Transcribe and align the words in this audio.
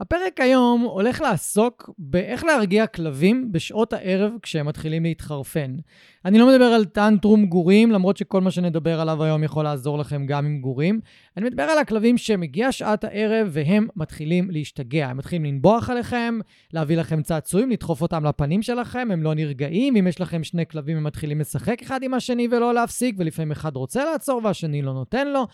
הפרק 0.00 0.40
היום 0.40 0.80
הולך 0.80 1.20
לעסוק 1.20 1.90
באיך 1.98 2.44
להרגיע 2.44 2.86
כלבים 2.86 3.52
בשעות 3.52 3.92
הערב 3.92 4.32
כשהם 4.42 4.66
מתחילים 4.66 5.02
להתחרפן. 5.02 5.76
אני 6.24 6.38
לא 6.38 6.48
מדבר 6.48 6.64
על 6.64 6.84
טנטרום 6.84 7.46
גורים, 7.46 7.90
למרות 7.90 8.16
שכל 8.16 8.40
מה 8.40 8.50
שנדבר 8.50 9.00
עליו 9.00 9.22
היום 9.22 9.44
יכול 9.44 9.64
לעזור 9.64 9.98
לכם 9.98 10.26
גם 10.26 10.46
עם 10.46 10.60
גורים. 10.60 11.00
אני 11.36 11.46
מדבר 11.46 11.62
על 11.62 11.78
הכלבים 11.78 12.18
שמגיעה 12.18 12.72
שעת 12.72 13.04
הערב 13.04 13.48
והם 13.50 13.88
מתחילים 13.96 14.50
להשתגע. 14.50 15.08
הם 15.08 15.16
מתחילים 15.16 15.44
לנבוח 15.44 15.90
עליכם, 15.90 16.38
להביא 16.72 16.96
לכם 16.96 17.22
צעצועים, 17.22 17.70
לדחוף 17.70 18.02
אותם 18.02 18.24
לפנים 18.24 18.62
שלכם, 18.62 19.08
הם 19.12 19.22
לא 19.22 19.34
נרגעים. 19.34 19.96
אם 19.96 20.06
יש 20.06 20.20
לכם 20.20 20.44
שני 20.44 20.66
כלבים, 20.66 20.96
הם 20.96 21.04
מתחילים 21.04 21.40
לשחק 21.40 21.82
אחד 21.82 22.02
עם 22.02 22.14
השני 22.14 22.48
ולא 22.50 22.74
להפסיק, 22.74 23.14
ולפעמים 23.18 23.50
אחד 23.50 23.76
רוצה 23.76 24.04
לעצור 24.04 24.40
והשני 24.44 24.82
לא 24.82 24.92
נותן 24.92 25.28
לו. 25.28 25.46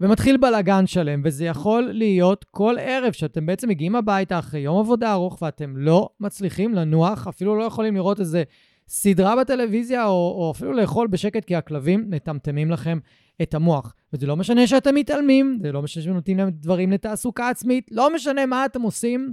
ומתחיל 0.00 0.36
בלאגן 0.36 0.86
שלם, 0.86 1.20
וזה 1.24 1.44
יכול 1.44 1.82
להיות 1.92 2.44
כל 2.50 2.76
ערב, 2.80 3.12
שאתם 3.12 3.46
בעצם 3.46 3.68
מגיעים 3.68 3.96
הביתה 3.96 4.38
אחרי 4.38 4.60
יום 4.60 4.78
עבודה 4.78 5.12
ארוך 5.12 5.42
ואתם 5.42 5.76
לא 5.76 6.08
מצליחים 6.20 6.74
לנוח, 6.74 7.26
אפילו 7.28 7.58
לא 7.58 7.64
יכולים 7.64 7.94
לראות 7.94 8.20
איזה 8.20 8.42
סדרה 8.88 9.36
בטלוויזיה, 9.36 10.06
או, 10.06 10.10
או 10.10 10.52
אפילו 10.56 10.72
לאכול 10.72 11.06
בשקט, 11.06 11.44
כי 11.44 11.56
הכלבים 11.56 12.04
מטמטמים 12.08 12.70
לכם 12.70 12.98
את 13.42 13.54
המוח. 13.54 13.94
וזה 14.12 14.26
לא 14.26 14.36
משנה 14.36 14.66
שאתם 14.66 14.94
מתעלמים, 14.94 15.58
זה 15.62 15.72
לא 15.72 15.82
משנה 15.82 16.02
שנותנים 16.02 16.38
להם 16.38 16.50
דברים 16.50 16.92
לתעסוקה 16.92 17.48
עצמית, 17.48 17.88
לא 17.90 18.14
משנה 18.14 18.46
מה 18.46 18.64
אתם 18.64 18.82
עושים, 18.82 19.32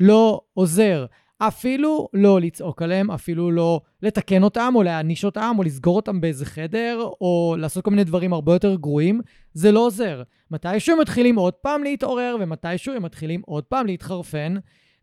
לא 0.00 0.40
עוזר. 0.54 1.06
אפילו 1.48 2.08
לא 2.12 2.40
לצעוק 2.40 2.82
עליהם, 2.82 3.10
אפילו 3.10 3.50
לא 3.50 3.80
לתקן 4.02 4.42
אותם, 4.42 4.72
או 4.74 4.82
להעניש 4.82 5.24
אותם, 5.24 5.54
או 5.58 5.62
לסגור 5.62 5.96
אותם 5.96 6.20
באיזה 6.20 6.46
חדר, 6.46 7.08
או 7.20 7.56
לעשות 7.58 7.84
כל 7.84 7.90
מיני 7.90 8.04
דברים 8.04 8.32
הרבה 8.32 8.52
יותר 8.52 8.74
גרועים, 8.74 9.20
זה 9.52 9.72
לא 9.72 9.86
עוזר. 9.86 10.22
מתישהו 10.50 10.92
הם 10.92 11.00
מתחילים 11.00 11.36
עוד 11.36 11.54
פעם 11.54 11.82
להתעורר, 11.82 12.36
ומתישהו 12.40 12.94
הם 12.94 13.02
מתחילים 13.02 13.42
עוד 13.46 13.64
פעם 13.64 13.86
להתחרפן, 13.86 14.54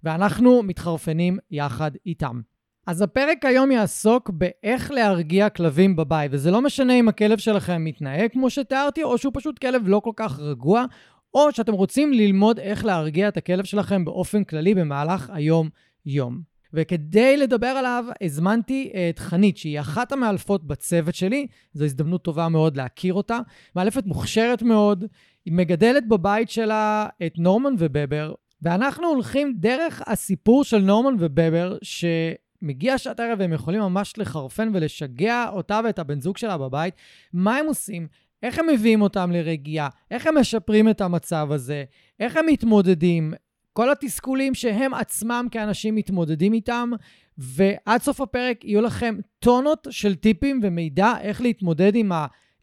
ואנחנו 0.04 0.64
מתחרפנים 0.64 1.38
יחד 1.52 1.92
איתם. 2.06 2.42
אז 2.88 3.02
הפרק 3.02 3.46
היום 3.46 3.72
יעסוק 3.72 4.30
באיך 4.34 4.92
להרגיע 4.92 5.50
כלבים 5.50 5.96
בבית, 5.96 6.31
וזה 6.34 6.52
לא 6.52 6.62
משנה 6.62 6.94
אם 6.94 7.08
הכלב 7.08 7.38
שלכם 7.38 7.84
מתנהג 7.86 8.31
כמו 8.31 8.50
שתיארתי, 8.50 9.03
או 9.03 9.18
שהוא 9.18 9.34
פשוט 9.36 9.59
כלב 9.59 9.81
לא 9.86 10.00
כל 10.00 10.14
כך 10.16 10.40
רגוע, 10.40 10.86
או 11.34 11.52
שאתם 11.52 11.74
רוצים 11.74 12.14
ללמוד 12.14 12.59
איך 12.59 12.86
להרגיע 12.86 13.28
את 13.28 13.38
הכלב 13.38 13.64
שלכם 13.64 14.06
באופן 14.06 14.44
כללי 14.44 14.76
במהלך 14.76 15.30
היום 15.34 15.70
יום. 16.05 16.42
וכדי 16.73 17.38
לדבר 17.38 17.67
עליו, 17.67 18.05
הזמנתי 18.22 18.92
את 19.09 19.19
חנית, 19.19 19.58
שהיא 19.58 19.80
אחת 19.80 20.11
המאלפות 20.11 20.67
בצוות 20.67 21.16
שלי. 21.16 21.47
זו 21.73 21.86
הזדמנות 21.86 22.23
טובה 22.23 22.50
מאוד 22.50 22.78
להכיר 22.78 23.14
אותה. 23.14 23.39
מאלפת 23.75 24.06
מוכשרת 24.06 24.61
מאוד, 24.61 25.06
היא 25.45 25.53
מגדלת 25.53 26.08
בבית 26.08 26.50
שלה 26.50 27.08
את 27.25 27.33
נורמן 27.38 27.73
ובבר, 27.78 28.33
ואנחנו 28.61 29.08
הולכים 29.08 29.53
דרך 29.58 30.02
הסיפור 30.08 30.64
של 30.64 30.78
נורמן 30.78 31.16
ובבר, 31.19 31.78
שמגיע 31.81 32.97
שעת 32.97 33.19
ערב 33.19 33.39
והם 33.39 33.53
יכולים 33.53 33.81
ממש 33.81 34.13
לחרפן 34.17 34.72
ולשגע 34.73 35.45
אותה 35.50 35.80
ואת 35.84 36.00
הבן 36.00 36.22
זוג 36.22 36.38
שלה 36.38 36.58
בבית. 36.58 36.94
מה 37.34 37.58
הם 37.58 37.66
עושים? 37.66 38.08
איך 38.44 38.59
הם 38.59 38.67
מביאים 38.73 39.02
אותם 39.02 39.31
לרגיעה? 39.31 39.89
איך 40.11 40.28
הם 40.28 40.38
משפרים 40.38 40.89
את 40.89 41.02
המצב 41.02 41.47
הזה? 41.52 41.84
איך 42.19 42.38
הם 42.38 42.45
מתמודדים? 42.45 43.34
כל 43.80 43.91
התסכולים 43.91 44.53
שהם 44.55 44.94
עצמם 44.94 45.47
כאנשים 45.52 45.95
מתמודדים 45.95 46.53
איתם, 46.53 46.91
ועד 47.38 48.02
סוף 48.02 48.22
הפרק 48.22 48.66
יהיו 48.66 48.81
לכם 48.81 49.16
טונות 49.39 49.88
של 49.89 50.16
טיפים 50.16 50.59
ומידע 50.63 51.13
איך 51.22 51.41
להתמודד 51.41 51.95
עם 51.95 52.11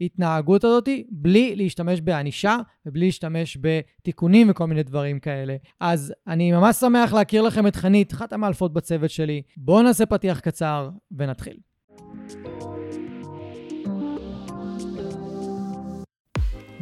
ההתנהגות 0.00 0.64
הזאת 0.64 0.88
בלי 1.10 1.56
להשתמש 1.56 2.00
בענישה 2.00 2.56
ובלי 2.86 3.06
להשתמש 3.06 3.58
בתיקונים 3.60 4.50
וכל 4.50 4.66
מיני 4.66 4.82
דברים 4.82 5.20
כאלה. 5.20 5.56
אז 5.80 6.14
אני 6.26 6.52
ממש 6.52 6.76
שמח 6.76 7.12
להכיר 7.12 7.42
לכם 7.42 7.66
את 7.66 7.76
חנית, 7.76 8.12
אחת 8.12 8.32
המאלפות 8.32 8.72
בצוות 8.72 9.10
שלי. 9.10 9.42
בואו 9.56 9.82
נעשה 9.82 10.06
פתיח 10.06 10.40
קצר 10.40 10.90
ונתחיל. 11.16 11.56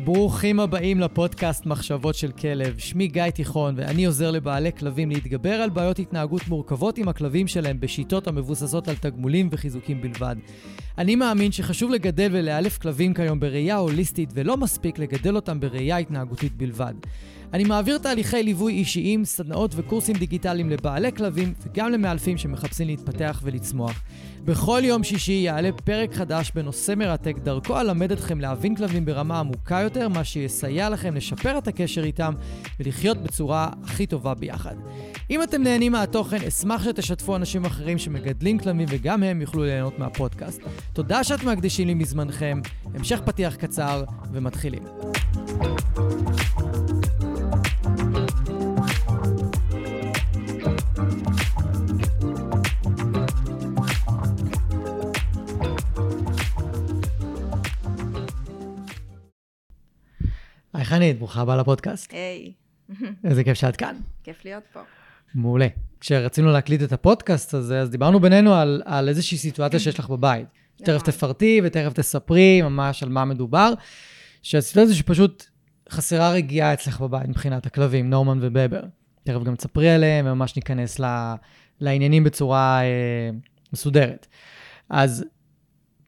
ברוכים 0.04 0.60
הבאים 0.60 1.00
לפודקאסט 1.00 1.66
מחשבות 1.66 2.14
של 2.14 2.32
כלב. 2.32 2.78
שמי 2.78 3.06
גיא 3.08 3.30
תיכון, 3.30 3.74
ואני 3.76 4.04
עוזר 4.04 4.30
לבעלי 4.30 4.72
כלבים 4.72 5.10
להתגבר 5.10 5.54
על 5.54 5.70
בעיות 5.70 5.98
התנהגות 5.98 6.48
מורכבות 6.48 6.98
עם 6.98 7.08
הכלבים 7.08 7.46
שלהם 7.46 7.80
בשיטות 7.80 8.26
המבוססות 8.26 8.88
על 8.88 8.94
תגמולים 8.96 9.48
וחיזוקים 9.50 10.00
בלבד. 10.00 10.36
אני 10.98 11.16
מאמין 11.16 11.52
שחשוב 11.52 11.90
לגדל 11.90 12.28
ולאלף 12.32 12.78
כלבים 12.78 13.14
כיום 13.14 13.40
בראייה 13.40 13.76
הוליסטית, 13.76 14.30
ולא 14.34 14.56
מספיק 14.56 14.98
לגדל 14.98 15.36
אותם 15.36 15.60
בראייה 15.60 15.96
התנהגותית 15.96 16.56
בלבד. 16.56 16.94
אני 17.52 17.64
מעביר 17.64 17.98
תהליכי 17.98 18.42
ליווי 18.42 18.72
אישיים, 18.72 19.24
סדנאות 19.24 19.72
וקורסים 19.76 20.16
דיגיטליים 20.16 20.70
לבעלי 20.70 21.12
כלבים 21.12 21.54
וגם 21.62 21.92
למאלפים 21.92 22.38
שמחפשים 22.38 22.86
להתפתח 22.86 23.40
ולצמוח. 23.44 24.02
בכל 24.44 24.80
יום 24.84 25.04
שישי 25.04 25.32
יעלה 25.32 25.70
פרק 25.84 26.14
חדש 26.14 26.52
בנושא 26.54 26.94
מרתק, 26.96 27.34
דרכו 27.42 27.80
אלמד 27.80 28.12
אתכם 28.12 28.40
להבין 28.40 28.76
כלבים 28.76 29.04
ברמה 29.04 29.40
עמוקה 29.40 29.80
יותר, 29.80 30.08
מה 30.08 30.24
שיסייע 30.24 30.88
לכם 30.88 31.14
לשפר 31.14 31.58
את 31.58 31.68
הקשר 31.68 32.04
איתם 32.04 32.34
ולחיות 32.80 33.18
בצורה 33.18 33.68
הכי 33.84 34.06
טובה 34.06 34.34
ביחד. 34.34 34.74
אם 35.30 35.42
אתם 35.42 35.62
נהנים 35.62 35.92
מהתוכן, 35.92 36.36
אשמח 36.48 36.84
שתשתפו 36.84 37.36
אנשים 37.36 37.64
אחרים 37.64 37.98
שמגדלים 37.98 38.58
כלבים 38.58 38.86
וגם 38.90 39.22
הם 39.22 39.40
יוכלו 39.40 39.64
ליהנות 39.64 39.98
מהפודקאסט. 39.98 40.60
תודה 40.92 41.24
שאתם 41.24 41.48
מקדישים 41.48 41.86
לי 41.86 41.94
מזמנכם, 41.94 42.60
המשך 42.94 43.20
פתיח 43.24 43.54
קצר 43.54 44.04
ומתחילים. 44.32 44.82
חנית, 60.94 61.18
ברוכה 61.18 61.40
הבאה 61.40 61.56
לפודקאסט. 61.56 62.12
היי. 62.12 62.52
איזה 63.24 63.44
כיף 63.44 63.54
שאת 63.54 63.76
כאן. 63.76 63.96
כיף 64.24 64.44
להיות 64.44 64.62
פה. 64.72 64.80
מעולה. 65.34 65.66
כשרצינו 66.00 66.52
להקליט 66.52 66.82
את 66.82 66.92
הפודקאסט 66.92 67.54
הזה, 67.54 67.80
אז 67.80 67.90
דיברנו 67.90 68.20
בינינו 68.20 68.54
על, 68.54 68.82
על 68.84 69.08
איזושהי 69.08 69.38
סיטואציה 69.38 69.80
שיש 69.80 69.98
לך 69.98 70.08
בבית. 70.08 70.46
תכף. 70.76 71.02
תפרטי 71.02 71.60
ותכף 71.64 71.92
תספרי 71.92 72.62
ממש 72.62 73.02
על 73.02 73.08
מה 73.08 73.24
מדובר. 73.24 73.72
שהסיטואציה 74.42 74.94
שפשוט 74.94 75.44
חסרה 75.90 76.30
רגיעה 76.30 76.72
אצלך 76.72 77.00
בבית 77.00 77.28
מבחינת 77.28 77.66
הכלבים, 77.66 78.10
נורמן 78.10 78.38
ובבר. 78.40 78.82
תכף 79.24 79.42
גם 79.42 79.54
תספרי 79.54 79.90
עליהם 79.90 80.26
וממש 80.26 80.56
ניכנס 80.56 81.00
ל, 81.00 81.34
לעניינים 81.80 82.24
בצורה 82.24 82.80
אה, 82.82 83.30
מסודרת. 83.72 84.26
אז 84.90 85.24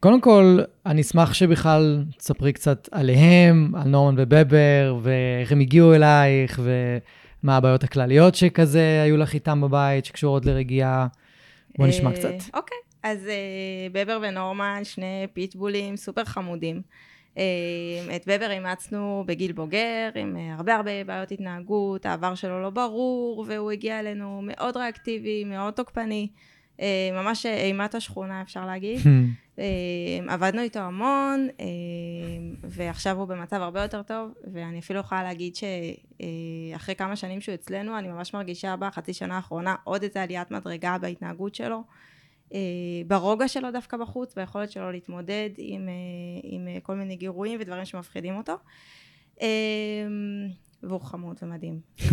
קודם 0.01 0.21
כל, 0.21 0.59
אני 0.87 1.01
אשמח 1.01 1.34
שבכלל 1.34 2.05
תספרי 2.19 2.53
קצת 2.53 2.89
עליהם, 2.93 3.73
על 3.75 3.89
נורמן 3.89 4.15
ובבר, 4.19 4.99
ואיך 5.03 5.53
הם 5.53 5.61
הגיעו 5.61 5.95
אלייך, 5.95 6.61
ומה 6.62 7.57
הבעיות 7.57 7.84
הכלליות 7.84 8.34
שכזה 8.34 9.03
היו 9.03 9.17
לך 9.17 9.34
איתם 9.34 9.61
בבית, 9.61 10.05
שקשורות 10.05 10.47
לרגיעה. 10.47 11.07
בוא 11.79 11.87
נשמע 11.87 12.11
אה, 12.11 12.17
קצת. 12.17 12.55
אוקיי, 12.55 12.79
אז 13.03 13.29
אה, 13.29 13.89
בבר 13.93 14.19
ונורמן, 14.23 14.81
שני 14.84 15.27
פיטבולים 15.33 15.97
סופר 15.97 16.25
חמודים. 16.25 16.83
אה, 17.39 18.17
את 18.17 18.23
בבר 18.27 18.51
אימצנו 18.51 19.25
בגיל 19.27 19.53
בוגר, 19.53 20.11
עם 20.15 20.37
הרבה 20.59 20.75
הרבה 20.75 21.05
בעיות 21.05 21.33
התנהגות, 21.33 22.07
העבר 22.07 22.34
שלו 22.34 22.63
לא 22.63 22.71
ברור, 22.71 23.45
והוא 23.49 23.71
הגיע 23.71 24.01
אלינו 24.01 24.41
מאוד 24.43 24.77
ריאקטיבי, 24.77 25.45
מאוד 25.45 25.75
תוקפני. 25.75 26.28
אה, 26.81 27.10
ממש 27.12 27.47
אימת 27.47 27.94
השכונה, 27.94 28.42
אפשר 28.42 28.66
להגיד. 28.66 29.00
אה, 29.59 29.64
עבדנו 30.28 30.62
איתו 30.62 30.78
המון, 30.78 31.48
אה, 31.60 31.66
ועכשיו 32.62 33.19
הוא 33.19 33.28
במצב 33.28 33.56
הרבה 33.56 33.82
יותר 33.82 34.03
טוב, 34.03 34.31
ואני 34.53 34.78
אפילו 34.78 35.00
יכולה 35.00 35.22
להגיד 35.22 35.54
שאחרי 35.56 36.94
כמה 36.94 37.16
שנים 37.16 37.41
שהוא 37.41 37.54
אצלנו, 37.54 37.98
אני 37.98 38.09
ממש 38.09 38.34
מרגישה 38.34 38.76
בחצי 38.76 39.12
שנה 39.12 39.36
האחרונה 39.36 39.74
עוד 39.84 40.03
איזה 40.03 40.22
עליית 40.22 40.51
מדרגה 40.51 40.98
בהתנהגות 40.98 41.54
שלו, 41.54 41.83
ברוגע 43.06 43.48
שלו 43.48 43.71
דווקא 43.71 43.97
בחוץ, 43.97 44.34
ביכולת 44.34 44.71
שלו 44.71 44.92
להתמודד 44.92 45.51
עם, 45.59 45.89
עם 46.42 46.68
כל 46.83 46.95
מיני 46.95 47.16
גירויים 47.16 47.60
ודברים 47.60 47.84
שמפחידים 47.84 48.36
אותו. 48.36 48.54
והוא 50.83 51.01
חמוד 51.01 51.36
ומדהים. 51.42 51.80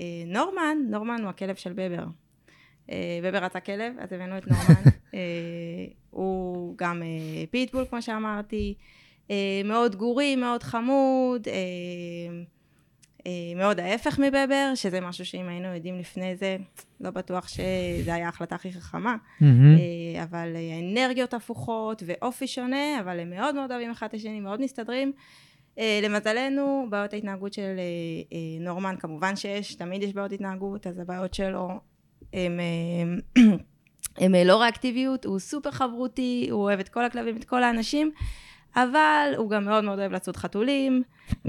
ונורמן, 0.00 0.78
נורמן 0.90 1.20
הוא 1.20 1.28
הכלב 1.30 1.54
של 1.54 1.72
בבר. 1.72 2.04
בבר 3.22 3.38
רצה 3.38 3.60
כלב, 3.60 3.94
אז 3.98 4.12
הבאנו 4.12 4.38
את 4.38 4.46
נורמן. 4.46 4.82
הוא 6.10 6.74
גם 6.78 7.02
אה, 7.02 7.44
פיטבול, 7.50 7.84
כמו 7.90 8.02
שאמרתי, 8.02 8.74
אה, 9.30 9.60
מאוד 9.64 9.96
גורי, 9.96 10.36
מאוד 10.36 10.62
חמוד, 10.62 11.48
אה, 11.48 12.42
מאוד 13.56 13.80
ההפך 13.80 14.18
מבבר, 14.18 14.72
שזה 14.74 15.00
משהו 15.00 15.24
שאם 15.26 15.48
היינו 15.48 15.74
יודעים 15.74 15.98
לפני 15.98 16.36
זה, 16.36 16.56
לא 17.00 17.10
בטוח 17.10 17.48
שזה 17.48 18.14
היה 18.14 18.26
ההחלטה 18.26 18.54
הכי 18.54 18.72
חכמה, 18.72 19.16
אבל 20.22 20.56
אנרגיות 20.82 21.34
הפוכות 21.34 22.02
ואופי 22.06 22.46
שונה, 22.46 23.00
אבל 23.00 23.20
הם 23.20 23.30
מאוד 23.30 23.54
מאוד 23.54 23.70
אוהבים 23.70 23.90
אחד 23.90 24.06
את 24.06 24.14
השני, 24.14 24.40
מאוד 24.40 24.60
מסתדרים. 24.60 25.12
אה, 25.78 26.00
למזלנו, 26.02 26.86
בעיות 26.90 27.12
ההתנהגות 27.12 27.52
של 27.52 27.76
אה, 27.78 27.82
אה, 28.32 28.64
נורמן, 28.64 28.94
כמובן 28.98 29.36
שיש, 29.36 29.74
תמיד 29.74 30.02
יש 30.02 30.12
בעיות 30.12 30.32
התנהגות, 30.32 30.86
אז 30.86 30.98
הבעיות 30.98 31.34
שלו 31.34 31.68
הם, 32.32 32.60
אה, 32.60 33.42
הם 34.24 34.34
אה, 34.34 34.44
לא 34.44 34.60
ריאקטיביות, 34.62 35.24
הוא 35.24 35.38
סופר 35.38 35.70
חברותי, 35.70 36.48
הוא 36.50 36.62
אוהב 36.62 36.80
את 36.80 36.88
כל 36.88 37.04
הכלבים, 37.04 37.36
את 37.36 37.44
כל 37.44 37.62
האנשים, 37.62 38.10
אבל 38.76 39.32
הוא 39.36 39.50
גם 39.50 39.64
מאוד 39.64 39.84
מאוד 39.84 39.98
אוהב 39.98 40.12
לצוד 40.12 40.36
חתולים, 40.36 41.02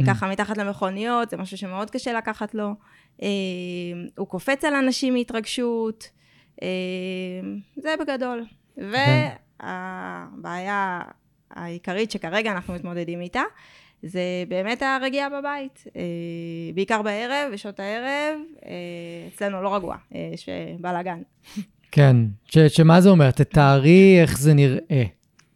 ככה 0.08 0.28
מתחת 0.28 0.58
למכוניות, 0.58 1.30
זה 1.30 1.38
משהו 1.38 1.58
שמאוד 1.58 1.90
קשה 1.90 2.14
לקחת 2.14 2.56
לו. 2.56 2.74
אה, 3.22 3.28
הוא 4.18 4.28
קופץ 4.28 4.66
על 4.66 4.74
אנשים 4.74 5.14
מהתרגשות, 5.14 6.10
זה 7.76 7.96
בגדול. 8.00 8.46
והבעיה 9.62 11.02
העיקרית 11.52 12.12
שכרגע 12.12 12.52
אנחנו 12.52 12.74
מתמודדים 12.74 13.22
איתה, 13.22 13.42
זה 14.04 14.22
באמת 14.48 14.82
הרגיעה 14.82 15.30
בבית, 15.30 15.84
אה, 15.96 16.02
בעיקר 16.74 17.02
בערב, 17.02 17.54
בשעות 17.54 17.80
הערב, 17.80 18.40
אה, 18.66 18.72
אצלנו 19.36 19.62
לא 19.62 19.76
רגוע, 19.76 19.96
אה, 20.16 20.30
יש 20.34 20.50
בלאגן. 20.80 21.22
כן, 21.92 22.16
ש, 22.46 22.58
שמה 22.58 23.02
זה 23.02 23.10
אומר? 23.10 23.32
תתארי 23.32 24.22
איך 24.22 24.38
זה 24.38 24.54
נראה. 24.54 25.04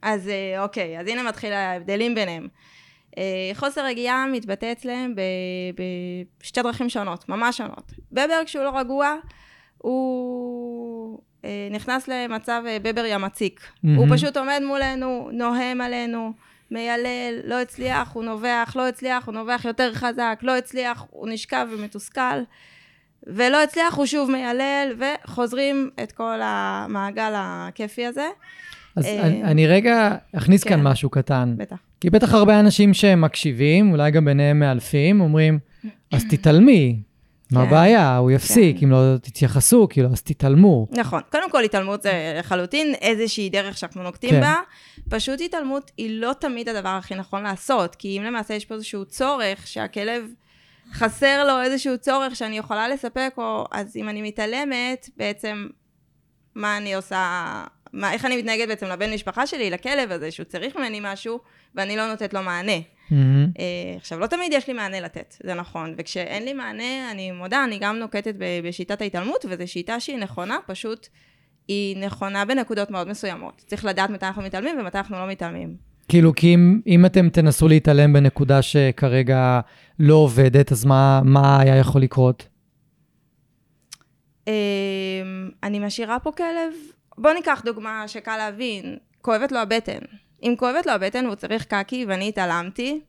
אז 0.02 0.30
אוקיי, 0.60 1.00
אז 1.00 1.08
הנה 1.08 1.24
מתחיל 1.24 1.54
ההבדלים 1.54 2.16
ביניהם. 2.16 2.48
חוסר 3.54 3.86
רגיעה 3.86 4.26
מתבטא 4.32 4.72
אצלם 4.72 5.14
בשתי 6.40 6.62
דרכים 6.62 6.90
שונות, 6.90 7.30
ממש 7.30 7.58
שונות. 7.58 7.94
בבר 8.12 8.42
כשהוא 8.46 8.64
לא 8.64 8.80
רגוע, 8.80 9.16
הוא 9.78 11.20
נכנס 11.72 12.08
למצב 12.08 12.64
בבר 12.82 13.06
ימציק. 13.06 13.60
Mm-hmm. 13.60 13.88
הוא 13.98 14.08
פשוט 14.12 14.38
עומד 14.38 14.62
מולנו, 14.66 15.30
נוהם 15.34 15.82
עלינו. 15.82 16.34
מיילל, 16.74 17.40
לא 17.44 17.62
הצליח, 17.62 18.12
הוא 18.14 18.24
נובח, 18.24 18.74
לא 18.76 18.88
הצליח, 18.88 19.26
הוא 19.26 19.34
נובח 19.34 19.66
יותר 19.66 19.94
חזק, 19.94 20.40
לא 20.42 20.58
הצליח, 20.58 21.06
הוא 21.10 21.30
נשכב 21.30 21.68
ומתוסכל, 21.72 22.40
ולא 23.28 23.64
הצליח, 23.64 23.94
הוא 23.94 24.06
שוב 24.06 24.32
מיילל, 24.32 24.96
וחוזרים 25.00 25.90
את 26.04 26.12
כל 26.12 26.40
המעגל 26.44 27.34
הכיפי 27.36 28.06
הזה. 28.06 28.28
אז 28.96 29.06
אה, 29.06 29.22
אני, 29.22 29.44
אני 29.44 29.68
רגע 29.68 30.16
אכניס 30.38 30.64
כן. 30.64 30.70
כאן 30.70 30.84
משהו 30.84 31.10
קטן. 31.10 31.54
בטח. 31.58 31.76
כי 32.02 32.10
בטח 32.10 32.34
הרבה 32.34 32.60
אנשים 32.60 32.94
שמקשיבים, 32.94 33.92
אולי 33.92 34.12
גם 34.12 34.26
ביניהם 34.26 34.60
מאלפים, 34.60 35.22
אומרים, 35.22 35.60
אז 36.12 36.26
תתעלמי, 36.30 37.00
מה 37.54 37.62
כן. 37.62 37.68
הבעיה? 37.68 38.18
הוא 38.18 38.32
יפסיק, 38.32 38.80
כן. 38.80 38.86
אם 38.86 38.92
לא 38.92 39.18
תתייחסו, 39.18 39.88
כאילו, 39.90 40.10
אז 40.12 40.22
תתעלמו. 40.22 40.88
נכון. 40.92 41.22
קודם 41.32 41.52
כל, 41.52 41.64
התעלמות 41.64 42.02
זה 42.02 42.36
לחלוטין 42.40 42.96
איזושהי 43.02 43.50
דרך 43.50 43.78
שאנחנו 43.78 44.04
נוקטים 44.04 44.30
כן. 44.30 44.42
בה. 44.42 44.56
פשוט 45.10 45.42
התעלמות 45.42 45.92
היא 45.98 46.22
לא 46.22 46.32
תמיד 46.40 46.70
הדבר 46.70 46.90
הכי 46.90 47.16
נכון 47.16 47.44
לעשות, 47.44 47.96
כי 47.96 48.18
אם 48.18 48.24
למעשה 48.24 48.54
יש 48.54 48.66
פה 48.66 48.76
איזשהו 48.76 49.06
צורך 49.06 49.68
שהכלב... 49.68 50.24
חסר 50.94 51.44
לו 51.48 51.62
איזשהו 51.62 51.98
צורך 51.98 52.36
שאני 52.36 52.58
יכולה 52.58 52.88
לספק, 52.88 53.34
או 53.38 53.66
אז 53.72 53.98
אם 53.98 54.10
אני 54.10 54.22
מתעלמת, 54.22 55.10
בעצם 55.18 55.68
מה 56.56 56.78
אני 56.78 56.96
עושה, 56.96 57.64
מה, 57.94 58.14
איך 58.14 58.26
אני 58.26 58.38
מתנהגת 58.38 58.68
בעצם 58.68 58.86
לבן 58.86 59.14
משפחה 59.14 59.48
שלי, 59.48 59.70
לכלב 59.70 60.12
הזה, 60.12 60.32
שהוא 60.32 60.44
צריך 60.44 60.76
ממני 60.76 61.00
משהו, 61.04 61.40
ואני 61.76 61.98
לא 61.98 62.08
נותנת 62.08 62.34
לו 62.34 62.44
מענה. 62.44 62.78
Mm-hmm. 63.10 63.14
עכשיו, 63.98 64.20
לא 64.20 64.28
תמיד 64.28 64.54
יש 64.54 64.68
לי 64.68 64.74
מענה 64.74 65.00
לתת, 65.00 65.36
זה 65.44 65.54
נכון, 65.54 65.94
וכשאין 65.98 66.44
לי 66.44 66.54
מענה, 66.54 67.12
אני 67.12 67.32
מודה, 67.32 67.64
אני 67.64 67.78
גם 67.82 68.00
נוקטת 68.00 68.36
בשיטת 68.64 69.02
ההתעלמות, 69.02 69.46
וזו 69.50 69.68
שיטה 69.68 70.00
שהיא 70.00 70.18
נכונה, 70.18 70.58
פשוט 70.68 71.08
היא 71.68 71.98
נכונה 71.98 72.46
בנקודות 72.46 72.92
מאוד 72.92 73.10
מסוימות. 73.10 73.64
צריך 73.68 73.86
לדעת 73.86 74.10
מתי 74.10 74.26
אנחנו 74.26 74.42
מתעלמים 74.42 74.80
ומתי 74.80 74.98
אנחנו 74.98 75.18
לא 75.18 75.28
מתעלמים. 75.28 75.76
כאילו, 76.08 76.36
כי 76.36 76.56
אם, 76.56 76.82
אם 76.88 77.06
אתם 77.06 77.30
תנסו 77.30 77.68
להתעלם 77.68 78.14
בנקודה 78.14 78.62
שכרגע 78.62 79.60
לא 80.00 80.16
עובדת, 80.16 80.72
אז 80.72 80.86
מה, 80.86 81.22
מה 81.24 81.60
היה 81.60 81.78
יכול 81.78 82.02
לקרות? 82.02 82.48
אמ, 84.48 84.54
אני 85.64 85.80
משאירה 85.80 86.20
פה 86.20 86.32
כלב, 86.32 86.74
בוא 87.18 87.32
ניקח 87.32 87.62
דוגמה 87.66 88.08
שקל 88.08 88.38
להבין, 88.38 88.98
כואבת 89.22 89.52
לו 89.52 89.60
הבטן. 89.60 90.00
אם 90.44 90.56
כואבת 90.58 90.86
לו 90.86 90.92
הבטן 90.92 91.26
והוא 91.26 91.36
צריך 91.36 91.66
קקי 91.66 92.06
ואני 92.08 92.30
התעלמתי, 92.30 93.02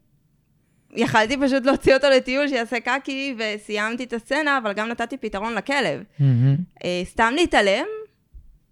יכלתי 0.97 1.37
פשוט 1.37 1.67
להוציא 1.67 1.95
אותו 1.95 2.07
לטיול 2.09 2.49
שיעשה 2.49 2.81
קקי 2.81 3.37
וסיימתי 3.39 4.05
את 4.05 4.13
הסצנה, 4.13 4.59
אבל 4.59 4.73
גם 4.73 4.89
נתתי 4.89 5.17
פתרון 5.17 5.55
לכלב. 5.55 6.03
Mm-hmm. 6.21 6.85
סתם 7.05 7.33
להתעלם, 7.37 7.87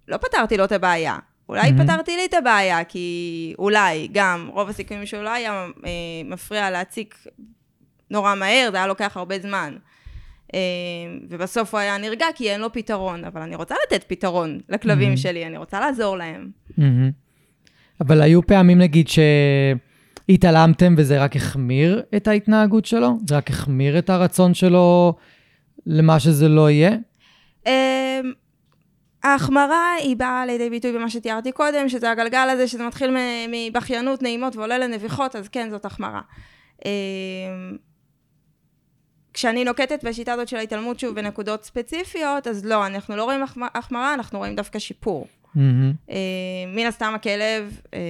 לא 0.08 0.16
פתרתי 0.16 0.56
לו 0.56 0.64
את 0.64 0.72
הבעיה. 0.72 1.18
אולי 1.48 1.70
mm-hmm. 1.70 1.82
פתרתי 1.82 2.16
לי 2.16 2.24
את 2.24 2.34
הבעיה, 2.34 2.84
כי 2.84 3.54
אולי 3.58 4.08
גם 4.12 4.50
רוב 4.52 4.68
הסיכויים 4.68 5.06
שהוא 5.06 5.22
לא 5.22 5.30
היה 5.30 5.66
אה, 5.84 5.90
מפריע 6.24 6.70
להציק 6.70 7.14
נורא 8.10 8.34
מהר, 8.34 8.68
זה 8.70 8.76
היה 8.76 8.86
לוקח 8.86 9.16
הרבה 9.16 9.38
זמן. 9.38 9.76
אה, 10.54 10.60
ובסוף 11.28 11.74
הוא 11.74 11.80
היה 11.80 11.98
נרגע 11.98 12.26
כי 12.34 12.50
אין 12.50 12.60
לו 12.60 12.72
פתרון, 12.72 13.24
אבל 13.24 13.42
אני 13.42 13.56
רוצה 13.56 13.74
לתת 13.86 14.04
פתרון 14.08 14.60
לכלבים 14.68 15.12
mm-hmm. 15.12 15.16
שלי, 15.16 15.46
אני 15.46 15.58
רוצה 15.58 15.80
לעזור 15.80 16.16
להם. 16.16 16.50
Mm-hmm. 16.70 17.12
אבל 18.00 18.22
היו 18.22 18.46
פעמים, 18.46 18.78
נגיד, 18.78 19.08
שהתעלמתם 20.28 20.94
וזה 20.98 21.22
רק 21.22 21.36
החמיר 21.36 22.02
את 22.16 22.28
ההתנהגות 22.28 22.84
שלו? 22.84 23.18
זה 23.28 23.36
רק 23.36 23.50
החמיר 23.50 23.98
את 23.98 24.10
הרצון 24.10 24.54
שלו 24.54 25.14
למה 25.86 26.20
שזה 26.20 26.48
לא 26.48 26.70
יהיה? 26.70 26.96
אמ, 27.66 27.72
ההחמרה 29.22 29.92
היא 29.98 30.16
באה 30.16 30.46
לידי 30.46 30.70
ביטוי 30.70 30.92
במה 30.92 31.10
שתיארתי 31.10 31.52
קודם, 31.52 31.88
שזה 31.88 32.10
הגלגל 32.10 32.48
הזה, 32.50 32.68
שזה 32.68 32.86
מתחיל 32.86 33.16
מבכיינות, 33.48 34.22
נעימות 34.22 34.56
ועולה 34.56 34.78
לנביחות, 34.78 35.36
אז 35.36 35.48
כן, 35.48 35.70
זאת 35.70 35.84
החמרה. 35.84 36.20
כשאני 39.34 39.64
נוקטת 39.64 40.04
בשיטה 40.04 40.32
הזאת 40.32 40.48
של 40.48 40.56
ההתעלמות, 40.56 41.00
שוב, 41.00 41.14
בנקודות 41.14 41.64
ספציפיות, 41.64 42.46
אז 42.46 42.64
לא, 42.64 42.86
אנחנו 42.86 43.16
לא 43.16 43.24
רואים 43.24 43.40
החמרה, 43.74 44.14
אנחנו 44.14 44.38
רואים 44.38 44.56
דווקא 44.56 44.78
שיפור. 44.78 45.26
Mm-hmm. 45.56 46.12
מן 46.66 46.86
הסתם 46.86 47.12
הכלב 47.14 47.80
אה, 47.94 48.00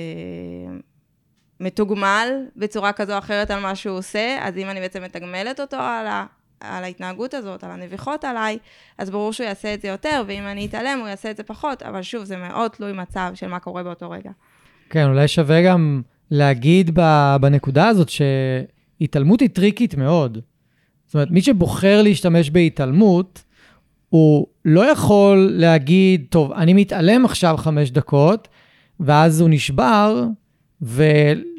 מתוגמל 1.61 2.29
בצורה 2.57 2.93
כזו 2.93 3.13
או 3.13 3.19
אחרת 3.19 3.51
על 3.51 3.61
מה 3.61 3.75
שהוא 3.75 3.99
עושה, 3.99 4.39
אז 4.41 4.59
אם 4.59 4.71
אני 4.71 4.81
בעצם 4.81 5.03
מתגמלת 5.03 5.61
אותו 5.61 5.77
על, 5.77 6.07
ה, 6.07 6.27
על 6.61 6.85
ההתנהגות 6.85 7.35
הזאת, 7.35 7.65
על 7.65 7.71
הנביחות 7.71 8.25
עליי, 8.25 8.59
אז 8.99 9.11
ברור 9.11 9.33
שהוא 9.33 9.47
יעשה 9.47 9.75
את 9.75 9.83
זה 9.83 9.89
יותר, 9.89 10.23
ואם 10.27 10.43
אני 10.47 10.67
אתעלם 10.67 10.99
הוא 11.01 11.09
יעשה 11.09 11.31
את 11.31 11.37
זה 11.37 11.43
פחות, 11.43 11.83
אבל 11.83 12.03
שוב, 12.03 12.25
זה 12.25 12.37
מאוד 12.37 12.71
תלוי 12.71 12.93
מצב 12.93 13.31
של 13.35 13.47
מה 13.47 13.59
קורה 13.59 13.83
באותו 13.83 14.11
רגע. 14.11 14.31
כן, 14.91 15.05
אולי 15.05 15.29
שווה 15.29 15.63
גם 15.63 16.03
להגיד 16.31 16.99
בנקודה 17.41 17.89
הזאת 17.89 18.09
שהתעלמות 18.09 19.41
היא 19.41 19.49
טריקית 19.49 19.95
מאוד. 19.95 20.39
זאת 21.13 21.15
אומרת, 21.15 21.31
מי 21.31 21.43
שבוחר 21.43 22.03
להשתמש 22.03 22.51
בהתעלמות, 22.51 23.43
הוא 24.09 24.47
לא 24.65 24.91
יכול 24.91 25.51
להגיד, 25.53 26.27
טוב, 26.29 26.53
אני 26.53 26.73
מתעלם 26.73 27.25
עכשיו 27.25 27.57
חמש 27.57 27.91
דקות, 27.91 28.49
ואז 29.01 29.41
הוא 29.41 29.49
נשבר, 29.51 30.25
ו... 30.83 31.05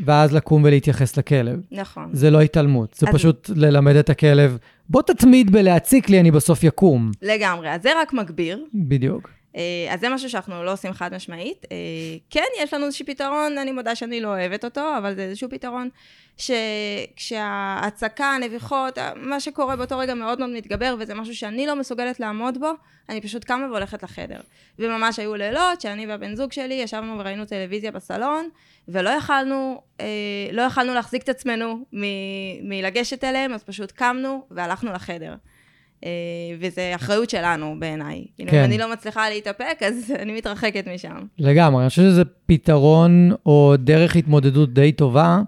ואז 0.05 0.33
לקום 0.33 0.63
ולהתייחס 0.63 1.17
לכלב. 1.17 1.59
נכון. 1.71 2.09
זה 2.13 2.31
לא 2.31 2.41
התעלמות, 2.41 2.93
זה 2.99 3.07
אז... 3.09 3.15
פשוט 3.15 3.49
ללמד 3.55 3.95
את 3.95 4.09
הכלב, 4.09 4.57
בוא 4.89 5.01
תתמיד 5.01 5.51
בלהציק 5.51 6.09
לי, 6.09 6.19
אני 6.19 6.31
בסוף 6.31 6.63
יקום. 6.63 7.11
לגמרי, 7.21 7.69
אז 7.69 7.81
זה 7.83 7.89
רק 8.01 8.13
מגביר. 8.13 8.65
בדיוק. 8.73 9.29
אה, 9.55 9.93
אז 9.93 9.99
זה 9.99 10.09
משהו 10.09 10.29
שאנחנו 10.29 10.63
לא 10.63 10.73
עושים 10.73 10.93
חד 10.93 11.15
משמעית. 11.15 11.65
אה, 11.71 11.77
כן, 12.29 12.45
יש 12.59 12.73
לנו 12.73 12.85
איזשהו 12.85 13.05
פתרון, 13.05 13.57
אני 13.57 13.71
מודה 13.71 13.95
שאני 13.95 14.21
לא 14.21 14.27
אוהבת 14.27 14.65
אותו, 14.65 14.97
אבל 14.97 15.15
זה 15.15 15.21
איזשהו 15.21 15.49
פתרון 15.49 15.89
שכשההצקה, 16.37 18.25
הנביחות, 18.25 18.97
מה 19.15 19.39
שקורה 19.39 19.75
באותו 19.75 19.97
רגע 19.97 20.13
מאוד 20.13 20.39
מאוד 20.39 20.49
מתגבר, 20.49 20.95
וזה 20.99 21.13
משהו 21.13 21.35
שאני 21.35 21.67
לא 21.67 21.75
מסוגלת 21.75 22.19
לעמוד 22.19 22.57
בו, 22.57 22.71
אני 23.09 23.21
פשוט 23.21 23.43
קמה 23.43 23.67
והולכת 23.67 24.03
לחדר. 24.03 24.39
וממש 24.79 25.19
היו 25.19 25.35
לילות 25.35 25.81
שאני 25.81 26.07
והבן 26.07 26.35
זוג 26.35 26.51
שלי 26.51 26.73
ישבנו 26.73 27.19
וראינו 27.19 27.45
טלוויזיה 27.45 27.91
בסלון, 27.91 28.49
ולא 28.87 29.09
יכלנו, 29.09 29.81
אה, 30.01 30.05
לא 30.51 30.61
יכלנו 30.61 30.93
להחזיק 30.93 31.23
את 31.23 31.29
עצמנו 31.29 31.85
מלגשת 32.61 33.23
אליהם, 33.23 33.53
אז 33.53 33.63
פשוט 33.63 33.91
קמנו 33.91 34.47
והלכנו 34.51 34.93
לחדר. 34.93 35.35
אה, 36.05 36.09
וזה 36.59 36.91
אחריות 36.95 37.29
שלנו 37.29 37.75
בעיניי. 37.79 38.25
כאילו, 38.35 38.51
כן. 38.51 38.59
אם 38.59 38.63
אני 38.63 38.77
לא 38.77 38.93
מצליחה 38.93 39.29
להתאפק, 39.29 39.77
אז 39.87 40.11
אני 40.21 40.33
מתרחקת 40.33 40.87
משם. 40.93 41.15
לגמרי, 41.39 41.81
אני 41.81 41.89
חושב 41.89 42.01
שזה 42.01 42.23
פתרון 42.45 43.31
או 43.45 43.75
דרך 43.77 44.15
התמודדות 44.15 44.73
די 44.73 44.91
טובה, 44.91 45.41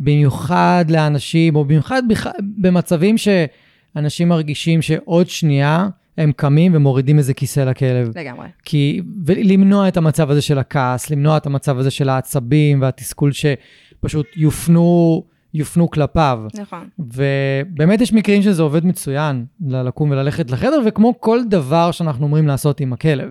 במיוחד 0.00 0.84
לאנשים, 0.88 1.56
או 1.56 1.64
במיוחד 1.64 2.02
במצבים 2.40 3.16
שאנשים 3.18 4.28
מרגישים 4.28 4.82
שעוד 4.82 5.28
שנייה 5.28 5.88
הם 6.18 6.32
קמים 6.32 6.74
ומורידים 6.74 7.18
איזה 7.18 7.34
כיסא 7.34 7.60
לכלב. 7.60 8.18
לגמרי. 8.18 8.46
כי, 8.64 9.00
ולמנוע 9.26 9.88
את 9.88 9.96
המצב 9.96 10.30
הזה 10.30 10.42
של 10.42 10.58
הכעס, 10.58 11.10
למנוע 11.10 11.36
את 11.36 11.46
המצב 11.46 11.78
הזה 11.78 11.90
של 11.90 12.08
העצבים 12.08 12.82
והתסכול 12.82 13.32
שפשוט 13.32 14.26
יופנו 14.36 15.22
יופנו 15.54 15.90
כלפיו. 15.90 16.42
נכון. 16.54 16.88
ובאמת 16.98 18.00
יש 18.00 18.12
מקרים 18.12 18.42
שזה 18.42 18.62
עובד 18.62 18.86
מצוין, 18.86 19.44
לקום 19.68 20.10
וללכת 20.10 20.50
לחדר, 20.50 20.80
וכמו 20.86 21.20
כל 21.20 21.40
דבר 21.50 21.90
שאנחנו 21.90 22.24
אומרים 22.24 22.46
לעשות 22.46 22.80
עם 22.80 22.92
הכלב, 22.92 23.30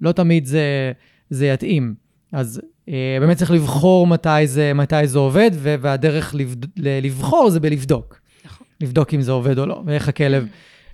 לא 0.00 0.12
תמיד 0.12 0.46
זה, 0.46 0.92
זה 1.30 1.46
יתאים. 1.46 1.94
אז 2.32 2.60
אה, 2.88 3.16
באמת 3.20 3.36
צריך 3.36 3.50
לבחור 3.50 4.06
מתי 4.06 4.46
זה, 4.46 4.74
מתי 4.74 5.06
זה 5.06 5.18
עובד, 5.18 5.50
והדרך 5.54 6.34
לבד, 6.34 6.66
לבחור 6.76 7.50
זה 7.50 7.60
בלבדוק. 7.60 8.20
נכון. 8.44 8.66
לבדוק 8.80 9.14
אם 9.14 9.22
זה 9.22 9.32
עובד 9.32 9.58
או 9.58 9.66
לא, 9.66 9.82
ואיך 9.86 10.08
הכלב 10.08 10.46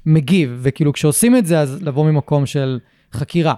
מגיב. 0.06 0.58
וכאילו 0.62 0.92
כשעושים 0.92 1.37
את 1.37 1.47
זה, 1.47 1.61
אז 1.61 1.82
לבוא 1.82 2.11
ממקום 2.11 2.47
של 2.47 2.78
חקירה. 3.12 3.54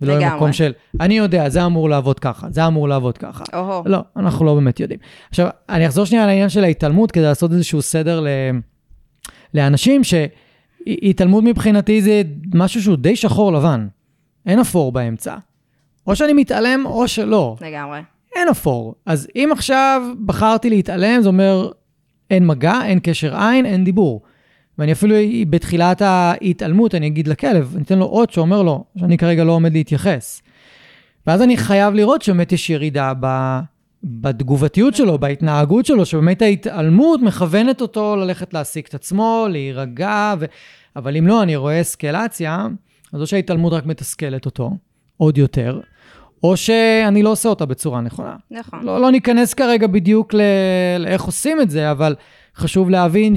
ולא. 0.00 0.18
ממקום 0.18 0.52
של, 0.52 0.72
אני 1.00 1.16
יודע, 1.16 1.48
זה 1.48 1.66
אמור 1.66 1.88
לעבוד 1.88 2.18
ככה, 2.18 2.46
זה 2.50 2.66
אמור 2.66 2.88
לעבוד 2.88 3.18
ככה. 3.18 3.44
או-הו. 3.52 3.82
לא, 3.86 3.98
אנחנו 4.16 4.44
לא 4.44 4.54
באמת 4.54 4.80
יודעים. 4.80 5.00
עכשיו, 5.30 5.48
אני 5.68 5.86
אחזור 5.86 6.04
שנייה 6.04 6.26
לעניין 6.26 6.48
של 6.48 6.64
ההתעלמות, 6.64 7.10
כדי 7.10 7.24
לעשות 7.24 7.52
איזשהו 7.52 7.82
סדר 7.82 8.20
ל... 8.20 8.28
לאנשים, 9.54 10.02
שהתעלמות 10.04 11.44
מבחינתי 11.44 12.02
זה 12.02 12.22
משהו 12.54 12.82
שהוא 12.82 12.96
די 12.96 13.16
שחור 13.16 13.52
לבן. 13.52 13.86
אין 14.46 14.60
אפור 14.60 14.92
באמצע. 14.92 15.36
או 16.06 16.16
שאני 16.16 16.32
מתעלם 16.32 16.82
או 16.86 17.08
שלא. 17.08 17.56
לגמרי. 17.60 18.00
אין 18.36 18.48
אפור. 18.48 18.94
אז 19.06 19.28
אם 19.36 19.48
עכשיו 19.52 20.02
בחרתי 20.26 20.70
להתעלם, 20.70 21.22
זה 21.22 21.28
אומר 21.28 21.70
אין 22.30 22.46
מגע, 22.46 22.78
אין 22.84 22.98
קשר 23.02 23.36
עין, 23.36 23.66
אין 23.66 23.84
דיבור. 23.84 24.22
ואני 24.78 24.92
אפילו 24.92 25.16
בתחילת 25.50 26.02
ההתעלמות, 26.02 26.94
אני 26.94 27.06
אגיד 27.06 27.28
לכלב, 27.28 27.72
אני 27.74 27.84
אתן 27.84 27.98
לו 27.98 28.04
אות 28.04 28.30
שאומר 28.30 28.62
לו 28.62 28.84
שאני 28.98 29.18
כרגע 29.18 29.44
לא 29.44 29.52
עומד 29.52 29.72
להתייחס. 29.72 30.42
ואז 31.26 31.42
אני 31.42 31.56
חייב 31.56 31.94
לראות 31.94 32.22
שבאמת 32.22 32.52
יש 32.52 32.70
ירידה 32.70 33.12
ב... 33.20 33.58
בתגובתיות 34.04 34.94
שלו, 34.94 35.18
בהתנהגות 35.18 35.86
שלו, 35.86 36.06
שבאמת 36.06 36.42
ההתעלמות 36.42 37.20
מכוונת 37.22 37.80
אותו 37.80 38.16
ללכת 38.16 38.54
להעסיק 38.54 38.88
את 38.88 38.94
עצמו, 38.94 39.46
להירגע, 39.50 40.34
ו... 40.38 40.44
אבל 40.96 41.16
אם 41.16 41.26
לא, 41.26 41.42
אני 41.42 41.56
רואה 41.56 41.80
אסקלציה, 41.80 42.66
אז 43.12 43.20
או 43.20 43.26
שההתעלמות 43.26 43.72
רק 43.72 43.86
מתסכלת 43.86 44.46
אותו 44.46 44.70
עוד 45.16 45.38
יותר, 45.38 45.80
או 46.42 46.56
שאני 46.56 47.22
לא 47.22 47.28
עושה 47.32 47.48
אותה 47.48 47.66
בצורה 47.66 48.00
נכונה. 48.00 48.36
נכון. 48.50 48.82
לא, 48.82 49.00
לא 49.00 49.10
ניכנס 49.10 49.54
כרגע 49.54 49.86
בדיוק 49.86 50.34
ל... 50.34 50.40
לאיך 50.98 51.22
עושים 51.22 51.60
את 51.60 51.70
זה, 51.70 51.90
אבל 51.90 52.14
חשוב 52.56 52.90
להבין 52.90 53.36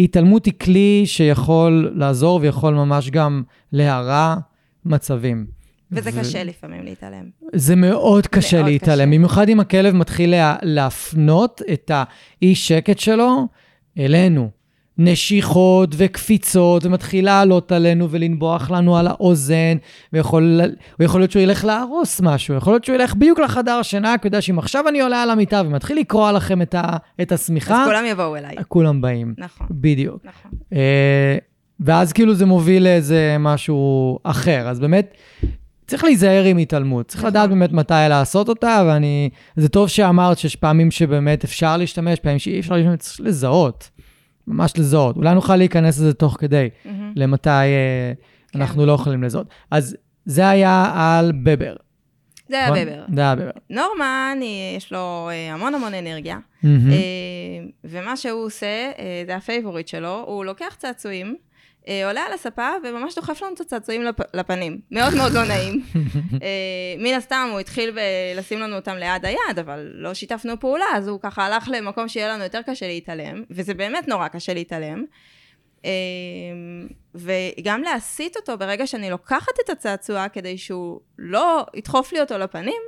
שהתעלמות 0.00 0.46
היא 0.46 0.54
כלי 0.60 1.02
שיכול 1.06 1.92
לעזור 1.94 2.38
ויכול 2.42 2.74
ממש 2.74 3.10
גם 3.10 3.42
להרע 3.72 4.36
מצבים. 4.84 5.46
וזה 5.92 6.10
ו- 6.14 6.20
קשה 6.20 6.44
לפעמים 6.44 6.84
להתעלם. 6.84 7.24
זה 7.54 7.76
מאוד 7.76 8.26
קשה 8.26 8.56
מאוד 8.56 8.68
להתעלם, 8.68 9.08
קשה. 9.08 9.16
במיוחד 9.16 9.48
אם 9.48 9.60
הכלב 9.60 9.94
מתחיל 9.94 10.30
לה, 10.30 10.56
להפנות 10.62 11.62
את 11.72 11.90
האי 11.94 12.54
שקט 12.54 12.98
שלו 12.98 13.46
אלינו. 13.98 14.50
נשיכות 14.98 15.94
וקפיצות, 15.96 16.84
ומתחיל 16.84 17.24
לעלות 17.24 17.72
עלינו 17.72 18.10
ולנבוח 18.10 18.70
לנו 18.70 18.96
על 18.96 19.06
האוזן, 19.06 19.76
ויכול 20.12 20.60
ויכול 20.98 21.20
להיות 21.20 21.30
שהוא 21.30 21.42
ילך 21.42 21.64
להרוס 21.64 22.20
משהו, 22.20 22.54
יכול 22.54 22.72
להיות 22.72 22.84
שהוא 22.84 22.96
ילך 22.96 23.14
בדיוק 23.14 23.38
לחדר 23.38 23.72
השינה, 23.72 24.18
כי 24.18 24.28
הוא 24.28 24.28
יודע 24.28 24.40
שאם 24.40 24.58
עכשיו 24.58 24.88
אני 24.88 25.00
עולה 25.00 25.22
על 25.22 25.30
המיטה 25.30 25.62
ומתחיל 25.66 25.98
לקרוע 25.98 26.32
לכם 26.32 26.62
את, 26.62 26.74
ה, 26.74 26.96
את 27.22 27.32
השמיכה, 27.32 27.82
אז 27.82 27.88
כולם 27.88 28.04
יבואו 28.06 28.36
אליי. 28.36 28.54
כולם 28.68 29.00
באים. 29.00 29.34
נכון, 29.38 29.66
בדיוק. 29.70 30.24
נכון. 30.24 30.50
אה, 30.72 31.38
ואז 31.80 32.12
כאילו 32.12 32.34
זה 32.34 32.46
מוביל 32.46 32.82
לאיזה 32.82 33.36
משהו 33.38 34.18
אחר. 34.22 34.68
אז 34.68 34.80
באמת, 34.80 35.14
צריך 35.86 36.04
להיזהר 36.04 36.44
עם 36.44 36.58
התעלמות. 36.58 37.06
צריך 37.06 37.20
נכון. 37.20 37.30
לדעת 37.30 37.50
באמת 37.50 37.72
מתי 37.72 37.94
לעשות 38.08 38.48
אותה, 38.48 38.82
ואני... 38.86 39.30
זה 39.56 39.68
טוב 39.68 39.88
שאמרת 39.88 40.38
שיש 40.38 40.56
פעמים 40.56 40.90
שבאמת 40.90 41.44
אפשר 41.44 41.76
להשתמש, 41.76 42.18
פעמים 42.18 42.38
שאי 42.38 42.60
אפשר 42.60 42.74
להשתמש, 42.74 42.96
צריך 42.98 43.20
לזהות. 43.20 43.90
ממש 44.46 44.72
לזהות. 44.78 45.16
אולי 45.16 45.34
נוכל 45.34 45.56
להיכנס 45.56 45.98
לזה 45.98 46.14
תוך 46.14 46.36
כדי, 46.40 46.68
מהמם. 46.84 47.12
למתי 47.16 47.48
אה, 47.48 48.12
כן. 48.52 48.60
אנחנו 48.60 48.86
לא 48.86 48.92
יכולים 48.92 49.22
לזהות. 49.22 49.46
אז 49.70 49.96
זה 50.24 50.48
היה 50.48 50.92
על 50.96 51.32
בבר. 51.42 51.76
זה 52.48 52.56
היה 52.56 52.66
נכון? 52.70 52.78
בבר. 52.84 53.04
זה 53.14 53.20
היה 53.20 53.34
בבר. 53.34 53.50
נורמן, 53.70 54.38
היא- 54.40 54.76
יש 54.76 54.92
לו 54.92 55.28
אה, 55.32 55.52
המון 55.54 55.74
המון 55.74 55.94
אנרגיה. 55.94 56.38
אה, 56.64 56.70
ומה 57.84 58.16
שהוא 58.16 58.44
עושה, 58.44 58.66
אה, 58.98 59.22
זה 59.26 59.36
ה 59.36 59.42
favorite 59.42 59.88
שלו, 59.88 60.24
הוא 60.26 60.44
לוקח 60.44 60.74
צעצועים, 60.78 61.26
אה, 61.26 61.34
עולה 62.06 62.20
על 62.20 62.32
הספה 62.32 62.68
וממש 62.84 63.14
דוחף 63.14 63.42
לנו 63.42 63.54
את 63.54 63.60
הצעצועים 63.60 64.02
לפ- 64.02 64.34
לפנים. 64.34 64.80
מאוד 64.90 65.14
מאוד 65.14 65.32
לא 65.32 65.44
נעים. 65.44 65.82
אה, 66.42 66.48
מן 66.98 67.14
הסתם 67.14 67.48
הוא 67.50 67.60
התחיל 67.60 67.98
לשים 68.36 68.60
לנו 68.60 68.76
אותם 68.76 68.96
ליד 68.96 69.24
היד, 69.24 69.58
אבל 69.60 69.90
לא 69.94 70.14
שיתפנו 70.14 70.60
פעולה, 70.60 70.84
אז 70.94 71.08
הוא 71.08 71.20
ככה 71.22 71.46
הלך 71.46 71.68
למקום 71.72 72.08
שיהיה 72.08 72.28
לנו 72.28 72.44
יותר 72.44 72.60
קשה 72.66 72.86
להתעלם, 72.86 73.42
וזה 73.50 73.74
באמת 73.74 74.08
נורא 74.08 74.28
קשה 74.28 74.54
להתעלם. 74.54 75.04
אה, 75.84 75.90
וגם 77.14 77.82
להסיט 77.82 78.36
אותו 78.36 78.58
ברגע 78.58 78.86
שאני 78.86 79.10
לוקחת 79.10 79.52
את 79.64 79.70
הצעצוע 79.70 80.28
כדי 80.28 80.58
שהוא 80.58 81.00
לא 81.18 81.66
ידחוף 81.74 82.12
לי 82.12 82.20
אותו 82.20 82.38
לפנים, 82.38 82.82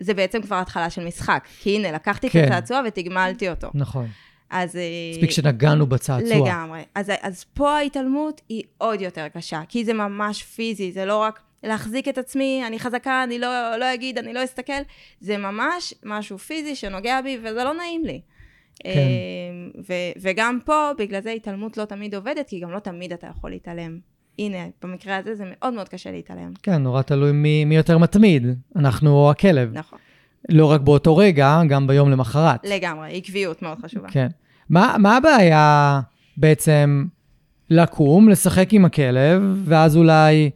זה 0.00 0.14
בעצם 0.14 0.42
כבר 0.42 0.56
התחלה 0.56 0.90
של 0.90 1.04
משחק. 1.06 1.46
כי 1.60 1.76
הנה, 1.76 1.92
לקחתי 1.92 2.30
כן. 2.30 2.38
את 2.44 2.46
הצעצוע 2.46 2.80
ותגמלתי 2.86 3.50
אותו. 3.50 3.68
נכון. 3.74 4.06
אז... 4.50 4.76
אה, 4.76 4.82
מספיק 5.12 5.30
שנגענו 5.30 5.86
בצעצוע. 5.86 6.36
לגמרי. 6.36 6.82
אז, 6.94 7.12
אז 7.20 7.44
פה 7.54 7.70
ההתעלמות 7.76 8.40
היא 8.48 8.62
עוד 8.78 9.00
יותר 9.00 9.28
קשה, 9.28 9.60
כי 9.68 9.84
זה 9.84 9.92
ממש 9.92 10.42
פיזי, 10.42 10.92
זה 10.92 11.04
לא 11.04 11.18
רק 11.18 11.40
להחזיק 11.62 12.08
את 12.08 12.18
עצמי, 12.18 12.62
אני 12.66 12.78
חזקה, 12.78 13.22
אני 13.24 13.38
לא, 13.38 13.76
לא 13.76 13.94
אגיד, 13.94 14.18
אני 14.18 14.32
לא 14.32 14.44
אסתכל, 14.44 14.82
זה 15.20 15.36
ממש 15.36 15.94
משהו 16.04 16.38
פיזי 16.38 16.76
שנוגע 16.76 17.20
בי, 17.20 17.38
וזה 17.42 17.64
לא 17.64 17.74
נעים 17.74 18.04
לי. 18.04 18.20
כן. 18.84 18.90
אה, 18.90 19.82
ו- 19.88 20.20
וגם 20.20 20.58
פה, 20.64 20.90
בגלל 20.98 21.20
זה 21.20 21.30
התעלמות 21.30 21.76
לא 21.76 21.84
תמיד 21.84 22.14
עובדת, 22.14 22.48
כי 22.48 22.60
גם 22.60 22.70
לא 22.70 22.78
תמיד 22.78 23.12
אתה 23.12 23.26
יכול 23.26 23.50
להתעלם. 23.50 23.98
הנה, 24.38 24.58
במקרה 24.82 25.16
הזה 25.16 25.34
זה 25.34 25.44
מאוד 25.46 25.74
מאוד 25.74 25.88
קשה 25.88 26.10
להתעלם. 26.10 26.52
כן, 26.62 26.82
נורא 26.82 27.02
תלוי 27.02 27.32
מי, 27.32 27.64
מי 27.64 27.76
יותר 27.76 27.98
מתמיד, 27.98 28.46
אנחנו 28.76 29.10
או 29.10 29.30
הכלב. 29.30 29.70
נכון. 29.72 29.98
לא 30.48 30.66
רק 30.66 30.80
באותו 30.80 31.16
רגע, 31.16 31.60
גם 31.68 31.86
ביום 31.86 32.10
למחרת. 32.10 32.60
לגמרי, 32.64 33.16
עקביות 33.16 33.62
מאוד 33.62 33.78
חשובה. 33.84 34.08
כן. 34.08 34.26
מה, 34.70 34.96
מה 34.98 35.16
הבעיה 35.16 36.00
בעצם 36.36 37.04
לקום, 37.70 38.28
לשחק 38.28 38.72
עם 38.72 38.84
הכלב, 38.84 39.42
ואז 39.64 39.96
אולי 39.96 40.50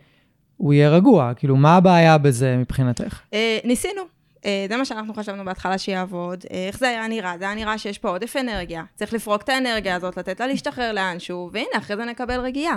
הוא 0.56 0.72
יהיה 0.72 0.88
רגוע? 0.88 1.32
כאילו, 1.36 1.56
מה 1.56 1.76
הבעיה 1.76 2.18
בזה 2.18 2.56
מבחינתך? 2.56 3.20
אה, 3.34 3.58
ניסינו. 3.64 4.02
אה, 4.44 4.66
זה 4.68 4.76
מה 4.76 4.84
שאנחנו 4.84 5.14
חשבנו 5.14 5.44
בהתחלה 5.44 5.78
שיעבוד. 5.78 6.44
אה, 6.52 6.66
איך 6.66 6.78
זה 6.78 6.88
היה 6.88 7.08
נראה? 7.08 7.38
זה 7.38 7.44
היה 7.44 7.54
נראה 7.54 7.78
שיש 7.78 7.98
פה 7.98 8.08
עודף 8.08 8.36
אנרגיה. 8.40 8.84
צריך 8.94 9.12
לפרוק 9.12 9.42
את 9.42 9.48
האנרגיה 9.48 9.96
הזאת, 9.96 10.16
לתת 10.16 10.40
לה 10.40 10.46
להשתחרר 10.46 10.92
לאנשהו, 10.92 11.50
והנה, 11.52 11.78
אחרי 11.78 11.96
זה 11.96 12.04
נקבל 12.04 12.40
רגיעה. 12.40 12.76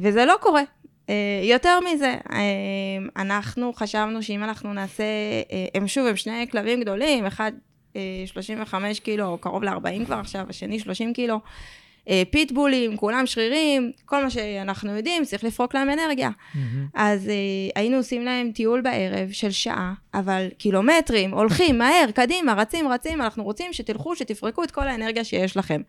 וזה 0.00 0.24
לא 0.24 0.34
קורה. 0.40 0.62
אה, 1.10 1.40
יותר 1.42 1.78
מזה, 1.80 2.14
אה, 2.32 3.22
אנחנו 3.22 3.72
חשבנו 3.72 4.22
שאם 4.22 4.44
אנחנו 4.44 4.72
נעשה, 4.72 5.04
אה, 5.52 5.66
הם 5.74 5.88
שוב, 5.88 6.06
הם 6.06 6.16
שני 6.16 6.46
כלבים 6.50 6.80
גדולים, 6.80 7.26
אחד 7.26 7.52
אה, 7.96 8.00
35 8.26 9.00
קילו, 9.00 9.38
קרוב 9.40 9.64
ל-40 9.64 10.04
כבר 10.04 10.16
עכשיו, 10.16 10.46
השני 10.48 10.78
30 10.78 11.12
קילו. 11.12 11.40
פיטבולים, 12.30 12.96
כולם 12.96 13.26
שרירים, 13.26 13.92
כל 14.04 14.22
מה 14.24 14.30
שאנחנו 14.30 14.96
יודעים, 14.96 15.24
צריך 15.24 15.44
לפרוק 15.44 15.74
להם 15.74 15.90
אנרגיה. 15.90 16.30
אז 16.94 17.28
אה, 17.28 17.34
היינו 17.74 17.96
עושים 17.96 18.24
להם 18.24 18.50
טיול 18.52 18.80
בערב 18.80 19.30
של 19.32 19.50
שעה, 19.50 19.94
אבל 20.14 20.48
קילומטרים, 20.58 21.34
הולכים 21.34 21.78
מהר, 21.78 22.10
קדימה, 22.14 22.54
רצים, 22.54 22.88
רצים, 22.88 23.22
אנחנו 23.22 23.44
רוצים 23.44 23.72
שתלכו, 23.72 24.16
שתפרקו 24.16 24.64
את 24.64 24.70
כל 24.70 24.88
האנרגיה 24.88 25.24
שיש 25.24 25.56
לכם, 25.56 25.80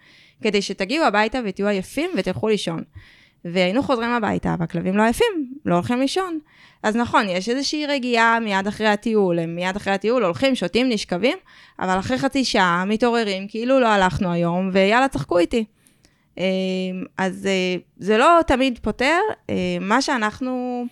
כדי 0.41 0.61
שתגיעו 0.61 1.05
הביתה 1.05 1.39
ותהיו 1.45 1.67
עייפים 1.67 2.09
ותלכו 2.17 2.47
לישון. 2.47 2.83
והיינו 3.53 3.83
חוזרים 3.83 4.09
הביתה, 4.09 4.55
והכלבים 4.59 4.97
לא 4.97 5.03
עייפים, 5.03 5.53
לא 5.65 5.75
הולכים 5.75 5.99
לישון. 5.99 6.39
אז 6.83 6.95
נכון, 6.95 7.29
יש 7.29 7.49
איזושהי 7.49 7.85
רגיעה 7.85 8.39
מיד 8.39 8.67
אחרי 8.67 8.87
הטיול, 8.87 9.39
הם 9.39 9.55
מיד 9.55 9.75
אחרי 9.75 9.93
הטיול 9.93 10.23
הולכים, 10.23 10.55
שותים, 10.55 10.89
נשכבים, 10.89 11.37
אבל 11.79 11.99
אחרי 11.99 12.17
חצי 12.17 12.45
שעה 12.45 12.85
מתעוררים, 12.87 13.47
כאילו 13.47 13.79
לא 13.79 13.87
הלכנו 13.87 14.31
היום, 14.31 14.69
ויאללה, 14.73 15.07
צחקו 15.07 15.37
איתי. 15.37 15.65
אה, 16.39 16.45
אז 17.17 17.45
אה, 17.45 17.75
זה 17.97 18.17
לא 18.17 18.39
תמיד 18.47 18.79
פותר, 18.81 19.19
אה, 19.49 19.55
מה 19.81 20.01
שאנחנו... 20.01 20.83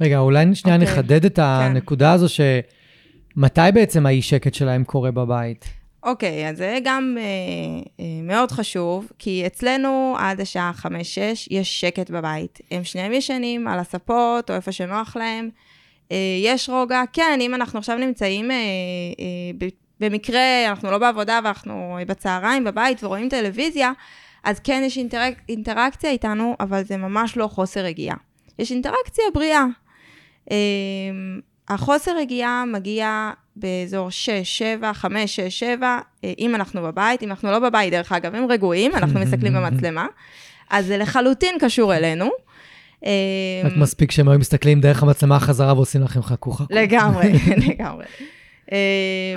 רגע, 0.00 0.18
אולי 0.18 0.54
שנייה 0.54 0.76
אוקיי. 0.76 0.92
נחדד 0.92 1.24
את 1.24 1.38
הנקודה 1.42 2.12
הזו, 2.12 2.26
שמתי 2.28 3.60
בעצם 3.74 4.06
האי 4.06 4.22
שקט 4.22 4.54
שלהם 4.54 4.84
קורה 4.84 5.10
בבית? 5.10 5.64
אוקיי, 6.04 6.48
אז 6.48 6.56
זה 6.56 6.78
גם 6.84 7.16
אה, 7.20 7.24
אה, 8.00 8.04
מאוד 8.22 8.50
חשוב, 8.50 9.12
כי 9.18 9.46
אצלנו 9.46 10.16
עד 10.18 10.40
השעה 10.40 10.72
5-6 10.76 10.86
יש 11.50 11.80
שקט 11.80 12.10
בבית. 12.10 12.60
הם 12.70 12.84
שניהם 12.84 13.12
ישנים 13.12 13.68
על 13.68 13.78
הספות 13.78 14.50
או 14.50 14.54
איפה 14.54 14.72
שנוח 14.72 15.16
להם. 15.16 15.50
אה, 16.12 16.16
יש 16.44 16.68
רוגע, 16.68 17.02
כן, 17.12 17.38
אם 17.40 17.54
אנחנו 17.54 17.78
עכשיו 17.78 17.96
נמצאים 17.96 18.50
אה, 18.50 18.56
אה, 19.20 19.68
במקרה, 20.00 20.68
אנחנו 20.68 20.90
לא 20.90 20.98
בעבודה 20.98 21.40
ואנחנו 21.44 21.98
בצהריים 22.06 22.64
בבית 22.64 23.04
ורואים 23.04 23.28
טלוויזיה, 23.28 23.92
אז 24.44 24.60
כן 24.60 24.82
יש 24.86 24.98
אינטרק, 24.98 25.34
אינטראקציה 25.48 26.10
איתנו, 26.10 26.56
אבל 26.60 26.84
זה 26.84 26.96
ממש 26.96 27.36
לא 27.36 27.46
חוסר 27.46 27.80
רגיעה. 27.80 28.16
יש 28.58 28.72
אינטראקציה 28.72 29.24
בריאה. 29.34 29.64
אה, 30.50 30.56
החוסר 31.68 32.16
רגיעה 32.16 32.64
מגיע 32.64 33.30
באזור 33.56 34.10
6, 34.10 34.30
7, 34.44 34.92
5, 34.92 35.36
6, 35.36 35.58
7, 35.58 35.98
אה, 36.24 36.32
אם 36.38 36.54
אנחנו 36.54 36.82
בבית, 36.82 37.22
אם 37.22 37.30
אנחנו 37.30 37.50
לא 37.50 37.58
בבית, 37.58 37.90
דרך 37.90 38.12
אגב, 38.12 38.34
הם 38.34 38.46
רגועים, 38.50 38.92
אנחנו 38.94 39.20
מסתכלים 39.20 39.52
במצלמה, 39.52 40.06
אז 40.70 40.86
זה 40.86 40.98
לחלוטין 40.98 41.56
קשור 41.60 41.94
אלינו. 41.94 42.30
אה, 43.06 43.10
רק 43.64 43.72
מספיק 43.76 44.10
שהם 44.10 44.28
היו 44.28 44.38
מסתכלים 44.38 44.80
דרך 44.80 45.02
המצלמה 45.02 45.40
חזרה 45.40 45.74
ועושים 45.74 46.02
לכם 46.02 46.22
חכו 46.22 46.52
חכו. 46.52 46.74
לגמרי, 46.74 47.32
לגמרי. 47.68 48.04
אה, 48.72 49.34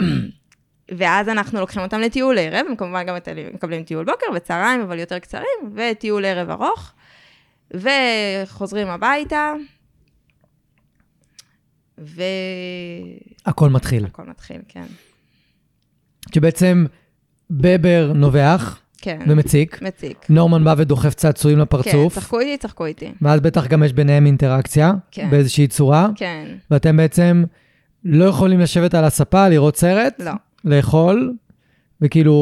ואז 0.98 1.30
אנחנו 1.30 1.60
לוקחים 1.60 1.82
אותם 1.82 2.00
לטיול 2.00 2.38
ערב, 2.40 2.66
הם 2.70 2.76
כמובן 2.76 3.04
גם 3.06 3.16
מקבלים 3.54 3.84
טיול 3.84 4.06
בוקר 4.06 4.26
וצהריים, 4.36 4.82
אבל 4.82 5.00
יותר 5.00 5.20
קצרים, 5.20 5.74
וטיול 5.76 6.26
ערב 6.26 6.50
ארוך, 6.50 6.92
וחוזרים 7.74 8.88
הביתה, 8.88 9.54
ו... 12.00 12.24
הכל 13.46 13.70
מתחיל. 13.70 14.06
הכל 14.06 14.24
מתחיל, 14.24 14.62
כן. 14.68 14.86
שבעצם 16.34 16.86
בבר 17.50 18.12
נובח 18.16 18.80
כן. 18.98 19.20
ומציק, 19.28 19.82
מציק. 19.82 20.26
נורמן 20.30 20.64
בא 20.64 20.76
ודוחף 20.78 21.14
צעצועים 21.14 21.58
כן, 21.58 21.62
לפרצוף, 21.62 22.16
צחקו 22.16 22.40
איתי, 22.40 22.58
צחקו 22.58 22.86
איתי. 22.86 23.12
ואז 23.22 23.40
בטח 23.40 23.68
גם 23.68 23.84
יש 23.84 23.94
ביניהם 23.94 24.26
אינטראקציה 24.26 24.94
כן. 25.12 25.30
באיזושהי 25.30 25.68
צורה, 25.68 26.10
כן, 26.16 26.46
ואתם 26.72 26.98
בעצם 26.98 27.44
לא 28.04 28.26
יכולים 28.26 28.60
לשבת 28.60 28.94
על 28.94 29.04
הספה, 29.04 29.50
לראות 29.50 29.78
סרט, 29.78 30.14
לא, 30.20 30.32
לאכול, 30.66 31.34
וכאילו, 32.02 32.34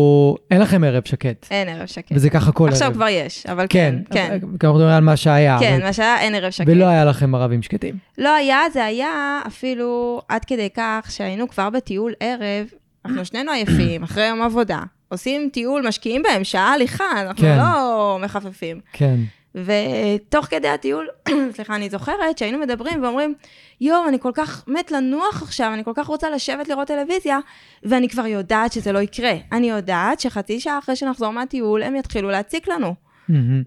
אין 0.52 0.62
לכם 0.62 0.84
ערב 0.84 1.04
שקט. 1.06 1.48
אין 1.52 1.70
ערב 1.70 1.86
שקט. 1.86 2.12
וזה 2.12 2.30
ככה 2.30 2.52
כל 2.52 2.64
ערב. 2.64 2.74
עכשיו 2.74 2.92
כבר 2.94 3.08
יש, 3.08 3.46
אבל 3.46 3.66
כן, 3.70 3.96
כן, 4.12 4.14
כן. 4.14 4.32
אנחנו 4.34 4.48
מדברים 4.48 4.88
על 4.88 5.04
מה 5.04 5.18
שהיה. 5.18 5.58
כן, 5.60 5.74
אבל- 5.74 5.84
מה 5.84 5.94
שהיה, 5.94 6.20
אין 6.20 6.36
ערב 6.36 6.50
שקט. 6.52 6.68
ולא 6.70 6.86
היה 6.86 7.06
לכם 7.06 7.36
ערבים 7.36 7.62
שקטים. 7.62 7.96
לא 8.18 8.36
היה, 8.36 8.60
זה 8.74 8.86
היה 8.86 9.42
אפילו 9.48 10.22
עד 10.30 10.46
כדי 10.46 10.70
כך 10.76 11.08
שהיינו 11.10 11.50
כבר 11.50 11.70
בטיול 11.70 12.14
ערב, 12.20 12.68
אנחנו 13.06 13.26
שנינו 13.26 13.52
עייפים, 13.52 14.04
אחרי 14.04 14.28
יום 14.28 14.42
עבודה, 14.42 14.80
עושים 15.10 15.50
טיול, 15.54 15.88
משקיעים 15.88 16.22
בהם 16.24 16.44
שעה 16.44 16.74
הליכה, 16.74 17.04
אנחנו 17.22 17.42
כן. 17.42 17.58
לא 17.58 18.18
מחפפים. 18.22 18.80
כן. 18.94 19.16
ותוך 19.56 20.46
כדי 20.46 20.68
הטיול, 20.68 21.08
סליחה, 21.56 21.76
אני 21.76 21.90
זוכרת 21.90 22.38
שהיינו 22.38 22.60
מדברים 22.60 23.04
ואומרים, 23.04 23.34
יואו, 23.82 24.08
אני 24.08 24.20
כל 24.20 24.32
כך 24.34 24.64
מת 24.68 24.92
לנוח 24.92 25.42
עכשיו, 25.44 25.72
אני 25.74 25.84
כל 25.84 25.92
כך 25.96 26.08
רוצה 26.08 26.30
לשבת 26.30 26.68
לראות 26.70 26.88
טלוויזיה, 26.88 27.40
ואני 27.84 28.10
כבר 28.10 28.26
יודעת 28.28 28.72
שזה 28.72 28.92
לא 28.92 29.00
יקרה. 29.00 29.34
אני 29.52 29.70
יודעת 29.70 30.20
שחצי 30.20 30.60
שעה 30.60 30.80
אחרי 30.80 30.96
שנחזור 30.96 31.32
מהטיול, 31.32 31.84
הם 31.84 31.96
יתחילו 31.96 32.30
להציק 32.30 32.68
לנו. 32.68 32.96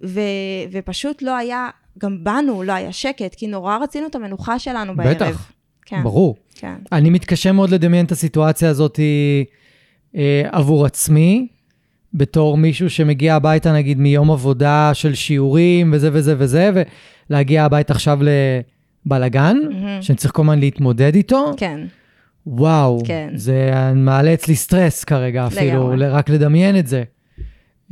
ו- 0.04 0.20
ופשוט 0.72 1.22
לא 1.22 1.36
היה, 1.36 1.68
גם 1.98 2.24
בנו 2.24 2.62
לא 2.62 2.72
היה 2.72 2.92
שקט, 2.92 3.34
כי 3.34 3.46
נורא 3.46 3.76
רצינו 3.76 4.06
את 4.06 4.14
המנוחה 4.14 4.58
שלנו 4.58 4.96
בערב. 4.96 5.14
בטח, 5.14 5.52
כן, 5.84 6.02
ברור. 6.02 6.36
כן. 6.54 6.74
אני 6.92 7.10
מתקשה 7.10 7.52
מאוד 7.52 7.70
לדמיין 7.70 8.06
את 8.06 8.12
הסיטואציה 8.12 8.70
הזאת 8.70 9.00
אה, 10.14 10.42
עבור 10.52 10.86
עצמי, 10.86 11.48
בתור 12.14 12.56
מישהו 12.56 12.90
שמגיע 12.90 13.34
הביתה, 13.34 13.72
נגיד, 13.72 13.98
מיום 13.98 14.30
עבודה 14.30 14.90
של 14.94 15.14
שיעורים 15.14 15.90
וזה 15.92 16.10
וזה 16.12 16.34
וזה, 16.38 16.70
ולהגיע 17.30 17.64
הביתה 17.64 17.92
עכשיו 17.92 18.18
לבלגן, 19.06 19.56
מהמם. 19.70 20.02
שאני 20.02 20.16
צריך 20.16 20.34
כל 20.34 20.42
הזמן 20.42 20.58
להתמודד 20.58 21.14
איתו. 21.14 21.52
כן, 21.56 21.80
וואו, 22.46 22.98
כן. 23.04 23.30
זה 23.34 23.70
מעלה 23.94 24.34
אצלי 24.34 24.56
סטרס 24.56 25.04
כרגע 25.04 25.46
אפילו, 25.46 25.92
לגמרי. 25.92 26.08
רק 26.08 26.30
לדמיין 26.30 26.78
את 26.78 26.86
זה. 26.86 27.02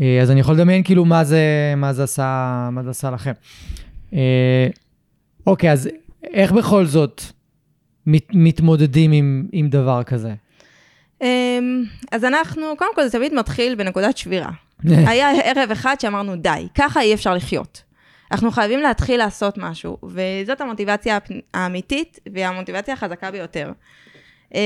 אה, 0.00 0.22
אז 0.22 0.30
אני 0.30 0.40
יכול 0.40 0.54
לדמיין 0.54 0.82
כאילו 0.82 1.04
מה 1.04 1.24
זה, 1.24 1.40
מה 1.76 1.92
זה, 1.92 2.04
עשה, 2.04 2.68
מה 2.72 2.82
זה 2.82 2.90
עשה 2.90 3.10
לכם. 3.10 3.32
אה, 4.14 4.66
אוקיי, 5.46 5.72
אז 5.72 5.88
איך 6.34 6.52
בכל 6.52 6.86
זאת 6.86 7.22
מת, 8.06 8.26
מתמודדים 8.34 9.12
עם, 9.12 9.46
עם 9.52 9.68
דבר 9.68 10.02
כזה? 10.02 10.34
אמ, 11.22 11.84
אז 12.12 12.24
אנחנו, 12.24 12.66
קודם 12.78 12.94
כל 12.94 13.04
זה 13.04 13.10
תמיד 13.10 13.34
מתחיל 13.34 13.74
בנקודת 13.74 14.16
שבירה. 14.16 14.50
היה 15.10 15.30
ערב 15.44 15.70
אחד 15.70 15.96
שאמרנו, 16.00 16.36
די, 16.36 16.68
ככה 16.74 17.00
אי 17.00 17.14
אפשר 17.14 17.34
לחיות. 17.34 17.82
אנחנו 18.32 18.50
חייבים 18.50 18.80
להתחיל 18.80 19.18
לעשות 19.18 19.58
משהו, 19.58 19.96
וזאת 20.02 20.60
המוטיבציה 20.60 21.18
האמיתית 21.54 22.20
והמוטיבציה 22.32 22.94
החזקה 22.94 23.30
ביותר. 23.30 23.72
אמ, 24.54 24.60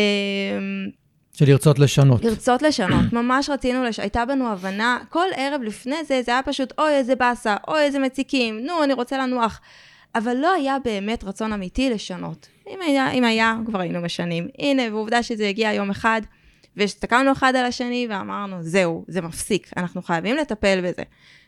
של 1.32 1.48
לרצות 1.48 1.78
לשנות. 1.78 2.24
לרצות 2.24 2.62
לשנות, 2.62 3.12
ממש 3.18 3.50
רצינו, 3.50 3.84
לש... 3.84 4.00
הייתה 4.00 4.24
בנו 4.24 4.52
הבנה, 4.52 4.98
כל 5.08 5.26
ערב 5.36 5.62
לפני 5.62 6.04
זה, 6.04 6.22
זה 6.22 6.32
היה 6.32 6.42
פשוט, 6.42 6.72
אוי, 6.78 6.90
איזה 6.92 7.14
באסה, 7.14 7.56
אוי, 7.68 7.80
איזה 7.80 7.98
מציקים, 7.98 8.66
נו, 8.66 8.84
אני 8.84 8.92
רוצה 8.92 9.18
לנוח. 9.18 9.60
אבל 10.14 10.36
לא 10.36 10.52
היה 10.52 10.76
באמת 10.84 11.24
רצון 11.24 11.52
אמיתי 11.52 11.90
לשנות. 11.90 12.48
אם 12.68 12.78
היה, 12.82 13.10
אם 13.10 13.24
היה 13.24 13.56
כבר 13.66 13.80
היינו 13.80 14.00
משנים. 14.00 14.48
הנה, 14.58 14.82
ועובדה 14.90 15.22
שזה 15.22 15.48
הגיע 15.48 15.72
יום 15.72 15.90
אחד, 15.90 16.20
והסתכלנו 16.76 17.32
אחד 17.32 17.56
על 17.56 17.66
השני 17.66 18.06
ואמרנו, 18.10 18.56
זהו, 18.60 19.04
זה 19.08 19.20
מפסיק, 19.20 19.70
אנחנו 19.76 20.02
חייבים 20.02 20.36
לטפל 20.36 20.80
בזה. 20.84 21.02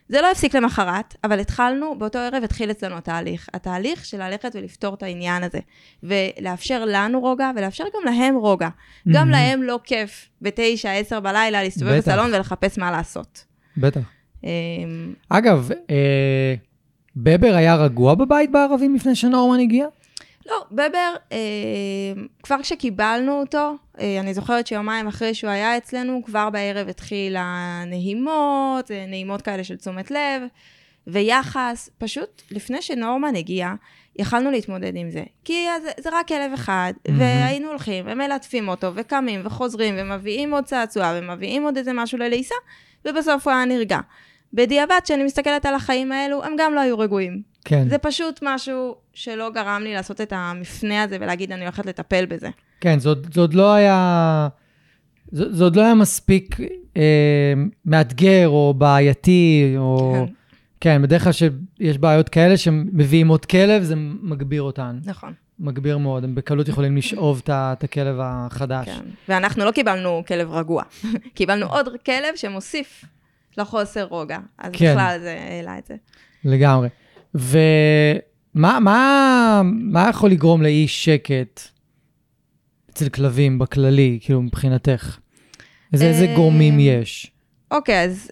זה 0.09 0.21
לא 0.21 0.31
הפסיק 0.31 0.55
למחרת, 0.55 1.15
אבל 1.23 1.39
התחלנו, 1.39 1.99
באותו 1.99 2.19
ערב 2.19 2.43
התחיל 2.43 2.71
אצלנו 2.71 2.97
התהליך. 2.97 3.49
התהליך 3.53 4.05
של 4.05 4.27
ללכת 4.27 4.55
ולפתור 4.55 4.93
את 4.93 5.03
העניין 5.03 5.43
הזה. 5.43 5.59
ולאפשר 6.03 6.85
לנו 6.85 7.19
רוגע, 7.19 7.51
ולאפשר 7.55 7.83
גם 7.83 8.13
להם 8.13 8.35
רוגע. 8.35 8.69
גם 9.07 9.13
מהמם. 9.13 9.31
להם 9.31 9.63
לא 9.63 9.79
כיף 9.83 10.29
בתשע, 10.41 10.91
עשר 10.91 11.19
בלילה 11.19 11.63
להסתובב 11.63 11.97
בטח. 11.97 12.11
בסלון 12.11 12.33
ולחפש 12.33 12.77
מה 12.77 12.91
לעשות. 12.91 13.45
בטח. 13.77 14.01
אמ, 14.43 14.49
אגב, 15.29 15.69
אה, 15.89 16.55
בבר 17.15 17.55
היה 17.55 17.75
רגוע 17.75 18.15
בבית 18.15 18.51
בערבים 18.51 18.95
לפני 18.95 19.15
שנורמן 19.15 19.59
הגיע? 19.59 19.85
לא, 20.45 20.65
בבר, 20.71 21.15
אה, 21.31 21.37
כבר 22.43 22.61
כשקיבלנו 22.61 23.39
אותו, 23.39 23.73
אה, 23.99 24.19
אני 24.19 24.33
זוכרת 24.33 24.67
שיומיים 24.67 25.07
אחרי 25.07 25.33
שהוא 25.33 25.49
היה 25.49 25.77
אצלנו, 25.77 26.21
כבר 26.25 26.49
בערב 26.49 26.87
התחיל 26.87 27.35
הנהימות, 27.39 28.91
אה, 28.91 29.05
נעימות 29.07 29.41
כאלה 29.41 29.63
של 29.63 29.75
תשומת 29.75 30.11
לב, 30.11 30.41
ויחס. 31.07 31.89
פשוט 31.97 32.41
לפני 32.51 32.81
שנורמן 32.81 33.35
הגיע, 33.35 33.73
יכלנו 34.15 34.51
להתמודד 34.51 34.95
עם 34.95 35.11
זה. 35.11 35.23
כי 35.45 35.65
זה, 35.83 35.89
זה 35.99 36.09
רק 36.13 36.27
כלב 36.27 36.53
אחד, 36.53 36.93
מהמם. 37.07 37.19
והיינו 37.19 37.67
הולכים 37.67 38.05
ומלטפים 38.07 38.67
אותו, 38.69 38.91
וקמים 38.95 39.41
וחוזרים, 39.45 39.95
ומביאים 39.97 40.53
עוד 40.53 40.63
צעצוע, 40.63 41.13
ומביאים 41.15 41.63
עוד 41.63 41.77
איזה 41.77 41.93
משהו 41.93 42.17
לליסה, 42.17 42.55
ובסוף 43.05 43.47
הוא 43.47 43.53
היה 43.53 43.65
נרגע. 43.65 43.99
בדיעבד, 44.53 44.99
כשאני 45.03 45.23
מסתכלת 45.23 45.65
על 45.65 45.75
החיים 45.75 46.11
האלו, 46.11 46.43
הם 46.43 46.55
גם 46.57 46.73
לא 46.73 46.79
היו 46.79 46.99
רגועים. 46.99 47.52
כן. 47.65 47.89
זה 47.89 47.97
פשוט 47.97 48.39
משהו 48.43 48.95
שלא 49.13 49.49
גרם 49.49 49.81
לי 49.83 49.93
לעשות 49.93 50.21
את 50.21 50.33
המפנה 50.35 51.03
הזה 51.03 51.17
ולהגיד, 51.21 51.51
אני 51.51 51.61
הולכת 51.61 51.85
לטפל 51.85 52.25
בזה. 52.25 52.49
כן, 52.81 52.99
זה 52.99 53.09
עוד, 53.09 53.53
לא 53.53 53.73
היה... 53.73 54.47
זה, 55.31 55.53
זה 55.53 55.63
עוד 55.63 55.75
לא 55.75 55.81
היה 55.81 55.95
מספיק 55.95 56.57
אה, 56.97 57.53
מאתגר 57.85 58.47
או 58.47 58.73
בעייתי, 58.77 59.75
או... 59.77 60.13
כן. 60.13 60.33
כן. 60.79 61.01
בדרך 61.01 61.23
כלל 61.23 61.31
שיש 61.31 61.97
בעיות 61.97 62.29
כאלה 62.29 62.57
שמביאים 62.57 63.27
עוד 63.27 63.45
כלב, 63.45 63.83
זה 63.83 63.95
מגביר 64.21 64.61
אותן. 64.61 64.99
נכון, 65.05 65.33
מגביר 65.59 65.97
מאוד, 65.97 66.23
הם 66.23 66.35
בקלות 66.35 66.67
יכולים 66.67 66.97
לשאוב 66.97 67.41
את 67.47 67.83
הכלב 67.83 68.15
החדש. 68.21 68.85
כן. 68.85 69.01
ואנחנו 69.29 69.65
לא 69.65 69.71
קיבלנו 69.71 70.23
כלב 70.27 70.51
רגוע, 70.51 70.83
קיבלנו 71.35 71.65
עוד 71.65 71.87
כלב 72.05 72.35
שמוסיף 72.35 73.05
לחוסר 73.57 74.03
רוגע. 74.03 74.39
אז 74.57 74.71
כן. 74.73 74.91
בכלל 74.91 75.17
זה 75.21 75.37
העלה 75.49 75.77
את 75.77 75.85
זה. 75.85 75.95
לגמרי. 76.45 76.87
ומה 77.35 78.79
מה, 78.79 79.61
מה 79.65 80.07
יכול 80.09 80.31
לגרום 80.31 80.61
לאי 80.61 80.87
שקט 80.87 81.61
אצל 82.89 83.09
כלבים 83.09 83.59
בכללי, 83.59 84.19
כאילו 84.21 84.41
מבחינתך? 84.41 85.17
איזה, 85.93 86.05
איזה 86.05 86.25
אה, 86.25 86.35
גורמים 86.35 86.79
יש? 86.79 87.31
אוקיי, 87.71 88.03
אז 88.03 88.31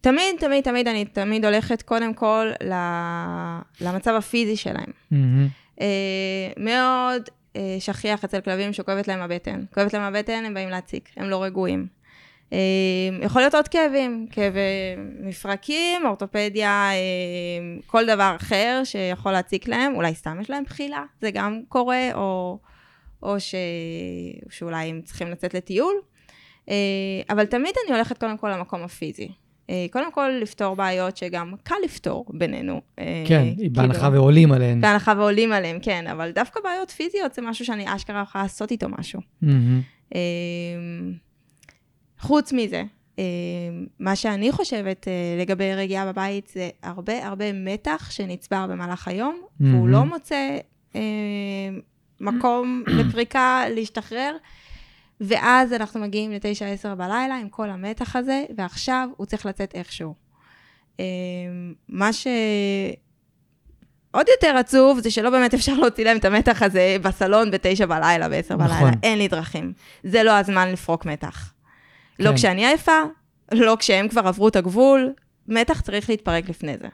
תמיד, 0.00 0.36
תמיד, 0.40 0.64
תמיד, 0.64 0.88
אני 0.88 1.04
תמיד 1.04 1.44
הולכת 1.44 1.82
קודם 1.82 2.14
כל 2.14 2.46
ל- 2.64 3.58
למצב 3.80 4.14
הפיזי 4.14 4.56
שלהם. 4.56 4.90
אה, 5.80 5.86
מאוד 6.56 7.22
אה, 7.56 7.76
שכיח 7.80 8.24
אצל 8.24 8.40
כלבים 8.40 8.72
שכואבת 8.72 9.08
להם 9.08 9.20
הבטן. 9.20 9.64
כואבת 9.74 9.94
להם 9.94 10.02
הבטן, 10.02 10.44
הם 10.46 10.54
באים 10.54 10.68
להציק, 10.68 11.08
הם 11.16 11.30
לא 11.30 11.44
רגועים. 11.44 11.86
אה, 12.52 12.58
יכול 13.22 13.42
להיות 13.42 13.54
עוד 13.54 13.68
כאבים, 13.68 14.26
כאבי 14.30 14.60
מפרקים, 15.20 16.06
אורתופדיה, 16.06 16.90
אה, 16.92 17.80
כל 17.86 18.06
דבר 18.06 18.36
אחר 18.36 18.80
שיכול 18.84 19.32
להציק 19.32 19.68
להם, 19.68 19.94
אולי 19.94 20.14
סתם 20.14 20.38
יש 20.40 20.50
להם 20.50 20.64
בחילה, 20.64 21.04
זה 21.20 21.30
גם 21.30 21.60
קורה, 21.68 22.08
או, 22.14 22.58
או 23.22 23.40
ש... 23.40 23.54
שאולי 24.50 24.86
הם 24.86 25.00
צריכים 25.02 25.30
לצאת 25.30 25.54
לטיול. 25.54 25.94
אה, 26.68 26.74
אבל 27.30 27.44
תמיד 27.44 27.74
אני 27.86 27.94
הולכת 27.94 28.18
קודם 28.18 28.36
כל 28.36 28.50
למקום 28.50 28.82
הפיזי. 28.82 29.28
אה, 29.70 29.86
קודם 29.90 30.12
כל 30.12 30.30
לפתור 30.42 30.76
בעיות 30.76 31.16
שגם 31.16 31.54
קל 31.62 31.74
לפתור 31.84 32.26
בינינו. 32.28 32.80
אה, 32.98 33.24
כן, 33.26 33.44
כאילו- 33.56 33.72
בהנחה 33.72 34.08
ועולים 34.12 34.52
עליהן. 34.52 34.80
בהנחה 34.80 35.12
ועולים 35.16 35.52
עליהם, 35.52 35.78
כן, 35.82 36.06
אבל 36.06 36.30
דווקא 36.30 36.60
בעיות 36.64 36.90
פיזיות 36.90 37.34
זה 37.34 37.42
משהו 37.42 37.64
שאני 37.64 37.94
אשכרה 37.94 38.22
יכולה 38.22 38.44
לעשות 38.44 38.70
איתו 38.70 38.88
משהו. 38.88 39.20
מהמם. 39.42 39.80
חוץ 42.22 42.52
מזה, 42.52 42.82
אמ, 43.18 43.24
מה 43.98 44.16
שאני 44.16 44.52
חושבת 44.52 45.08
אה, 45.08 45.12
לגבי 45.40 45.74
רגיעה 45.74 46.12
בבית 46.12 46.50
זה 46.54 46.70
הרבה 46.82 47.26
הרבה 47.26 47.52
מתח 47.52 48.10
שנצבר 48.10 48.66
במהלך 48.66 49.08
היום, 49.08 49.40
והוא 49.60 49.72
מהמם. 49.72 49.88
לא 49.88 50.04
מוצא 50.04 50.58
אמ, 50.94 51.00
מקום 52.20 52.84
לפריקה, 52.98 53.62
להשתחרר, 53.70 54.36
ואז 55.20 55.72
אנחנו 55.72 56.00
מגיעים 56.00 56.32
לתשע 56.32 56.66
עשר 56.66 56.94
בלילה 56.94 57.36
עם 57.36 57.48
כל 57.48 57.70
המתח 57.70 58.16
הזה, 58.16 58.44
ועכשיו 58.56 59.08
הוא 59.16 59.26
צריך 59.26 59.46
לצאת 59.46 59.74
איכשהו. 59.74 60.14
מה 61.88 62.12
ש... 62.12 62.26
עוד 64.10 64.26
יותר 64.28 64.56
עצוב 64.56 65.00
זה 65.00 65.10
שלא 65.10 65.30
באמת 65.30 65.54
אפשר 65.54 65.74
להוציא 65.74 66.04
להם 66.04 66.16
את 66.16 66.24
המתח 66.24 66.62
הזה 66.62 66.96
בסלון 67.02 67.50
בתשע 67.50 67.86
בלילה, 67.86 68.28
בעשר 68.28 68.56
נכון. 68.56 68.68
בלילה. 68.68 68.90
אין 69.02 69.18
לי 69.18 69.28
דרכים. 69.28 69.72
זה 70.04 70.22
לא 70.22 70.30
הזמן 70.38 70.72
לפרוק 70.72 71.06
מתח. 71.06 71.52
לא 72.22 72.30
כן. 72.30 72.36
כשאני 72.36 72.66
עייפה, 72.66 73.00
לא 73.52 73.76
כשהם 73.80 74.08
כבר 74.08 74.20
עברו 74.28 74.48
את 74.48 74.56
הגבול, 74.56 75.12
מתח 75.48 75.80
צריך 75.80 76.10
להתפרק 76.10 76.48
לפני 76.48 76.72
זה. 76.80 76.88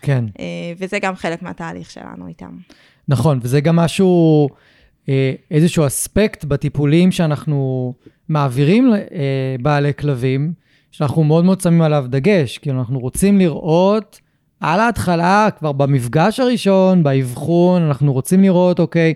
כן. 0.00 0.24
אה, 0.40 0.44
וזה 0.78 0.98
גם 0.98 1.16
חלק 1.16 1.42
מהתהליך 1.42 1.90
שלנו 1.90 2.26
איתם. 2.26 2.50
נכון, 3.08 3.38
וזה 3.42 3.60
גם 3.60 3.76
משהו, 3.76 4.48
אה, 5.08 5.32
איזשהו 5.50 5.86
אספקט 5.86 6.44
בטיפולים 6.44 7.12
שאנחנו 7.12 7.94
מעבירים 8.28 8.92
לבעלי 9.58 9.94
כלבים, 9.94 10.52
שאנחנו 10.90 11.24
מאוד 11.24 11.44
מאוד 11.44 11.60
שמים 11.60 11.82
עליו 11.82 12.04
דגש, 12.08 12.58
כי 12.58 12.70
אנחנו 12.70 12.98
רוצים 12.98 13.38
לראות 13.38 14.20
על 14.60 14.80
ההתחלה, 14.80 15.48
כבר 15.58 15.72
במפגש 15.72 16.40
הראשון, 16.40 17.02
באבחון, 17.02 17.82
אנחנו 17.82 18.12
רוצים 18.12 18.42
לראות, 18.42 18.80
אוקיי, 18.80 19.14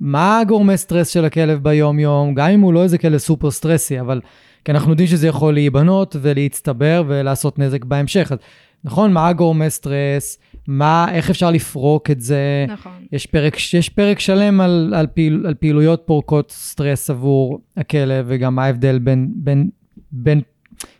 מה 0.00 0.42
גורמי 0.48 0.76
סטרס 0.76 1.08
של 1.08 1.24
הכלב 1.24 1.62
ביום-יום, 1.62 2.34
גם 2.34 2.50
אם 2.50 2.60
הוא 2.60 2.72
לא 2.72 2.82
איזה 2.82 2.98
כלב 2.98 3.18
סופר 3.18 3.50
סטרסי, 3.50 4.00
אבל 4.00 4.20
כי 4.64 4.72
אנחנו 4.72 4.90
יודעים 4.90 5.08
שזה 5.08 5.28
יכול 5.28 5.54
להיבנות 5.54 6.16
ולהצטבר 6.20 7.04
ולעשות 7.06 7.58
נזק 7.58 7.84
בהמשך. 7.84 8.32
אז 8.32 8.38
נכון, 8.84 9.12
מה 9.12 9.32
גורמי 9.32 9.70
סטרס, 9.70 10.38
מה, 10.68 11.06
איך 11.12 11.30
אפשר 11.30 11.50
לפרוק 11.50 12.10
את 12.10 12.20
זה, 12.20 12.64
נכון. 12.68 12.92
יש 13.12 13.26
פרק, 13.26 13.56
יש 13.74 13.88
פרק 13.88 14.20
שלם 14.20 14.60
על, 14.60 14.94
על, 14.96 15.06
פעיל, 15.06 15.44
על 15.46 15.54
פעילויות 15.54 16.02
פורקות 16.06 16.50
סטרס 16.50 17.10
עבור 17.10 17.60
הכלב, 17.76 18.24
וגם 18.28 18.54
מה 18.54 18.64
ההבדל 18.64 18.98
בין, 18.98 19.32
בין, 19.34 19.70
בין 20.12 20.40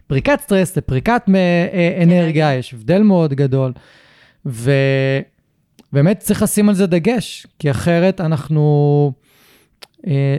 פריקת 0.06 0.40
סטרס 0.40 0.76
לפריקת 0.76 1.22
אה, 1.34 2.02
אנרגיה, 2.02 2.54
יש 2.54 2.74
הבדל 2.74 3.02
מאוד 3.02 3.34
גדול. 3.34 3.72
ובאמת 4.46 6.18
צריך 6.18 6.42
לשים 6.42 6.68
על 6.68 6.74
זה 6.74 6.86
דגש, 6.86 7.46
כי 7.58 7.70
אחרת 7.70 8.20
אנחנו 8.20 9.12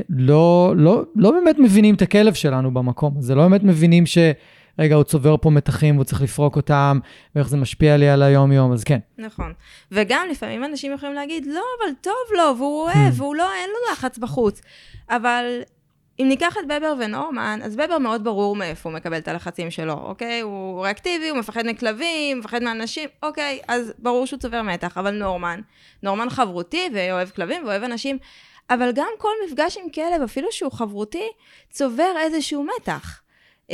לא, 0.09 0.73
לא, 0.77 1.03
לא 1.15 1.31
באמת 1.31 1.59
מבינים 1.59 1.95
את 1.95 2.01
הכלב 2.01 2.33
שלנו 2.33 2.73
במקום 2.73 3.13
הזה, 3.17 3.35
לא 3.35 3.41
באמת 3.41 3.63
מבינים 3.63 4.05
ש... 4.05 4.17
רגע, 4.79 4.95
הוא 4.95 5.03
צובר 5.03 5.35
פה 5.41 5.49
מתחים 5.49 5.95
והוא 5.95 6.03
צריך 6.05 6.21
לפרוק 6.21 6.55
אותם, 6.55 6.99
ואיך 7.35 7.49
זה 7.49 7.57
משפיע 7.57 7.97
לי 7.97 8.09
על 8.09 8.23
היום-יום, 8.23 8.71
אז 8.73 8.83
כן. 8.83 8.99
נכון. 9.17 9.53
וגם 9.91 10.27
לפעמים 10.31 10.63
אנשים 10.65 10.93
יכולים 10.93 11.15
להגיד, 11.15 11.45
לא, 11.45 11.61
אבל 11.79 11.93
טוב 12.01 12.13
לו, 12.37 12.57
והוא 12.57 12.89
Hmm. 12.89 12.97
אוהב, 12.97 13.21
והוא 13.21 13.35
לא, 13.35 13.43
אין 13.61 13.69
לו 13.69 13.91
לחץ 13.93 14.17
בחוץ. 14.17 14.61
אבל 15.09 15.45
אם 16.19 16.25
ניקח 16.29 16.55
את 16.59 16.67
בבר 16.67 16.93
ונורמן, 16.99 17.59
אז 17.63 17.75
בבר 17.75 17.97
מאוד 17.97 18.23
ברור 18.23 18.55
מאיפה 18.55 18.89
הוא 18.89 18.95
מקבל 18.95 19.17
את 19.17 19.27
הלחצים 19.27 19.71
שלו, 19.71 19.93
אוקיי? 19.93 20.39
הוא 20.41 20.83
ריאקטיבי, 20.83 21.29
הוא 21.29 21.39
מפחד 21.39 21.63
מכלבים, 21.65 22.39
מפחד 22.39 22.63
מאנשים, 22.63 23.09
אוקיי, 23.23 23.59
אז 23.67 23.93
ברור 23.99 24.25
שהוא 24.27 24.39
צובר 24.39 24.61
מתח. 24.61 24.97
אבל 24.97 25.11
נורמן, 25.11 25.59
נורמן 26.03 26.29
חברותי 26.29 26.89
ואוהב 26.93 27.29
כלבים 27.29 27.63
ואוהב 27.63 27.83
אנשים, 27.83 28.17
אבל 28.69 28.91
גם 28.95 29.07
כל 29.17 29.31
מפגש 29.47 29.77
עם 29.77 29.89
כלב, 29.89 30.21
אפילו 30.23 30.47
שהוא 30.51 30.71
חברותי, 30.71 31.27
צובר 31.69 32.13
איזשהו 32.23 32.65
מתח. 32.77 33.21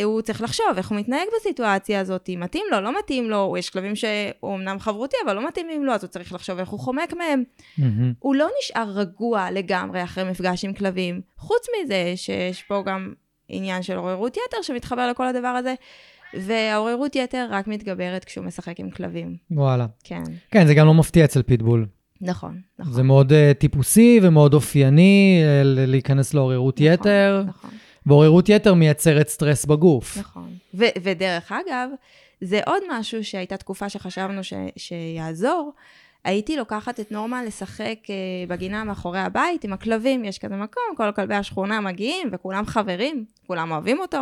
הוא 0.04 0.22
צריך 0.22 0.42
לחשוב 0.42 0.66
איך 0.78 0.90
הוא 0.90 0.98
מתנהג 0.98 1.28
בסיטואציה 1.36 2.00
הזאת, 2.00 2.30
מתאים 2.38 2.66
לו, 2.72 2.82
לא 2.82 3.00
מתאים 3.00 3.30
לו, 3.30 3.56
יש 3.60 3.70
כלבים 3.70 3.96
שהוא 3.96 4.56
אמנם 4.56 4.80
חברותי, 4.80 5.18
אבל 5.26 5.34
לא 5.34 5.48
מתאימים 5.48 5.86
לו, 5.86 5.94
אז 5.94 6.04
הוא 6.04 6.10
צריך 6.10 6.34
לחשוב 6.34 6.60
איך 6.60 6.70
הוא 6.70 6.80
חומק 6.80 7.14
מהם. 7.14 7.44
מהמם. 7.78 8.14
הוא 8.20 8.36
לא 8.36 8.48
נשאר 8.60 8.90
רגוע 8.90 9.52
לגמרי 9.52 10.04
אחרי 10.04 10.24
מפגש 10.24 10.66
עם 10.66 10.74
כלבים. 10.74 11.22
חוץ 11.38 11.66
מזה 11.84 12.14
שיש 12.16 12.64
פה 12.64 12.84
גם 12.86 13.14
עניין 13.50 13.84
של 13.84 13.98
עוררות 13.98 14.38
יתר 14.38 14.62
שמתחבר 14.62 15.08
לכל 15.12 15.28
הדבר 15.28 15.48
הזה, 15.48 15.74
והעוררות 16.34 17.16
יתר 17.16 17.48
רק 17.50 17.68
מתגברת 17.68 18.26
כשהוא 18.26 18.46
משחק 18.46 18.80
עם 18.80 18.90
כלבים. 18.90 19.36
וואלה. 19.52 19.86
כן, 20.04 20.24
כן, 20.52 20.68
זה 20.68 20.74
גם 20.74 20.86
לא 20.86 20.94
מפתיע 20.94 21.26
אצל 21.26 21.42
פיטבול. 21.42 21.86
נכון, 22.22 22.62
נכון. 22.80 22.94
זה 22.94 23.04
מאוד 23.04 23.32
uh, 23.32 23.36
טיפוסי 23.60 24.20
ומאוד 24.24 24.54
אופייני 24.54 25.42
uh, 25.44 25.66
להיכנס 25.66 26.34
לעוררות 26.34 26.82
נכון, 26.82 26.94
יתר, 26.94 27.44
נכון, 27.48 27.70
ועוררות 28.06 28.50
יתר 28.50 28.74
מייצרת 28.74 29.28
סטרס 29.28 29.66
בגוף. 29.66 30.18
נכון. 30.18 30.50
ו- 30.74 30.86
ודרך 31.04 31.52
אגב, 31.52 31.90
זה 32.42 32.60
עוד 32.66 32.84
משהו 32.92 33.24
שהייתה 33.24 33.58
תקופה 33.58 33.90
שחשבנו 33.90 34.44
ש- 34.44 34.54
שיעזור. 34.78 35.74
הייתי 36.24 36.58
לוקחת 36.58 37.00
את 37.00 37.12
נורמה 37.12 37.44
לשחק 37.44 37.98
אה, 38.10 38.16
בגינה 38.48 38.84
מאחורי 38.84 39.20
הבית 39.20 39.64
עם 39.64 39.74
הכלבים, 39.74 40.26
יש 40.26 40.40
כזה 40.40 40.56
מקום, 40.56 40.84
כל 40.98 41.12
כלבי 41.16 41.36
השכונה 41.36 41.82
מגיעים 41.82 42.30
וכולם 42.32 42.66
חברים, 42.66 43.26
כולם 43.48 43.72
אוהבים 43.72 44.00
אותו. 44.00 44.18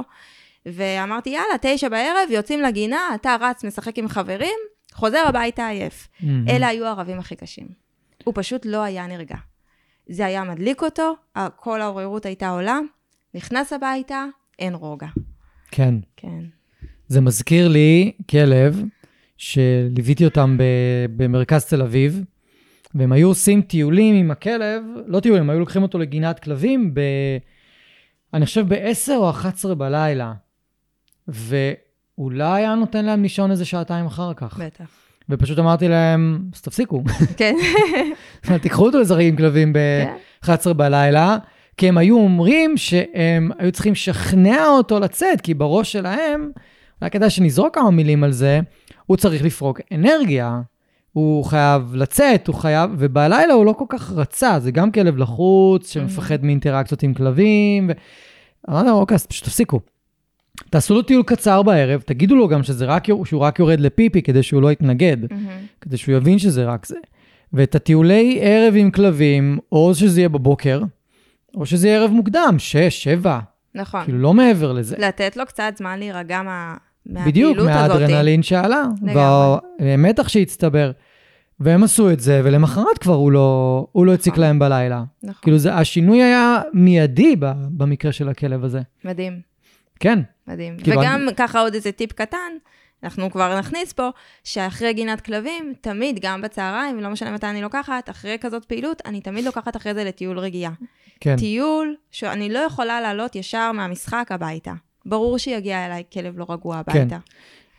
ואמרתי, 0.66 1.30
יאללה, 1.30 1.56
תשע 1.62 1.90
בערב, 1.90 2.30
יוצאים 2.30 2.62
לגינה, 2.62 3.00
אתה 3.16 3.36
רץ, 3.40 3.64
משחק 3.64 3.98
עם 3.98 4.08
חברים, 4.08 4.58
חוזר 4.94 5.24
הביתה 5.28 5.68
עייף. 5.68 6.08
מהמם. 6.22 6.50
אלה 6.50 6.68
היו 6.68 6.86
הערבים 6.86 7.20
הכי 7.20 7.36
קשים. 7.36 7.89
הוא 8.30 8.34
פשוט 8.36 8.66
לא 8.66 8.84
היה 8.84 9.08
נרגע. 9.08 9.36
זה 10.10 10.26
היה 10.26 10.44
מדליק 10.44 10.84
אותו, 10.84 11.16
כל 11.56 11.82
העוררות 11.82 12.26
הייתה 12.26 12.50
עולה, 12.50 12.80
נכנס 13.34 13.74
הביתה, 13.74 14.26
אין 14.60 14.76
רוגע. 14.76 15.08
כן. 15.72 15.96
כן. 16.18 16.44
זה 17.08 17.22
מזכיר 17.22 17.68
לי 17.68 18.12
כלב 18.30 18.84
שליוויתי 19.38 20.26
אותם 20.26 20.58
ב- 20.58 21.24
במרכז 21.24 21.66
תל 21.66 21.82
אביב, 21.82 22.24
והם 22.96 23.12
היו 23.12 23.28
עושים 23.28 23.62
טיולים 23.62 24.16
עם 24.16 24.32
הכלב, 24.32 24.84
לא 25.06 25.20
טיולים, 25.20 25.44
הם 25.44 25.50
היו 25.50 25.60
לוקחים 25.60 25.84
אותו 25.84 26.00
לגינת 26.00 26.40
כלבים 26.40 26.94
ב... 26.94 27.00
אני 28.34 28.46
חושב 28.46 28.66
ב-10 28.74 29.12
או 29.16 29.30
11 29.30 29.76
בלילה, 29.76 30.34
ואולי 31.28 32.62
היה 32.62 32.76
נותן 32.76 33.06
להם 33.06 33.24
לישון 33.24 33.52
איזה 33.52 33.66
שעתיים 33.66 34.06
אחר 34.06 34.34
כך. 34.34 34.60
בטח. 34.60 34.90
ופשוט 35.30 35.60
אמרתי 35.60 35.88
להם, 35.88 36.50
אז 36.54 36.62
תפסיקו, 36.62 37.04
כן. 37.38 37.56
תיקחו 38.62 38.86
אותו 38.86 39.00
לשחק 39.00 39.20
עם 39.22 39.36
כלבים 39.36 39.74
כן. 39.74 39.80
ב-11 40.46 40.74
בלילה, 40.74 41.38
כי 41.78 41.90
הם 41.90 41.98
היו 41.98 42.18
אומרים 42.18 42.78
שהם 42.78 43.52
היו 43.58 43.72
צריכים 43.72 43.94
לשכנע 43.94 44.68
אותו 44.68 45.00
לצאת, 45.00 45.42
כי 45.42 45.54
בראש 45.54 45.92
שלהם, 45.92 46.52
אולי 47.02 47.12
כדאי 47.12 47.30
שנזרוק 47.30 47.76
כמה 47.76 47.92
מילים 47.92 48.24
על 48.24 48.32
זה, 48.32 48.60
הוא 49.06 49.18
צריך 49.18 49.44
לפרוק 49.44 49.82
אנרגיה, 49.94 50.62
הוא 51.14 51.46
חייב 51.46 51.96
לצאת, 51.96 52.48
הוא 52.48 52.56
חייב, 52.56 52.92
ובלילה 52.98 53.54
הוא 53.54 53.66
לא 53.66 53.74
כל 53.74 53.86
כך 53.90 54.12
רצה, 54.12 54.60
זה 54.60 54.72
גם 54.72 54.92
כלב 54.92 55.18
לחוץ, 55.18 55.94
שמפחד 55.94 56.44
מאינטראקציות 56.44 57.04
עם 57.04 57.14
כלבים, 57.14 57.90
ו... 57.90 57.94
אמרתי 58.70 58.90
לו, 58.90 58.96
אוקיי, 58.96 59.16
אז 59.16 59.26
פשוט 59.26 59.46
תפסיקו. 59.46 59.80
תעשו 60.70 60.94
לו 60.94 61.02
טיול 61.02 61.24
קצר 61.24 61.62
בערב, 61.64 62.02
תגידו 62.02 62.36
לו 62.36 62.48
גם 62.48 62.64
שזה 62.64 62.86
רק, 62.86 63.08
שהוא 63.26 63.42
רק 63.42 63.60
יורד 63.60 63.80
לפיפי 63.80 64.22
כדי 64.22 64.44
שהוא 64.44 64.62
לא 64.62 64.72
יתנגד. 64.72 65.18
כדי 65.82 65.98
שהוא 65.98 66.16
יבין 66.16 66.40
שזה 66.40 66.66
רק 66.66 66.86
זה. 66.86 66.96
ואת 67.54 67.76
הטיולי 67.76 68.40
ערב 68.42 68.74
עם 68.78 68.92
כלבים, 68.92 69.60
או 69.72 69.96
שזה 69.96 70.20
יהיה 70.20 70.30
בבוקר, 70.30 70.82
או 71.56 71.66
שזה 71.66 71.88
יהיה 71.88 72.00
ערב 72.00 72.12
מוקדם, 72.12 72.56
שש, 72.58 73.04
שבע, 73.04 73.40
נכון. 73.76 74.04
כאילו 74.04 74.18
לא 74.20 74.34
מעבר 74.34 74.72
לזה. 74.74 74.96
לתת 75.00 75.38
לו 75.38 75.46
קצת 75.46 75.74
זמן 75.78 76.00
להירגע 76.00 76.42
מה... 76.42 76.76
בדיוק, 77.06 77.58
מהפעילות 77.58 77.86
הזאת. 77.86 78.00
מהאדרנלין 78.00 78.44
שעלה. 78.44 78.84
והמתח 79.82 80.28
שהצטבר. 80.28 80.92
והם 81.60 81.84
עשו 81.84 82.12
את 82.12 82.20
זה, 82.20 82.42
ולמחרת 82.44 82.98
כבר 83.00 83.14
הוא 83.14 83.32
לא, 83.32 83.88
הוא 83.92 84.06
לא 84.06 84.14
הציק 84.14 84.34
נכון. 84.34 84.44
להם 84.44 84.60
בלילה. 84.60 85.04
נכון. 85.24 85.42
כאילו 85.42 85.58
זה, 85.58 85.76
השינוי 85.76 86.24
היה 86.24 86.62
מיידי 86.74 87.36
ב- 87.40 87.52
במקרה 87.70 88.12
של 88.12 88.30
הכלב 88.30 88.64
הזה. 88.64 88.82
מדהים, 89.06 89.40
כן, 90.00 90.20
מדהים. 90.48 90.78
כאילו, 90.78 91.02
וגם 91.02 91.28
ככה 91.38 91.60
עוד 91.60 91.74
איזה 91.74 91.92
טיפ 91.92 92.14
קטן, 92.14 92.38
אנחנו 93.04 93.32
כבר 93.32 93.60
נכניס 93.60 93.94
פה, 93.94 94.10
שאחרי 94.44 94.94
גינת 94.94 95.22
כלבים, 95.22 95.74
תמיד, 95.82 96.20
גם 96.22 96.42
בצהריים, 96.42 97.00
לא 97.00 97.10
משנה 97.10 97.32
מתי 97.32 97.48
אני 97.48 97.62
לוקחת, 97.62 98.10
אחרי 98.10 98.38
כזאת 98.42 98.66
פעילות, 98.66 99.02
אני 99.06 99.22
תמיד 99.22 99.46
לוקחת 99.46 99.76
אחרי 99.76 99.94
זה 99.94 100.04
לטיול 100.04 100.40
רגיעה. 100.40 100.72
כן. 101.20 101.36
טיול 101.36 101.96
שאני 102.12 102.50
לא 102.50 102.60
יכולה 102.60 103.02
לעלות 103.02 103.36
ישר 103.36 103.72
מהמשחק 103.72 104.28
הביתה. 104.30 104.74
ברור 105.06 105.38
שיגיע 105.38 105.86
אליי 105.86 106.04
כלב 106.14 106.40
לא 106.40 106.46
רגוע 106.50 106.82
כן. 106.84 107.00
הביתה. 107.00 107.18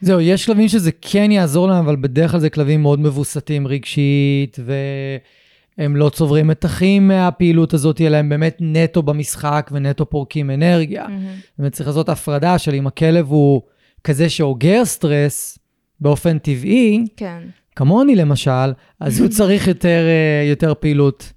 זהו, 0.01 0.21
יש 0.21 0.47
כלבים 0.47 0.69
שזה 0.69 0.91
כן 1.01 1.31
יעזור 1.31 1.69
להם, 1.69 1.85
אבל 1.85 1.97
בדרך 1.97 2.31
כלל 2.31 2.41
זה 2.41 2.51
כלבים 2.51 2.83
מאוד 2.83 3.01
מבוסתים 3.01 3.67
רגשית, 3.67 4.57
והם 5.79 5.97
לא 5.97 6.09
צוברים 6.09 6.47
מתחים 6.47 7.09
מהפעילות 7.09 7.75
הזאת, 7.75 8.01
אלא 8.01 8.17
הם 8.17 8.29
באמת 8.29 8.57
נטו 8.61 9.03
במשחק 9.03 9.71
ונטו 9.73 10.11
פורקים 10.11 10.51
אנרגיה. 10.51 11.09
מהמם. 11.09 11.35
באמת 11.59 11.73
צריך 11.73 11.89
לעשות 11.89 12.09
הפרדה 12.09 12.59
של 12.59 12.75
אם 12.75 12.87
הכלב 12.87 13.27
הוא 13.29 13.63
כזה 14.05 14.29
שאוגר 14.29 14.85
סטרס 14.85 15.59
באופן 16.01 16.39
טבעי, 16.39 17.07
כן, 17.17 17.43
כמוני 17.77 18.17
למשל, 18.17 18.73
אז 19.01 19.21
הוא 19.21 19.29
צריך 19.29 19.69
יותר, 19.69 20.07
אה, 20.07 20.49
יותר 20.49 20.75
פעילות 20.75 21.33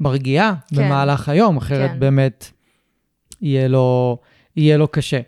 מרגיעה 0.00 0.54
כן. 0.68 0.76
במהלך 0.76 1.28
היום, 1.28 1.56
אחרת 1.56 1.90
כן. 1.90 2.00
באמת 2.00 2.50
יהיה 3.42 3.68
לו, 3.68 4.18
יהיה 4.56 4.76
לו 4.76 4.88
קשה. 4.88 5.20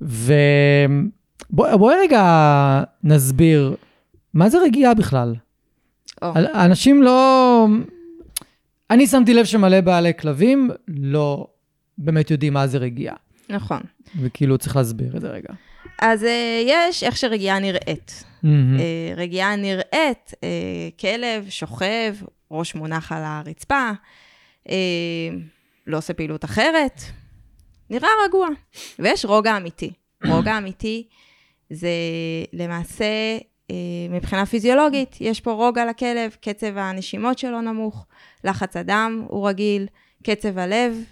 ובואי 0.00 0.98
בוא 1.50 1.92
רגע 2.02 2.84
נסביר, 3.04 3.74
מה 4.34 4.48
זה 4.48 4.58
רגיעה 4.62 4.94
בכלל? 4.94 5.34
או, 6.22 6.32
אנשים 6.54 7.02
לא... 7.02 7.66
אני 8.90 9.06
שמתי 9.06 9.34
לב 9.34 9.44
שמלא 9.44 9.80
בעלי 9.80 10.12
כלבים 10.20 10.70
לא 10.88 11.46
באמת 11.98 12.30
יודעים 12.30 12.52
מה 12.52 12.66
זה 12.66 12.78
רגיעה. 12.78 13.16
נכון. 13.52 13.80
וכאילו 14.20 14.58
צריך 14.58 14.76
להסביר 14.76 15.16
את 15.16 15.20
זה 15.20 15.28
רגע. 15.28 15.54
אז 15.98 16.24
אה, 16.24 16.62
יש 16.66 17.02
איך 17.02 17.16
שרגיעה 17.16 17.58
נראית. 17.58 18.24
מהמם. 18.42 18.78
אה, 18.80 19.14
רגיעה 19.16 19.56
נראית, 19.56 20.34
אה, 20.44 20.88
כלב 21.00 21.46
שוכב, 21.48 22.14
ראש 22.50 22.74
מונח 22.74 23.12
על 23.12 23.22
הרצפה, 23.24 23.90
אה, 24.68 24.74
לא 25.86 25.96
עושה 25.96 26.12
פעילות 26.12 26.44
אחרת, 26.44 27.00
נראה 27.90 28.08
רגוע. 28.26 28.48
ויש 28.98 29.24
רוגע 29.24 29.56
אמיתי. 29.56 29.92
רוגע 30.24 30.58
אמיתי 30.58 31.08
זה 31.70 31.88
למעשה, 32.52 33.04
אה, 33.70 33.76
מבחינה 34.10 34.46
פיזיולוגית, 34.46 35.16
יש 35.20 35.40
פה 35.40 35.52
רוגע 35.52 35.86
לכלב, 35.86 36.36
קצב 36.40 36.78
הנשימות 36.78 37.38
שלו 37.38 37.60
נמוך, 37.60 38.06
לחץ 38.44 38.76
הדם 38.76 39.24
הוא 39.28 39.48
רגיל, 39.48 39.86
קצב 40.22 40.58
הלב 40.58 41.04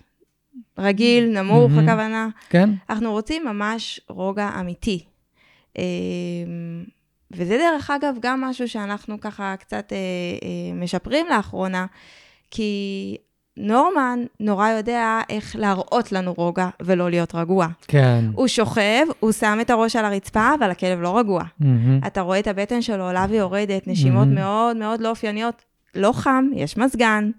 רגיל, 0.79 1.41
נמוך 1.41 1.71
מהמם. 1.71 1.89
הכוונה. 1.89 2.29
כן? 2.51 2.71
אנחנו 2.91 3.13
רוצים 3.13 3.45
ממש 3.45 4.01
רוגע 4.09 4.51
אמיתי. 4.61 5.05
אה, 5.79 5.85
וזה 7.31 7.59
דרך 7.59 7.91
אגב 7.91 8.15
גם 8.21 8.41
משהו 8.41 8.69
שאנחנו 8.69 9.21
ככה 9.21 9.55
קצת 9.61 9.93
אה, 9.93 9.99
אה, 10.43 10.75
משפרים 10.75 11.27
לאחרונה, 11.31 11.87
כי 12.51 13.17
נורמן 13.57 14.21
נורא 14.41 14.69
יודע 14.69 15.21
איך 15.29 15.57
להראות 15.57 16.13
לנו 16.13 16.33
רוגע 16.33 16.69
ולא 16.83 17.11
להיות 17.11 17.35
רגוע. 17.35 17.67
כן. 17.89 18.25
הוא 18.35 18.47
שוכב, 18.47 19.07
הוא 19.21 19.33
שם 19.33 19.59
את 19.61 19.71
הראש 19.71 19.97
על 19.97 20.05
הרצפה, 20.05 20.55
אבל 20.59 20.71
הכלב 20.71 21.01
לא 21.01 21.19
רגוע. 21.19 21.43
מהמם. 21.61 22.01
אתה 22.07 22.21
רואה 22.21 22.39
את 22.39 22.47
הבטן 22.47 22.83
שלו 22.83 23.05
עולה 23.05 23.27
ויורדת, 23.31 23.87
נשימות 23.87 24.27
מהמם. 24.27 24.35
מאוד 24.35 24.77
מאוד 24.77 25.01
לא 25.01 25.11
אופייניות. 25.11 25.65
לא 25.95 26.13
חם, 26.13 26.45
יש 26.55 26.77
מזגן, 26.77 27.31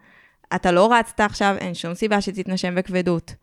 אתה 0.55 0.71
לא 0.71 0.93
רצת 0.93 1.19
עכשיו, 1.19 1.55
אין 1.59 1.73
שום 1.73 1.93
סיבה 1.93 2.21
שתתנשם 2.21 2.75
בכבדות. 2.75 3.35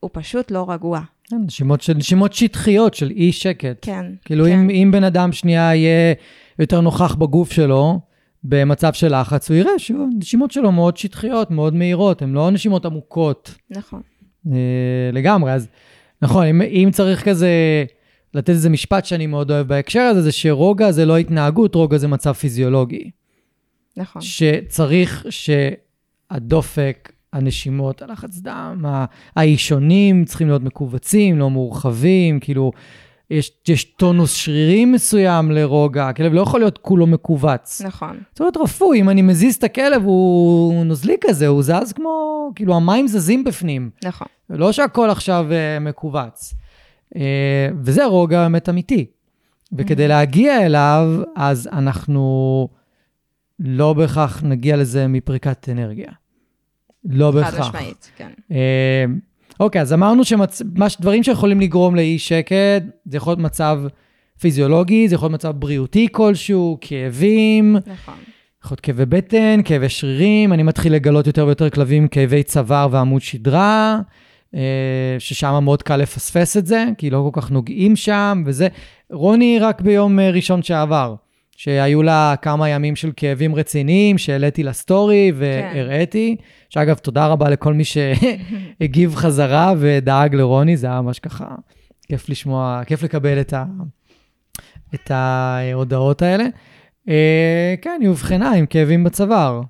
הוא 0.00 0.10
פשוט 0.12 0.50
לא 0.50 0.66
רגוע. 0.68 1.00
כן, 1.24 1.36
נשימות 1.46 1.90
נשימות 1.96 2.32
שטחיות 2.32 2.94
של 2.94 3.10
אי 3.10 3.32
שקט. 3.32 3.76
כן. 3.82 4.06
כאילו, 4.24 4.44
כן. 4.44 4.52
אם, 4.52 4.70
אם 4.70 4.90
בן 4.92 5.04
אדם 5.04 5.32
שנייה 5.32 5.74
יהיה 5.74 6.14
יותר 6.58 6.80
נוכח 6.80 7.14
בגוף 7.14 7.52
שלו, 7.52 8.00
במצב 8.44 8.92
של 8.92 9.20
לחץ, 9.20 9.50
הוא 9.50 9.56
יראה 9.56 9.78
שהנשימות 9.78 10.50
שלו 10.50 10.72
מאוד 10.72 10.96
שטחיות, 10.96 11.50
מאוד 11.50 11.74
מהירות, 11.74 12.22
הן 12.22 12.32
לא 12.32 12.50
נשימות 12.50 12.86
עמוקות 12.86 13.54
נכון. 13.70 14.02
אה, 14.52 15.10
לגמרי. 15.12 15.52
אז 15.52 15.68
נכון, 16.22 16.46
אם, 16.46 16.62
אם 16.62 16.88
צריך 16.92 17.24
כזה 17.28 17.50
לתת 18.34 18.48
איזה 18.48 18.70
משפט 18.70 19.04
שאני 19.04 19.26
מאוד 19.26 19.50
אוהב 19.50 19.68
בהקשר 19.68 20.00
הזה, 20.00 20.22
זה 20.22 20.32
שרוגע 20.32 20.92
זה 20.92 21.04
לא 21.04 21.16
התנהגות, 21.16 21.74
רוגע 21.74 21.98
זה 21.98 22.08
מצב 22.08 22.32
פיזיולוגי. 22.32 23.10
נכון. 23.96 24.22
שצריך 24.22 25.26
שהדופק, 26.32 27.12
הנשימות, 27.32 28.02
הלחץ 28.02 28.38
דם, 28.38 28.84
האישונים 29.36 30.24
צריכים 30.24 30.48
להיות 30.48 30.62
מכווצים, 30.62 31.38
לא 31.38 31.50
מורחבים, 31.50 32.40
כאילו, 32.40 32.72
יש, 33.30 33.52
יש 33.68 33.84
טונוס 33.84 34.34
שרירים 34.34 34.92
מסוים 34.92 35.50
לרוגע, 35.50 36.08
הכלב 36.08 36.32
לא 36.32 36.40
יכול 36.40 36.60
להיות 36.60 36.78
כולו 36.78 37.06
מכווץ. 37.06 37.82
נכון. 37.84 38.20
צריך 38.34 38.40
להיות 38.40 38.56
רפוי, 38.56 39.00
אם 39.00 39.08
אני 39.08 39.22
מזיז 39.22 39.54
את 39.54 39.64
הכלב, 39.64 40.04
הוא 40.04 40.84
נוזלי 40.84 41.16
כזה, 41.20 41.46
הוא 41.46 41.62
זז 41.62 41.92
כמו, 41.94 42.50
כאילו, 42.54 42.76
המים 42.76 43.08
זזים 43.08 43.44
בפנים. 43.44 43.90
נכון. 44.04 44.26
לא 44.50 44.72
שהכל 44.72 45.10
עכשיו 45.10 45.46
uh, 45.48 45.80
מכווץ. 45.80 46.54
Uh, 47.14 47.18
וזה 47.84 48.04
רוגע 48.04 48.42
באמת 48.42 48.68
אמיתי. 48.68 49.06
וכדי 49.72 50.08
להגיע 50.08 50.66
אליו, 50.66 51.22
אז 51.36 51.68
אנחנו 51.72 52.68
לא 53.60 53.92
בהכרח 53.92 54.42
נגיע 54.42 54.76
לזה 54.76 55.06
מפריקת 55.08 55.68
אנרגיה. 55.68 56.12
לא 57.04 57.32
חד 57.32 57.34
בהכרח. 57.34 57.68
משמעית, 57.68 58.10
כן. 58.16 58.30
אה, 58.52 59.04
אוקיי, 59.60 59.80
אז 59.80 59.92
אמרנו 59.92 60.22
שדברים 60.24 61.22
שיכולים 61.22 61.60
לגרום 61.60 61.96
לאי 61.96 62.18
שקט, 62.18 62.82
זה 63.04 63.16
יכול 63.16 63.30
להיות 63.30 63.40
מצב 63.40 63.82
פיזיולוגי, 64.40 65.08
זה 65.08 65.14
יכול 65.14 65.26
להיות 65.26 65.40
מצב 65.40 65.50
בריאותי 65.50 66.08
כלשהו, 66.12 66.78
כאבים, 66.80 67.76
נכון. 67.76 68.14
יכול 68.64 68.74
להיות 68.74 68.80
כאבי 68.80 69.06
בטן, 69.06 69.60
כאבי 69.64 69.88
שרירים, 69.88 70.52
אני 70.52 70.62
מתחיל 70.62 70.94
לגלות 70.94 71.26
יותר 71.26 71.46
ויותר 71.46 71.70
כלבים 71.70 72.08
כאבי 72.08 72.42
צוואר 72.42 72.88
ועמוד 72.90 73.22
שדרה, 73.22 74.00
אה, 74.54 75.16
ששם 75.18 75.58
מאוד 75.62 75.82
קל 75.82 75.96
לפספס 75.96 76.56
את 76.56 76.66
זה, 76.66 76.84
כי 76.98 77.10
לא 77.10 77.30
כל 77.32 77.40
כך 77.40 77.50
נוגעים 77.50 77.96
שם, 77.96 78.42
וזה. 78.46 78.68
רוני 79.10 79.58
רק 79.58 79.80
ביום 79.80 80.18
אה, 80.18 80.30
ראשון 80.30 80.62
שעבר, 80.62 81.14
שהיו 81.56 82.02
לה 82.02 82.34
כמה 82.42 82.68
ימים 82.68 82.96
של 82.96 83.10
כאבים 83.16 83.54
רציניים, 83.54 84.18
שהעליתי 84.18 84.62
לסטורי 84.62 85.32
והראיתי, 85.36 86.36
שאגב, 86.70 86.96
תודה 86.96 87.26
רבה 87.26 87.50
לכל 87.50 87.74
מי 87.74 87.84
שהגיב 87.84 89.14
חזרה 89.22 89.74
ודאג 89.78 90.34
לרוני, 90.34 90.76
זה 90.76 90.86
היה 90.86 91.00
ממש 91.00 91.18
ככה 91.18 91.46
כיף 92.08 92.28
לשמוע, 92.28 92.82
כיף 92.86 93.02
לקבל 93.02 93.40
את, 93.40 93.52
ה, 93.52 93.64
את 94.94 95.10
ההודעות 95.10 96.22
האלה. 96.22 96.44
אה, 97.08 97.74
כן, 97.82 97.98
היא 98.00 98.08
אובחנה 98.08 98.52
עם 98.52 98.66
כאבים 98.66 99.04
בצוואר, 99.04 99.60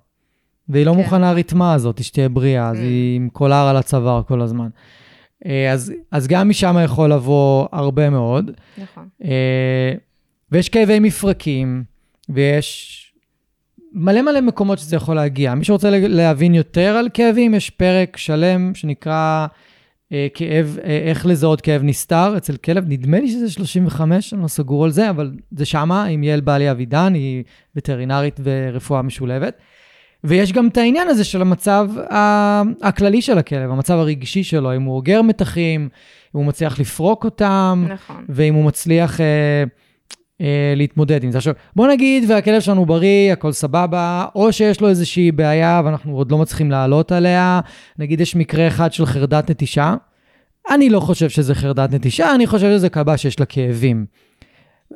והיא 0.68 0.86
לא 0.86 0.90
כן. 0.92 0.96
מוכנה 0.98 1.30
הרתמה 1.30 1.74
הזאת, 1.74 2.04
שתהיה 2.04 2.28
בריאה, 2.28 2.68
אז 2.68 2.76
Mm. 2.76 2.80
היא 2.80 3.16
עם 3.16 3.28
קולר 3.32 3.66
על 3.70 3.76
הצוואר 3.76 4.22
כל 4.22 4.40
הזמן. 4.40 4.68
אה, 5.46 5.72
אז, 5.72 5.92
אז 6.12 6.28
גם 6.28 6.48
משם 6.48 6.76
יכול 6.84 7.12
לבוא 7.12 7.66
הרבה 7.72 8.10
מאוד. 8.10 8.50
נכון. 8.78 9.08
אה, 9.24 9.92
ויש 10.52 10.68
כאבי 10.68 10.98
מפרקים, 10.98 11.84
ויש 12.28 13.02
מלא 13.92 14.22
מלא 14.22 14.40
מקומות 14.40 14.78
שזה 14.78 14.96
יכול 14.96 15.16
להגיע. 15.16 15.54
מי 15.54 15.64
שרוצה 15.64 15.90
להבין 15.92 16.54
יותר 16.54 16.96
על 16.98 17.08
כאבים, 17.14 17.54
יש 17.54 17.70
פרק 17.70 18.16
שלם 18.16 18.74
שנקרא 18.74 19.46
אה, 20.12 20.26
כאב, 20.34 20.78
אה, 20.84 20.98
איך 21.04 21.26
לזהות 21.26 21.60
כאב 21.60 21.82
נסתר 21.82 22.36
אצל 22.36 22.56
כלב. 22.56 22.84
נדמה 22.88 23.20
לי 23.20 23.28
שזה 23.28 23.50
35, 23.50 24.34
אני 24.34 24.42
לא 24.42 24.48
סגור 24.48 24.84
על 24.84 24.90
זה, 24.90 25.10
אבל 25.10 25.32
זה 25.50 25.64
שמה, 25.64 26.04
עם 26.04 26.22
יעל 26.22 26.40
בעלי 26.40 26.70
אבידן, 26.70 27.14
היא 27.14 27.44
וטרינרית 27.76 28.40
ורפואה 28.44 29.02
משולבת. 29.02 29.58
ויש 30.24 30.52
גם 30.52 30.68
את 30.68 30.76
העניין 30.76 31.08
הזה 31.08 31.24
של 31.24 31.40
המצב 31.40 31.90
הכללי 32.82 33.22
של 33.22 33.38
הכלב, 33.38 33.70
המצב 33.70 33.94
הרגשי 33.94 34.44
שלו, 34.44 34.76
אם 34.76 34.82
הוא 34.82 34.96
אוגר 34.96 35.22
מתחים, 35.22 35.80
אם 35.80 35.88
הוא 36.32 36.44
מצליח 36.44 36.80
לפרוק 36.80 37.24
אותם, 37.24 37.86
נכון. 37.88 38.24
ואם 38.28 38.54
הוא 38.54 38.64
מצליח 38.64 39.20
אה, 39.20 39.64
אה, 40.40 40.74
להתמודד 40.76 41.24
עם 41.24 41.30
זה. 41.30 41.38
עכשיו, 41.38 41.54
בוא 41.76 41.88
נגיד 41.88 42.30
והכלב 42.30 42.60
שלנו 42.60 42.86
בריא, 42.86 43.32
הכל 43.32 43.52
סבבה, 43.52 44.26
או 44.34 44.52
שיש 44.52 44.80
לו 44.80 44.88
איזושהי 44.88 45.32
בעיה 45.32 45.82
ואנחנו 45.84 46.16
עוד 46.16 46.32
לא 46.32 46.38
מצליחים 46.38 46.70
לעלות 46.70 47.12
עליה, 47.12 47.60
נגיד 47.98 48.20
יש 48.20 48.36
מקרה 48.36 48.68
אחד 48.68 48.92
של 48.92 49.06
חרדת 49.06 49.50
נטישה, 49.50 49.94
אני 50.70 50.90
לא 50.90 51.00
חושב 51.00 51.28
שזה 51.28 51.54
חרדת 51.54 51.92
נטישה, 51.92 52.34
אני 52.34 52.46
חושב 52.46 52.66
שזה 52.66 52.88
כלבה 52.88 53.16
שיש 53.16 53.40
לה 53.40 53.46
כאבים. 53.46 54.06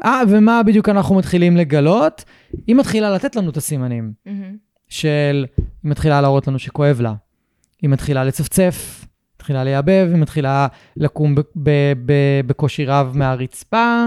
אה, 0.05 0.23
ומה 0.29 0.63
בדיוק 0.63 0.89
אנחנו 0.89 1.15
מתחילים 1.15 1.57
לגלות? 1.57 2.25
היא 2.67 2.77
מתחילה 2.77 3.11
לתת 3.11 3.37
לנו 3.37 3.51
את 3.51 3.57
הסימנים. 3.57 4.13
מהמם. 4.27 4.57
של, 4.89 5.47
היא 5.57 5.91
מתחילה 5.91 6.21
להראות 6.21 6.49
לנו 6.49 6.59
שכואב 6.59 7.01
לה. 7.01 7.15
היא 7.83 7.91
מתחילה 7.91 8.25
לצפצף, 8.25 9.00
מתחילה 9.41 9.65
לייבב, 9.65 10.09
היא 10.13 10.21
מתחילה 10.21 10.67
לקום 10.97 11.35
ב- 11.35 11.41
ב- 11.57 11.93
ב- 12.07 12.41
בקושי 12.47 12.85
רב 12.85 13.13
מהרצפה, 13.15 14.05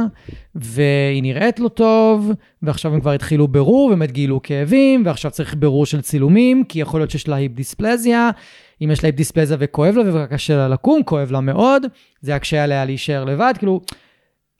והיא 0.55 1.21
נראית 1.21 1.59
לא 1.59 1.67
טוב, 1.67 2.31
ועכשיו 2.61 2.93
הם 2.93 2.99
כבר 2.99 3.11
התחילו 3.11 3.47
בירור, 3.47 3.89
באמת 3.89 4.11
גילו 4.11 4.41
כאבים, 4.41 5.03
ועכשיו 5.05 5.31
צריך 5.31 5.55
בירור 5.55 5.85
של 5.85 6.01
צילומים, 6.01 6.63
כי 6.63 6.79
יכול 6.79 6.99
להיות 6.99 7.11
שיש 7.11 7.27
לה 7.27 7.35
היפ 7.35 7.51
דיספלזיה. 7.51 8.29
אם 8.81 8.91
יש 8.91 9.03
לה 9.03 9.07
היפ 9.07 9.15
דיספלזיה 9.15 9.57
וכואב 9.59 9.95
לה 9.95 10.23
וקשה 10.23 10.57
לה 10.57 10.67
לקום, 10.67 11.03
כואב 11.03 11.31
לה 11.31 11.41
מאוד, 11.41 11.85
זה 12.21 12.31
יקשה 12.31 12.63
עליה 12.63 12.85
להישאר 12.85 13.25
לבד, 13.25 13.53
כאילו, 13.57 13.81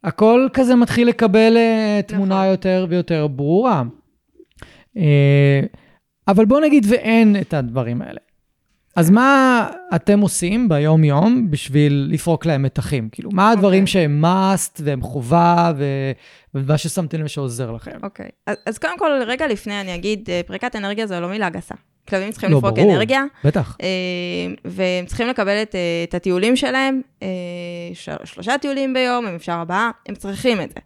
הכל 0.04 0.48
כזה 0.52 0.74
מתחיל 0.74 1.08
לקבל 1.08 1.56
אה, 1.56 2.00
תמונה 2.06 2.34
נכון. 2.34 2.50
יותר 2.50 2.86
ויותר 2.88 3.26
ברורה. 3.26 3.82
אה, 4.96 5.60
אבל 6.28 6.44
בוא 6.44 6.60
נגיד 6.60 6.86
ואין 6.88 7.36
את 7.40 7.54
הדברים 7.54 8.02
האלה. 8.02 8.20
אז 8.96 9.10
מה 9.10 9.68
אתם 9.94 10.20
עושים 10.20 10.68
ביום-יום 10.68 11.50
בשביל 11.50 12.08
לפרוק 12.10 12.46
להם 12.46 12.62
מתחים? 12.62 13.08
כאילו, 13.12 13.30
מה 13.32 13.50
הדברים 13.50 13.82
אוקיי. 13.82 13.92
שהם 13.92 14.24
must 14.24 14.80
והם 14.84 15.02
חובה 15.02 15.72
ו... 15.76 15.84
ומה 16.54 16.78
ששמתם 16.78 17.20
לב 17.20 17.26
שעוזר 17.26 17.70
לכם? 17.70 17.98
אוקיי. 18.02 18.28
אז, 18.46 18.56
אז 18.66 18.78
קודם 18.78 18.98
כל, 18.98 19.10
רגע 19.26 19.46
לפני 19.46 19.80
אני 19.80 19.94
אגיד, 19.94 20.30
אה, 20.30 20.40
פריקת 20.46 20.76
אנרגיה 20.76 21.06
זו 21.06 21.20
לא 21.20 21.28
מילה 21.28 21.50
גסה. 21.50 21.74
כלבים 22.08 22.30
צריכים 22.30 22.50
לא, 22.50 22.58
לפרוק 22.58 22.78
ברור. 22.78 22.92
אנרגיה, 22.92 23.24
בטח. 23.44 23.76
אה, 23.82 23.86
והם 24.64 25.06
צריכים 25.06 25.28
לקבל 25.28 25.62
את, 25.62 25.74
אה, 25.74 26.04
את 26.08 26.14
הטיולים 26.14 26.56
שלהם, 26.56 27.00
שלושה 28.24 28.58
טיולים 28.58 28.94
ביום, 28.94 29.26
אם 29.26 29.34
אפשר 29.34 29.52
ארבעה, 29.52 29.90
הם 30.08 30.14
צריכים 30.14 30.60
את 30.60 30.70
זה. 30.70 30.80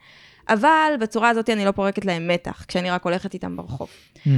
אבל 0.49 0.93
בצורה 1.01 1.29
הזאת 1.29 1.51
אני 1.51 1.65
לא 1.65 1.71
פורקת 1.71 2.05
להם 2.05 2.29
מתח, 2.29 2.65
כשאני 2.69 2.91
רק 2.91 3.05
הולכת 3.05 3.35
איתם 3.35 3.57
ברחוב. 3.57 3.89
אה, 4.27 4.33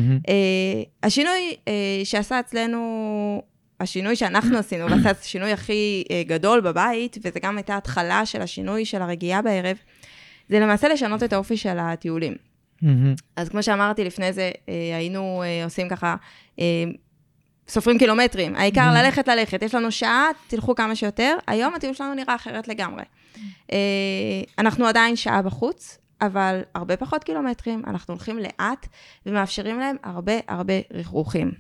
השינוי 1.02 1.56
שעשה 2.04 2.40
אצלנו, 2.40 3.42
השינוי 3.80 4.16
שאנחנו 4.16 4.58
עשינו, 4.58 4.90
ועשה 4.90 5.10
השינוי 5.20 5.52
הכי 5.52 6.04
אה, 6.10 6.22
גדול 6.26 6.60
בבית, 6.60 7.18
וזה 7.22 7.40
גם 7.40 7.56
הייתה 7.56 7.76
התחלה 7.76 8.26
של 8.26 8.42
השינוי 8.42 8.84
של 8.84 9.02
הרגיעה 9.02 9.42
בערב, 9.42 9.76
זה 10.48 10.60
למעשה 10.60 10.88
לשנות 10.88 11.22
את 11.22 11.32
האופי 11.32 11.56
של 11.56 11.78
הטיולים. 11.78 12.34
אז 13.36 13.48
כמו 13.48 13.62
שאמרתי 13.62 14.04
לפני 14.04 14.32
זה, 14.32 14.50
אה, 14.68 14.96
היינו 14.96 15.42
אה, 15.42 15.64
עושים 15.64 15.88
ככה 15.88 16.16
סופרים 17.68 17.98
קילומטרים, 17.98 18.56
העיקר. 18.56 18.92
ללכת 18.94 19.28
ללכת, 19.28 19.62
יש 19.62 19.74
לנו 19.74 19.92
שעה, 19.92 20.28
תלכו 20.46 20.74
כמה 20.74 20.96
שיותר, 20.96 21.36
היום 21.46 21.74
הטיול 21.74 21.94
שלנו 21.94 22.14
נראה 22.14 22.34
אחרת 22.34 22.68
לגמרי. 22.68 23.02
אנחנו 24.58 24.86
עדיין 24.86 25.16
שעה 25.16 25.42
בחוץ, 25.42 25.98
אבל 26.20 26.60
הרבה 26.74 26.96
פחות 26.96 27.24
קילומטרים, 27.24 27.82
אנחנו 27.86 28.14
הולכים 28.14 28.38
לאט 28.38 28.86
ומאפשרים 29.26 29.78
להם 29.78 29.96
הרבה 30.02 30.32
הרבה 30.48 30.74
רכרוכים. 30.90 31.50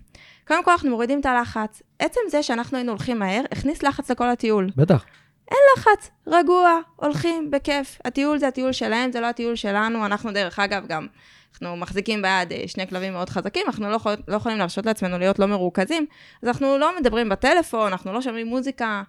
קודם 0.50 0.64
כל 0.64 0.70
אנחנו 0.70 0.90
מורידים 0.90 1.20
את 1.20 1.26
הלחץ. 1.26 1.82
עצם 1.98 2.20
זה 2.28 2.42
שאנחנו 2.42 2.76
היינו 2.76 2.92
הולכים 2.92 3.18
מהר, 3.18 3.42
הכניס 3.52 3.82
לחץ 3.82 4.10
לכל 4.10 4.28
הטיול. 4.28 4.70
בטח. 4.76 5.04
לחץ, 5.50 6.10
רגוע, 6.26 6.78
הולכים, 6.96 7.50
בכיף. 7.50 7.98
הטיול 8.04 8.38
זה 8.38 8.48
הטיול 8.48 8.72
שלהם, 8.72 9.12
זה 9.12 9.20
לא 9.20 9.26
הטיול 9.26 9.56
שלנו. 9.56 10.06
אנחנו, 10.06 10.32
דרך 10.32 10.58
אגב, 10.58 10.86
גם, 10.86 11.06
אנחנו 11.52 11.76
מחזיקים 11.76 12.22
ביד 12.22 12.52
אה, 12.52 12.62
שני 12.66 12.86
כלבים 12.86 13.12
מאוד 13.12 13.30
חזקים, 13.30 13.62
אנחנו 13.66 13.90
לא, 13.90 13.96
יכול, 13.96 14.16
לא 14.28 14.36
יכולים 14.36 14.58
להרשות 14.58 14.86
לעצמנו 14.86 15.18
להיות 15.18 15.38
לא 15.38 15.46
מרוכזים, 15.46 16.06
אז 16.42 16.48
אנחנו 16.48 16.78
לא 16.78 17.00
מדברים 17.00 17.28
בטלפון, 17.28 17.92
אנחנו 17.92 18.12
לא 18.12 18.22
שומעים 18.22 18.46
מוזיקה, 18.46 19.02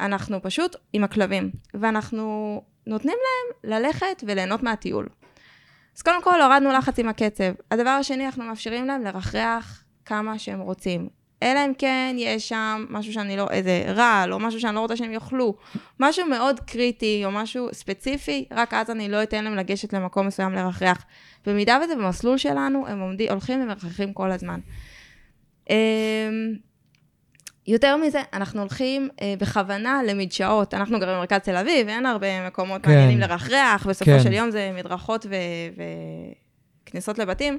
אנחנו 0.00 0.42
פשוט 0.42 0.76
עם 0.92 1.04
הכלבים. 1.04 1.50
ואנחנו 1.74 2.62
נותנים 2.86 3.16
להם 3.22 3.72
ללכת 3.72 4.24
וליהנות 4.26 4.62
מהטיול. 4.62 5.08
אז 5.96 6.02
קודם 6.02 6.22
כל, 6.22 6.42
הורדנו 6.42 6.72
לחץ 6.72 6.98
עם 6.98 7.08
הקצב. 7.08 7.52
הדבר 7.70 7.90
השני, 7.90 8.26
אנחנו 8.26 8.44
מאפשרים 8.44 8.86
להם 8.86 9.04
לרחרח 9.04 9.85
כמה 10.06 10.38
שהם 10.38 10.60
רוצים. 10.60 11.08
אלא 11.42 11.60
אם 11.66 11.72
כן 11.78 12.16
יש 12.18 12.48
שם 12.48 12.84
משהו 12.90 13.12
שאני 13.12 13.36
לא, 13.36 13.46
איזה 13.50 13.84
רעל, 13.86 14.32
או 14.32 14.38
משהו 14.38 14.60
שאני 14.60 14.74
לא 14.74 14.80
רוצה 14.80 14.96
שהם 14.96 15.12
יאכלו, 15.12 15.54
משהו 16.00 16.26
מאוד 16.26 16.60
קריטי, 16.60 17.22
או 17.24 17.30
משהו 17.30 17.68
ספציפי, 17.72 18.44
רק 18.50 18.74
אז 18.74 18.90
אני 18.90 19.08
לא 19.08 19.22
אתן 19.22 19.44
להם 19.44 19.56
לגשת 19.56 19.92
למקום 19.92 20.26
מסוים 20.26 20.52
לרחרח. 20.52 21.04
במידה 21.46 21.78
וזה 21.84 21.96
במסלול 21.96 22.38
שלנו, 22.38 22.86
הם 22.86 23.00
עומדים, 23.00 23.30
הולכים 23.30 23.62
ומרחחים 23.62 24.12
כל 24.12 24.30
הזמן. 24.30 24.60
אמ, 25.70 25.74
יותר 27.66 27.96
מזה, 27.96 28.22
אנחנו 28.32 28.60
הולכים 28.60 29.08
אה, 29.22 29.34
בכוונה 29.38 30.00
למדשאות. 30.06 30.74
אנחנו 30.74 30.98
גרים 30.98 31.16
במרכז 31.16 31.38
תל 31.38 31.56
אביב, 31.56 31.88
אין 31.88 32.06
הרבה 32.06 32.46
מקומות 32.46 32.82
כן. 32.82 32.90
מעניינים 32.90 33.20
לרחרח, 33.20 33.86
בסופו 33.86 34.10
כן. 34.10 34.22
של 34.22 34.32
יום 34.32 34.50
זה 34.50 34.70
מדרכות 34.74 35.26
וכניסות 36.86 37.18
לבתים. 37.18 37.58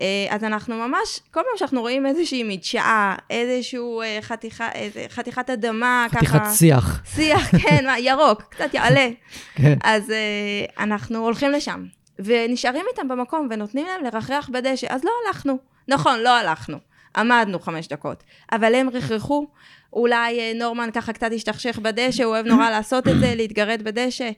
אה, 0.00 0.06
אז 0.30 0.44
אנחנו 0.44 0.76
ממש, 0.76 1.20
כל 1.30 1.40
פעם 1.40 1.56
שאנחנו 1.56 1.80
רואים 1.80 2.06
איזושהי 2.06 2.42
מדשאה, 2.42 3.16
איזשהו 3.30 4.02
אה, 4.02 4.18
חתיכה, 4.20 4.72
איזה, 4.72 5.04
חתיכת 5.08 5.50
אדמה, 5.50 6.06
חתיכת 6.10 6.40
ככה... 6.40 6.52
שיח. 6.52 7.02
שיח, 7.14 7.50
כן, 7.62 7.86
מה, 7.86 7.98
ירוק, 7.98 8.42
קצת 8.42 8.74
יעלה. 8.74 9.08
כן. 9.56 9.78
אז 9.84 10.08
uh, 10.08 10.72
אנחנו 10.82 11.18
הולכים 11.18 11.50
לשם, 11.50 11.84
ונשארים 12.18 12.84
איתם 12.90 13.08
במקום, 13.08 13.48
ונותנים 13.50 13.86
להם 13.86 14.04
לרחרח 14.04 14.50
בדשא. 14.52 14.86
אז 14.90 15.04
לא 15.04 15.10
הלכנו. 15.26 15.58
נכון, 15.88 16.20
לא 16.20 16.36
הלכנו. 16.36 16.78
עמדנו 17.16 17.60
חמש 17.60 17.88
דקות. 17.88 18.22
אבל 18.52 18.74
הם 18.74 18.88
רכרחו. 18.90 19.46
אולי 19.92 20.40
אה, 20.40 20.52
נורמן 20.54 20.90
ככה 20.90 21.12
קצת 21.12 21.30
השתכשך 21.34 21.78
בדשא, 21.78 22.24
הוא 22.24 22.32
אוהב 22.32 22.46
נורא 22.46 22.70
לעשות 22.74 23.08
את 23.08 23.20
זה, 23.20 23.34
להתגרד 23.34 23.82
בדשא. 23.82 24.30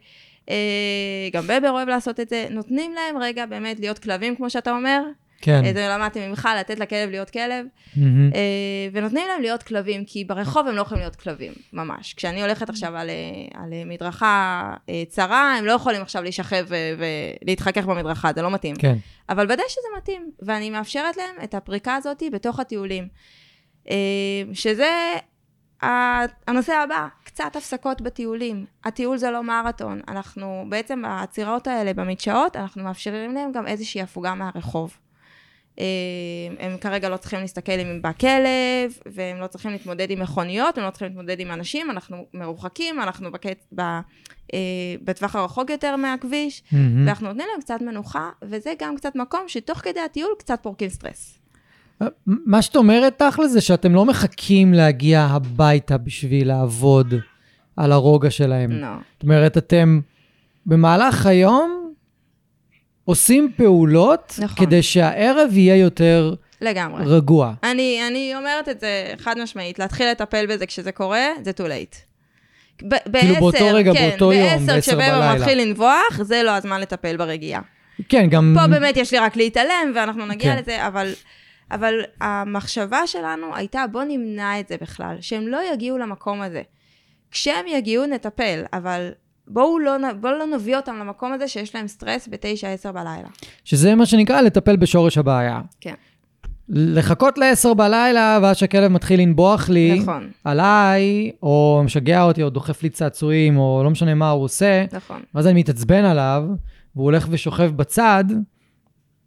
אה, 0.50 0.54
גם 1.32 1.46
בבר 1.46 1.70
אוהב 1.70 1.88
לעשות 1.88 2.20
את 2.20 2.28
זה. 2.28 2.46
נותנים 2.50 2.94
להם 2.94 3.22
רגע 3.22 3.46
באמת 3.46 3.80
להיות 3.80 3.98
כלבים, 3.98 4.36
כמו 4.36 4.50
שאתה 4.50 4.70
אומר. 4.70 5.02
כן. 5.42 5.64
אה, 5.64 5.72
זה 5.74 5.88
למדתי 5.88 6.28
ממך, 6.28 6.48
לתת 6.60 6.78
לכלב 6.78 7.10
להיות 7.10 7.30
כלב. 7.30 7.66
אה, 7.98 8.88
ונותנים 8.92 9.28
להם 9.28 9.42
להיות 9.42 9.62
כלבים, 9.62 10.04
כי 10.04 10.24
ברחוב 10.24 10.66
הם 10.66 10.76
לא 10.76 10.80
יכולים 10.82 11.00
להיות 11.00 11.16
כלבים, 11.16 11.52
ממש. 11.72 12.14
כשאני 12.14 12.42
הולכת 12.42 12.70
עכשיו 12.70 12.96
על, 12.96 13.10
אה, 13.10 13.62
על 13.62 13.70
מדרכה 13.86 14.74
צרה, 15.08 15.54
הם 15.58 15.64
לא 15.64 15.72
יכולים 15.72 16.02
עכשיו 16.02 16.22
להישכב 16.22 16.66
ולהתחכך 17.42 17.84
במדרכה, 17.84 18.30
זה 18.34 18.42
לא 18.42 18.50
מתאים. 18.50 18.76
כן. 18.76 18.96
אבל 19.28 19.46
בדשא 19.46 19.62
זה 19.82 19.88
מתאים, 19.98 20.30
ואני 20.42 20.70
מאפשרת 20.70 21.16
להם 21.16 21.34
את 21.44 21.54
הפריקה 21.54 21.94
הזאת 21.94 22.22
בתוך 22.32 22.60
הטיולים. 22.60 23.08
שזה 24.52 25.14
הנושא 26.48 26.72
הבא, 26.72 27.06
קצת 27.24 27.56
הפסקות 27.56 28.00
בטיולים. 28.00 28.66
הטיול 28.84 29.16
זה 29.16 29.30
לא 29.30 29.42
מרתון, 29.42 30.00
אנחנו 30.08 30.64
בעצם 30.68 31.04
העצירות 31.04 31.66
האלה 31.66 31.94
במדשאות, 31.94 32.56
אנחנו 32.56 32.82
מאפשרים 32.82 33.34
להם 33.34 33.52
גם 33.52 33.66
איזושהי 33.66 34.02
הפוגה 34.02 34.34
מהרחוב. 34.34 34.96
אה, 35.78 35.84
הם 36.58 36.78
כרגע 36.78 37.08
לא 37.08 37.16
צריכים 37.16 37.40
להסתכל 37.40 37.72
אם 37.72 37.86
הם 37.86 38.02
בא 38.02 38.12
כלב, 38.12 38.98
והם 39.06 39.40
לא 39.40 39.46
צריכים 39.46 39.70
להתמודד 39.70 40.10
עם 40.10 40.20
מכוניות, 40.20 40.78
הם 40.78 40.84
לא 40.84 40.90
צריכים 40.90 41.08
להתמודד 41.08 41.40
עם 41.40 41.50
אנשים, 41.50 41.90
אנחנו 41.90 42.26
מרוחקים, 42.34 43.00
אנחנו 43.00 43.32
בקט... 43.32 43.58
ב... 43.74 43.80
אה, 44.54 44.58
בטווח 45.04 45.36
הרחוק 45.36 45.70
יותר 45.70 45.96
מהכביש, 45.96 46.62
מהמם. 46.72 47.06
ואנחנו 47.06 47.28
נותנים 47.28 47.46
להם 47.52 47.60
קצת 47.60 47.80
מנוחה, 47.80 48.30
וזה 48.42 48.72
גם 48.78 48.96
קצת 48.96 49.16
מקום 49.16 49.40
שתוך 49.46 49.78
כדי 49.78 50.00
הטיול 50.00 50.30
קצת 50.38 50.58
פורקים 50.62 50.88
סטרס. 50.88 51.38
מה 52.26 52.62
שאת 52.62 52.76
אומרת, 52.76 53.22
תכל'ס, 53.22 53.50
זה 53.50 53.60
שאתם 53.60 53.94
לא 53.94 54.04
מחכים 54.04 54.74
להגיע 54.74 55.20
הביתה 55.20 55.98
בשביל 55.98 56.48
לעבוד 56.48 57.14
על 57.76 57.92
הרוגע 57.92 58.30
שלהם. 58.30 58.70
לא. 58.70 58.88
זאת 59.14 59.22
אומרת, 59.22 59.58
אתם 59.58 60.00
במהלך 60.66 61.26
היום 61.26 61.81
עושים 63.04 63.52
פעולות 63.56 64.34
נכון. 64.38 64.66
כדי 64.66 64.82
שהערב 64.82 65.50
יהיה 65.52 65.76
יותר 65.76 66.34
לגמרי. 66.60 67.04
רגוע. 67.06 67.52
אני, 67.62 68.00
אני 68.08 68.32
אומרת 68.36 68.68
את 68.68 68.80
זה 68.80 69.12
חד 69.18 69.38
משמעית, 69.38 69.78
להתחיל 69.78 70.10
לטפל 70.10 70.46
בזה 70.46 70.66
כשזה 70.66 70.92
קורה, 70.92 71.26
זה 71.42 71.50
too 71.50 71.62
late. 71.62 71.96
ב- 72.82 72.96
בעשר, 73.06 73.26
כאילו 73.26 73.34
באותו 73.34 73.64
רגע, 73.74 73.92
כן, 73.92 74.08
באותו 74.10 74.32
יום, 74.32 74.48
בעשר, 74.48 74.66
בעשר 74.66 74.80
כשבבר 74.80 75.20
בלילה. 75.20 75.34
מתחיל 75.34 75.60
לנבוח, 75.60 76.22
זה 76.22 76.42
לא 76.42 76.50
הזמן 76.50 76.80
לטפל 76.80 77.16
ברגיעה. 77.16 77.60
כן, 78.08 78.26
גם... 78.30 78.56
פה 78.60 78.66
באמת 78.66 78.96
יש 78.96 79.12
לי 79.12 79.18
רק 79.18 79.36
להתעלם, 79.36 79.92
ואנחנו 79.94 80.26
נגיע 80.26 80.54
כן. 80.54 80.62
לזה, 80.62 80.86
אבל, 80.86 81.12
אבל 81.70 81.94
המחשבה 82.20 83.06
שלנו 83.06 83.56
הייתה, 83.56 83.84
בוא 83.92 84.02
נמנע 84.04 84.60
את 84.60 84.68
זה 84.68 84.76
בכלל, 84.80 85.16
שהם 85.20 85.48
לא 85.48 85.58
יגיעו 85.72 85.98
למקום 85.98 86.42
הזה. 86.42 86.62
כשהם 87.30 87.66
יגיעו, 87.66 88.06
נטפל, 88.06 88.62
אבל 88.72 89.10
בואו 89.48 89.78
לא, 89.78 89.92
בואו 90.20 90.32
לא 90.32 90.46
נביא 90.46 90.76
אותם 90.76 90.96
למקום 90.96 91.32
הזה 91.32 91.48
שיש 91.48 91.74
להם 91.74 91.88
סטרס 91.88 92.28
ב-9-10 92.28 92.92
בלילה. 92.92 93.28
שזה 93.64 93.94
מה 93.94 94.06
שנקרא 94.06 94.40
לטפל 94.40 94.76
בשורש 94.76 95.18
הבעיה. 95.18 95.60
כן. 95.80 95.94
לחכות 96.68 97.38
ל-10 97.38 97.74
בלילה, 97.74 98.38
ואז 98.42 98.56
שהכלב 98.56 98.92
מתחיל 98.92 99.20
לנבוח 99.20 99.68
לי 99.68 99.98
נכון, 100.00 100.30
עליי, 100.44 101.30
או 101.42 101.82
משגע 101.84 102.22
אותי, 102.22 102.42
או 102.42 102.50
דוחף 102.50 102.82
לי 102.82 102.90
צעצועים, 102.90 103.58
או 103.58 103.80
לא 103.84 103.90
משנה 103.90 104.14
מה 104.14 104.30
הוא 104.30 104.44
עושה, 104.44 104.84
נכון. 104.92 105.20
ואז 105.34 105.46
אני 105.46 105.60
מתעצבן 105.60 106.04
עליו, 106.04 106.44
והוא 106.96 107.04
הולך 107.04 107.26
ושוכב 107.30 107.70
בצד. 107.76 108.24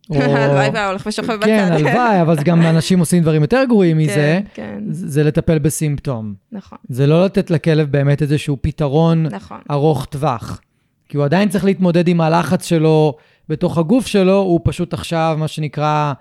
הלוואי 0.12 0.70
והיה 0.70 0.88
הולך 0.88 1.06
ושוכב 1.06 1.34
בצד. 1.34 1.46
כן, 1.46 1.70
הלוואי, 1.72 2.22
אבל 2.22 2.36
גם 2.44 2.62
אנשים 2.62 3.00
עושים 3.00 3.24
דברים 3.24 3.42
יותר 3.42 3.64
גרועים 3.68 3.98
מזה. 3.98 4.40
כן, 4.54 4.64
כן, 4.64 4.84
זה 4.90 5.08
זה 5.08 5.24
לטפל 5.24 5.60
בסימפטום. 5.60 6.34
נכון, 6.52 6.78
זה 6.90 7.08
לא 7.08 7.26
לתת 7.26 7.52
לכלב 7.52 7.92
באמת 7.92 8.22
איזשהו 8.22 8.58
פתרון 8.62 9.26
נכון. 9.26 9.60
ארוך 9.72 10.06
טווח. 10.06 10.62
כי 11.10 11.18
הוא 11.18 11.26
עדיין 11.26 11.50
צריך 11.50 11.66
להתמודד 11.66 12.08
עם 12.08 12.22
הלחץ 12.22 12.66
שלו 12.66 13.16
בתוך 13.50 13.78
הגוף 13.78 14.08
שלו, 14.08 14.38
הוא 14.38 14.60
פשוט 14.64 14.94
עכשיו, 14.94 15.36
מה 15.40 15.48
שנקרא, 15.48 16.14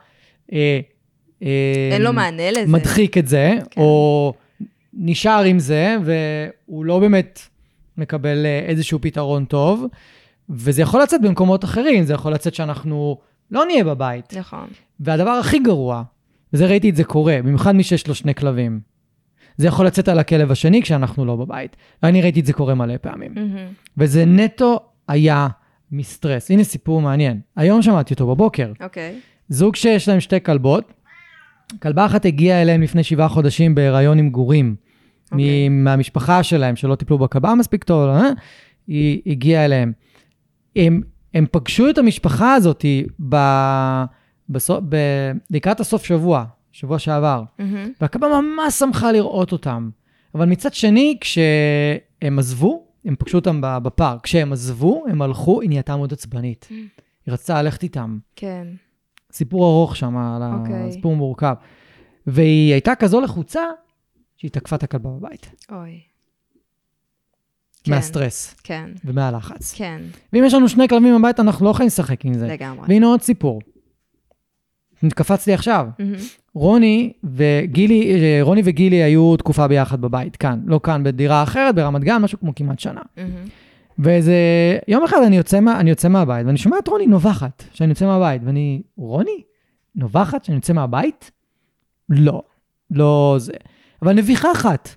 אה, 0.52 0.80
אה, 1.42 1.48
אין 1.92 2.02
לו 2.02 2.12
מענה 2.12 2.50
לזה. 2.50 2.66
מדחיק 2.66 3.18
את 3.18 3.28
זה, 3.28 3.54
כן. 3.70 3.80
או 3.80 4.32
נשאר 4.94 5.42
עם 5.42 5.58
זה, 5.58 5.96
והוא 6.04 6.84
לא 6.84 6.98
באמת 6.98 7.40
מקבל 7.98 8.46
אה, 8.46 8.58
איזשהו 8.68 8.98
פתרון 9.02 9.44
טוב. 9.44 9.84
וזה 10.50 10.82
יכול 10.82 11.02
לצאת 11.02 11.20
במקומות 11.22 11.64
אחרים, 11.64 12.04
זה 12.04 12.12
יכול 12.12 12.32
לצאת 12.32 12.54
שאנחנו 12.54 13.16
לא 13.50 13.64
נהיה 13.66 13.84
בבית. 13.84 14.34
נכון, 14.36 14.66
והדבר 15.00 15.30
הכי 15.30 15.58
גרוע, 15.58 16.02
וזה 16.52 16.66
ראיתי 16.66 16.90
את 16.90 16.96
זה 16.96 17.04
קורה, 17.04 17.38
במיוחד 17.42 17.72
מי 17.72 17.82
שיש 17.82 18.08
לו 18.08 18.14
שני 18.14 18.34
כלבים. 18.34 18.80
זה 19.56 19.66
יכול 19.66 19.86
לצאת 19.86 20.08
על 20.08 20.18
הכלב 20.18 20.50
השני 20.50 20.82
כשאנחנו 20.82 21.24
לא 21.24 21.36
בבית. 21.36 21.76
ואני 22.02 22.22
ראיתי 22.22 22.40
את 22.40 22.46
זה 22.46 22.52
קורה 22.52 22.74
מלא 22.74 22.94
פעמים. 22.96 23.32
מהמם. 23.34 23.68
וזה 23.98 24.24
נטו 24.24 24.80
היה 25.08 25.48
מסטרס. 25.92 26.50
הנה 26.50 26.64
סיפור 26.64 27.00
מעניין. 27.00 27.40
היום 27.56 27.82
שמעתי 27.82 28.14
אותו 28.14 28.26
בבוקר. 28.34 28.72
אוקיי, 28.82 29.20
זוג 29.48 29.76
שיש 29.76 30.08
להם 30.08 30.20
שתי 30.20 30.40
כלבות, 30.40 30.92
כלבה 31.82 32.06
אחת 32.06 32.24
הגיעה 32.24 32.62
אליהם 32.62 32.82
לפני 32.82 33.02
שבעה 33.02 33.28
חודשים 33.28 33.74
בהיריון 33.74 34.18
עם 34.18 34.30
גורים. 34.30 34.76
אוקיי. 35.32 35.68
מ- 35.68 35.84
מהמשפחה 35.84 36.42
שלהם, 36.42 36.76
שלא 36.76 36.94
טיפלו 36.94 37.18
בכלבה 37.18 37.54
מספיק 37.54 37.84
טוב, 37.84 38.08
אה? 38.08 38.28
היא 38.86 39.22
הגיעה 39.26 39.64
אליהם. 39.64 39.92
הם, 40.76 41.00
הם 41.34 41.46
פגשו 41.50 41.90
את 41.90 41.98
המשפחה 41.98 42.54
הזאת 42.54 42.84
ב, 43.28 43.36
בסוף, 44.48 44.80
ב, 44.88 44.96
לקראת 45.50 45.80
הסוף 45.80 46.04
שבוע, 46.04 46.44
שבוע 46.72 46.98
שעבר, 46.98 47.42
מהמם. 47.58 47.92
והכלבה 48.00 48.26
ממש 48.40 48.74
שמחה 48.74 49.12
לראות 49.12 49.52
אותם. 49.52 49.90
אבל 50.34 50.46
מצד 50.46 50.74
שני, 50.74 51.18
כשהם 51.20 52.38
עזבו, 52.38 52.86
הם 53.04 53.14
פגשו 53.18 53.38
אותם 53.38 53.60
בפארק. 53.62 54.20
כשהם 54.22 54.52
עזבו, 54.52 55.04
הם 55.08 55.22
הלכו, 55.22 55.60
היא 55.60 55.68
נהייתה 55.68 55.96
מאוד 55.96 56.12
עצבנית. 56.12 56.66
היא 56.70 57.32
רצתה 57.32 57.62
ללכת 57.62 57.82
איתם. 57.82 58.18
כן, 58.36 58.66
סיפור 59.32 59.64
ארוך 59.66 59.96
שם, 59.96 60.16
על 60.16 60.42
אוקיי. 60.60 60.88
הסיפור 60.88 61.16
מורכב. 61.16 61.54
והיא 62.26 62.72
הייתה 62.72 62.94
כזו 62.94 63.20
לחוצה, 63.20 63.62
שהיא 64.36 64.50
תקפה 64.50 64.76
את 64.76 64.82
הכלבה 64.82 65.10
בבית. 65.10 65.50
אוי. 65.72 66.00
כן, 67.84 67.92
מהסטרס 67.92 68.54
כן, 68.62 68.90
ומהלחץ. 69.04 69.74
כן, 69.76 70.00
ואם 70.32 70.44
יש 70.44 70.54
לנו 70.54 70.68
שני 70.68 70.88
כלבים 70.88 71.18
בבית, 71.18 71.40
אנחנו 71.40 71.64
לא 71.64 71.70
יכולים 71.70 71.86
לשחק 71.86 72.24
עם 72.24 72.34
זה. 72.34 72.46
לגמרי. 72.46 72.86
והנה 72.88 73.06
עוד 73.06 73.22
סיפור. 73.22 73.60
קפץ 75.14 75.46
לי 75.46 75.54
עכשיו. 75.54 75.86
מהמם. 75.98 76.14
רוני 76.54 77.12
וגילי, 77.24 78.14
אה, 78.14 78.38
רוני 78.42 78.62
וגילי 78.64 79.02
היו 79.02 79.36
תקופה 79.36 79.68
ביחד 79.68 80.00
בבית, 80.00 80.36
כאן. 80.36 80.60
לא 80.66 80.80
כאן, 80.82 81.04
בדירה 81.04 81.42
אחרת, 81.42 81.74
ברמת 81.74 82.04
גן, 82.04 82.22
משהו 82.22 82.40
כמו 82.40 82.54
כמעט 82.56 82.78
שנה. 82.78 83.00
מהמם. 83.16 83.30
ואיזה, 83.98 84.34
יום 84.88 85.04
אחד 85.04 85.18
אני 85.26 85.36
יוצא, 85.36 85.60
מה, 85.60 85.80
אני 85.80 85.90
יוצא 85.90 86.08
מהבית, 86.08 86.46
ואני 86.46 86.58
שומע 86.58 86.78
את 86.78 86.88
רוני 86.88 87.06
נובחת, 87.06 87.64
שאני 87.72 87.88
יוצא 87.88 88.06
מהבית, 88.06 88.42
ואני, 88.44 88.82
רוני? 88.96 89.42
נובחת 89.94 90.44
שאני 90.44 90.56
יוצא 90.56 90.72
מהבית? 90.72 91.30
לא, 92.08 92.42
לא 92.90 93.36
זה. 93.38 93.52
אבל 94.02 94.12
נביחה 94.12 94.52
אחת. 94.52 94.88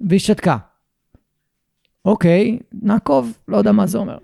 והיא 0.00 0.20
שתקה. 0.20 0.56
אוקיי, 2.04 2.58
נעקוב, 2.72 3.38
לא 3.48 3.56
יודע 3.56 3.72
מה 3.72 3.86
זה 3.86 3.98
אומר. 3.98 4.18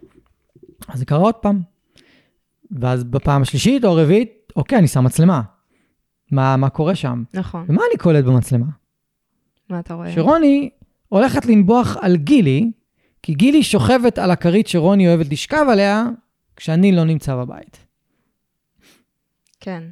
אז 0.89 0.99
זה 0.99 1.05
קרה 1.05 1.19
עוד 1.19 1.35
פעם. 1.35 1.61
ואז 2.71 3.05
בפעם 3.05 3.43
השלישית 3.43 3.85
או 3.85 3.99
הרביעית, 3.99 4.53
אוקיי, 4.57 4.79
אני 4.79 4.89
שם 4.89 5.05
מצלמה. 5.05 5.43
מה, 6.33 6.57
מה 6.57 6.69
קורה 6.69 6.95
שם? 6.95 7.23
נכון. 7.35 7.65
ומה 7.69 7.83
אני 7.91 7.99
קולט 7.99 8.25
במצלמה? 8.25 8.67
מה 9.71 9.81
אתה 9.81 9.95
רואה? 9.95 10.13
שרוני 10.13 10.71
הולכת 11.09 11.47
לנבוח 11.47 11.97
על 12.01 12.17
גילי, 12.17 12.71
כי 13.23 13.35
גילי 13.35 13.63
שוכבת 13.63 14.19
על 14.19 14.31
הכרית 14.31 14.67
שרוני 14.67 15.09
אוהבת 15.09 15.33
לשכב 15.33 15.67
עליה, 15.71 16.07
כשאני 16.57 16.93
לא 16.93 17.05
נמצא 17.05 17.37
בבית. 17.37 17.87
כן. 19.61 19.83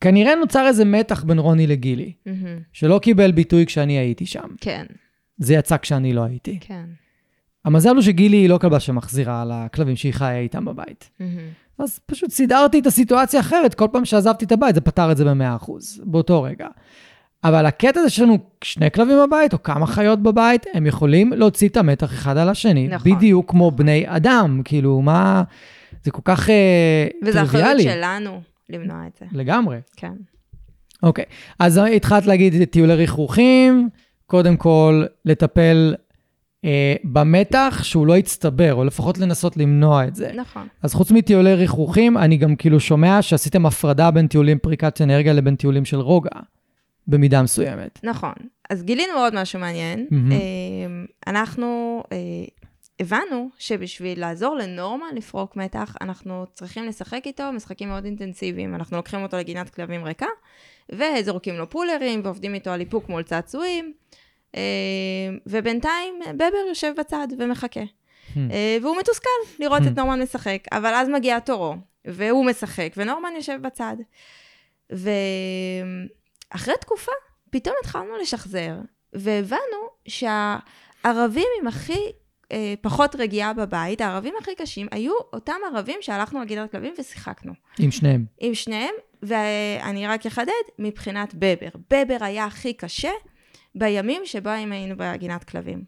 כנראה 0.00 0.34
נוצר 0.34 0.66
איזה 0.66 0.84
מתח 0.84 1.24
בין 1.24 1.38
רוני 1.38 1.66
לגילי, 1.66 2.12
מהמם. 2.26 2.60
שלא 2.72 2.98
קיבל 3.02 3.32
ביטוי 3.32 3.66
כשאני 3.66 3.98
הייתי 3.98 4.26
שם. 4.26 4.48
כן, 4.60 4.86
זה 5.38 5.54
יצא 5.54 5.76
כשאני 5.76 6.12
לא 6.12 6.24
הייתי. 6.24 6.58
כן. 6.60 6.84
המזל 7.64 7.94
הוא 7.94 8.02
שגילי 8.02 8.36
היא 8.36 8.48
לא 8.48 8.58
כלבה 8.58 8.80
שמחזירה 8.80 9.42
על 9.42 9.52
הכלבים 9.52 9.96
שהיא 9.96 10.12
חיה 10.12 10.38
איתם 10.38 10.64
בבית. 10.64 11.10
מהמם. 11.20 11.38
אז 11.78 11.98
פשוט 12.06 12.30
סידרתי 12.30 12.78
את 12.78 12.86
הסיטואציה 12.86 13.40
אחרת, 13.40 13.74
כל 13.74 13.86
פעם 13.92 14.04
שעזבתי 14.04 14.44
את 14.44 14.52
הבית 14.52 14.74
זה 14.74 14.80
פתר 14.80 15.12
את 15.12 15.16
זה 15.16 15.24
ב-100%, 15.24 15.72
באותו 16.04 16.42
רגע. 16.42 16.66
אבל 17.44 17.66
הקטע 17.66 18.02
זה 18.02 18.10
שיש 18.10 18.20
לנו 18.20 18.38
שני 18.64 18.90
כלבים 18.90 19.16
בבית, 19.26 19.52
או 19.52 19.62
כמה 19.62 19.86
חיות 19.86 20.22
בבית, 20.22 20.66
הם 20.74 20.86
יכולים 20.86 21.32
להוציא 21.32 21.68
את 21.68 21.76
המתח 21.76 22.12
אחד 22.12 22.36
על 22.36 22.48
השני, 22.48 22.88
נכון. 22.88 23.12
בדיוק 23.12 23.50
כמו 23.50 23.70
בני 23.70 24.04
אדם, 24.06 24.60
כאילו, 24.64 25.02
מה... 25.02 25.42
זה 26.04 26.10
כל 26.10 26.22
כך 26.24 26.50
אה, 26.50 27.06
וזה 27.22 27.42
אחריות 27.42 27.66
טריוויאלי. 27.66 27.82
שלנו 27.82 28.40
למנוע 28.70 29.06
את 29.06 29.16
זה. 29.20 29.26
לגמרי. 29.32 29.78
כן. 29.96 30.12
אוקיי, 31.02 31.24
אז 31.58 31.80
התחלת 31.96 32.26
להגיד 32.26 32.64
טיולי 32.64 32.94
ריחוכים, 32.94 33.88
קודם 34.26 34.56
כל 34.56 35.04
לטפל 35.24 35.94
אה, 36.64 36.94
במתח 37.04 37.80
שהוא 37.82 38.06
לא 38.06 38.16
יצטבר, 38.16 38.74
או 38.74 38.84
לפחות 38.84 39.18
לנסות 39.18 39.56
למנוע 39.56 40.04
את 40.04 40.14
זה. 40.14 40.32
נכון. 40.34 40.68
אז 40.82 40.94
חוץ 40.94 41.10
מטיולי 41.10 41.54
ריחוכים, 41.54 42.18
אני 42.18 42.36
גם 42.36 42.56
כאילו 42.56 42.80
שומע 42.80 43.22
שעשיתם 43.22 43.66
הפרדה 43.66 44.10
בין 44.10 44.26
טיולים 44.26 44.58
פריקת 44.58 45.00
אנרגיה 45.00 45.32
לבין 45.32 45.56
טיולים 45.56 45.84
של 45.84 45.96
רוגע, 46.00 46.40
במידה 47.06 47.42
מסוימת. 47.42 48.00
נכון. 48.02 48.34
אז 48.70 48.82
גילינו 48.82 49.12
עוד 49.12 49.34
משהו 49.34 49.60
מעניין. 49.60 50.06
מהמם. 50.10 50.32
אה, 50.32 50.36
אנחנו 51.26 52.02
אה, 52.12 52.16
הבנו 53.00 53.48
שבשביל 53.58 54.20
לעזור 54.20 54.56
לנורמה 54.56 55.06
לפרוק 55.14 55.56
מתח, 55.56 55.96
אנחנו 56.00 56.44
צריכים 56.52 56.84
לשחק 56.84 57.20
איתו 57.26 57.52
משחקים 57.52 57.88
מאוד 57.88 58.04
אינטנסיביים. 58.04 58.74
אנחנו 58.74 58.96
לוקחים 58.96 59.22
אותו 59.22 59.36
לגינת 59.36 59.70
כלבים 59.70 60.04
ריקה, 60.04 60.26
וזורקים 60.92 61.54
לו 61.54 61.70
פולרים, 61.70 62.20
ועובדים 62.24 62.54
איתו 62.54 62.70
על 62.70 62.80
איפוק 62.80 63.08
מול 63.08 63.22
צעצועים, 63.22 63.92
אה, 64.54 64.60
ובינתיים 65.46 66.20
בבר 66.34 66.66
יושב 66.68 66.92
בצד 66.98 67.28
ומחכה. 67.38 67.80
Hmm. 67.80 68.38
אה, 68.50 68.78
והוא 68.82 68.96
מתוסכל 68.96 69.30
לראות 69.58 69.82
Hmm. 69.82 69.86
את 69.88 69.98
נורמן 69.98 70.22
משחק, 70.22 70.62
אבל 70.72 70.94
אז 70.94 71.08
מגיע 71.08 71.38
תורו, 71.38 71.74
והוא 72.04 72.44
משחק, 72.44 72.92
ונורמן 72.96 73.32
יושב 73.36 73.58
בצד. 73.62 73.96
ואחרי 74.90 76.74
תקופה, 76.80 77.12
פתאום 77.50 77.74
התחלנו 77.80 78.16
לשחזר, 78.16 78.74
והבנו 79.12 79.88
שהערבים 80.08 81.46
עם 81.60 81.66
הכי 81.66 82.12
אה, 82.52 82.74
פחות 82.80 83.16
רגיעה 83.16 83.52
בבית, 83.52 84.00
הערבים 84.00 84.34
הכי 84.40 84.54
קשים, 84.54 84.86
היו 84.90 85.12
אותם 85.32 85.56
ערבים 85.72 85.98
שהלכנו 86.00 86.40
לגינת 86.40 86.70
כלבים 86.70 86.94
ושיחקנו. 86.98 87.52
עם 87.78 87.90
שניהם. 87.90 88.24
עם 88.38 88.54
שניהם, 88.54 88.94
ואני 89.26 90.06
רק 90.06 90.26
אחדד, 90.26 90.52
מבחינת 90.78 91.34
בבר. 91.34 91.68
בבר 91.90 92.16
היה 92.20 92.44
הכי 92.44 92.72
קשה 92.72 93.10
בימים 93.74 94.22
שבהם 94.24 94.72
היינו 94.72 94.94
בגינת 94.98 95.44
כלבים. 95.44 95.84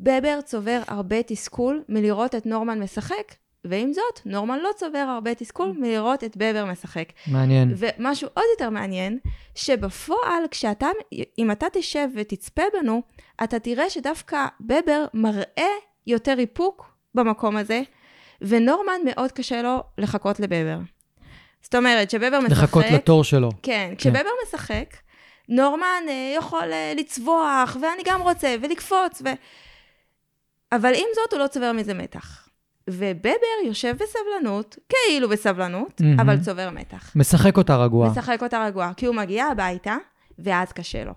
בבר 0.00 0.40
צובר 0.40 0.82
הרבה 0.86 1.22
תסכול 1.22 1.82
מלראות 1.88 2.34
את 2.34 2.46
נורמן 2.46 2.82
משחק, 2.82 3.34
ועם 3.64 3.92
זאת, 3.92 4.20
נורמן 4.26 4.58
לא 4.58 4.70
צובר 4.76 4.98
הרבה 4.98 5.34
תסכול 5.34 5.72
מלראות 5.78 6.24
את 6.24 6.36
בבר 6.36 6.64
משחק. 6.64 7.08
מעניין. 7.26 7.74
ומשהו 7.76 8.28
עוד 8.34 8.44
יותר 8.54 8.70
מעניין, 8.70 9.18
שבפועל, 9.54 10.42
כשאתה, 10.50 10.88
אם 11.38 11.50
אתה 11.50 11.66
תשב 11.72 12.08
ותצפה 12.14 12.62
בנו, 12.72 13.02
אתה 13.44 13.58
תראה 13.58 13.90
שדווקא 13.90 14.46
בבר 14.60 15.04
מראה 15.14 15.70
יותר 16.06 16.38
איפוק 16.38 16.92
במקום 17.14 17.56
הזה, 17.56 17.82
ונורמן 18.40 19.00
מאוד 19.04 19.32
קשה 19.32 19.62
לו 19.62 19.82
לחכות 19.98 20.40
לבבר. 20.40 20.78
זאת 21.62 21.74
אומרת, 21.74 22.10
שבבר 22.10 22.40
משחק... 22.40 22.62
לחכות 22.62 22.84
לתור 22.92 23.24
שלו. 23.24 23.50
כן, 23.62 23.94
כשבבר 23.98 24.30
משחק, 24.46 24.94
נורמן 25.48 26.02
אה, 26.08 26.34
יכול 26.36 26.72
אה, 26.72 26.92
לצווח, 26.96 27.76
ואני 27.82 28.02
גם 28.04 28.22
רוצה, 28.22 28.54
ולקפוץ, 28.62 29.22
ו... 29.24 29.28
אבל 30.72 30.94
עם 30.94 31.06
זאת, 31.14 31.32
הוא 31.32 31.40
לא 31.40 31.46
צובר 31.46 31.72
מזה 31.72 31.94
מתח. 31.94 32.48
ובבר 32.90 33.66
יושב 33.66 33.96
בסבלנות, 34.00 34.78
כאילו 34.88 35.28
בסבלנות, 35.28 36.00
מהמם. 36.00 36.20
אבל 36.20 36.40
צובר 36.40 36.70
מתח. 36.70 37.12
משחק 37.16 37.56
אותה 37.56 37.76
רגועה. 37.76 38.10
משחק 38.10 38.42
אותה 38.42 38.64
רגועה, 38.66 38.94
כי 38.94 39.06
הוא 39.06 39.14
מגיע 39.14 39.44
הביתה, 39.44 39.96
ואז 40.38 40.72
קשה 40.72 41.04
לו. 41.04 41.12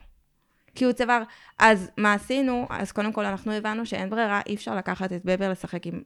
כי 0.75 0.85
הוא 0.85 0.93
צבר... 0.93 1.21
אז 1.59 1.91
מה 1.97 2.13
עשינו? 2.13 2.67
אז 2.69 2.91
קודם 2.91 3.13
כל 3.13 3.25
אנחנו 3.25 3.51
הבנו 3.51 3.85
שאין 3.85 4.09
ברירה, 4.09 4.41
אי 4.47 4.55
אפשר 4.55 4.75
לקחת 4.75 5.13
את 5.13 5.21
בבר 5.25 5.51
לשחק 5.51 5.87
עם... 5.87 6.01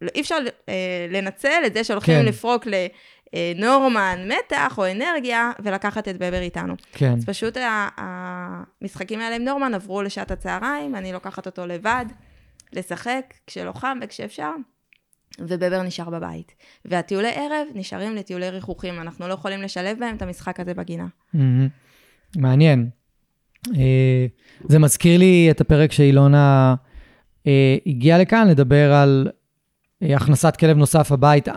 לא, 0.00 0.08
אי 0.14 0.20
אפשר 0.20 0.36
אה, 0.68 1.06
לנצל 1.10 1.62
את 1.66 1.74
זה 1.74 1.84
שהולכים 1.84 2.14
כן. 2.14 2.20
כן. 2.20 2.28
לפרוק 2.28 2.66
לנורמן 3.34 4.28
מתח 4.28 4.78
או 4.78 4.90
אנרגיה, 4.90 5.52
ולקחת 5.62 6.08
את 6.08 6.16
בבר 6.16 6.40
איתנו. 6.40 6.74
כן. 6.92 7.12
אז 7.12 7.24
פשוט 7.24 7.56
המשחקים 7.96 9.20
האלה 9.20 9.36
עם 9.36 9.44
נורמן 9.44 9.74
עברו 9.74 10.02
לשעת 10.02 10.30
הצהריים, 10.30 10.94
אני 10.94 11.12
לוקחת 11.12 11.46
אותו 11.46 11.66
לבד, 11.66 12.04
לשחק 12.72 13.34
כשלא 13.46 13.72
חם 13.72 13.98
וכשאפשר, 14.02 14.50
ובבר 15.40 15.82
נשאר 15.82 16.10
בבית. 16.10 16.54
והטיולי 16.84 17.30
ערב 17.34 17.66
נשארים 17.74 18.16
לטיולי 18.16 18.50
ריחוכים, 18.50 19.00
אנחנו 19.00 19.28
לא 19.28 19.34
יכולים 19.34 19.62
לשלב 19.62 19.98
בהם 19.98 20.16
את 20.16 20.22
המשחק 20.22 20.60
הזה 20.60 20.74
בגינה. 20.74 21.06
מעניין. 22.36 22.90
אה, 23.76 24.26
זה 24.68 24.78
מזכיר 24.78 25.18
לי 25.18 25.48
את 25.50 25.60
הפרק 25.60 25.92
שאילונה 25.92 26.74
אה, 27.46 27.76
הגיעה 27.86 28.18
לכאן 28.18 28.48
לדבר 28.48 28.92
על 28.92 29.28
אה, 30.02 30.16
הכנסת 30.16 30.56
כלב 30.56 30.76
נוסף 30.76 31.12
הביתה. 31.12 31.54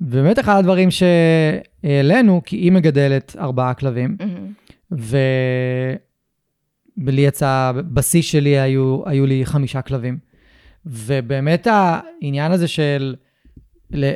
ובאמת 0.00 0.38
אחד 0.38 0.58
הדברים 0.58 0.88
שהעלינו, 0.90 2.40
כי 2.44 2.56
היא 2.56 2.72
מגדלת 2.72 3.36
ארבעה 3.38 3.74
כלבים, 3.74 4.16
מהמם. 4.20 4.52
ולי 7.04 7.20
יצא, 7.20 7.72
בשיא 7.74 8.22
שלי 8.22 8.58
היו, 8.58 9.00
היו 9.06 9.26
לי 9.26 9.46
חמישה 9.46 9.82
כלבים. 9.82 10.18
ובאמת 10.86 11.66
העניין 11.70 12.52
הזה 12.52 12.68
של 12.68 13.14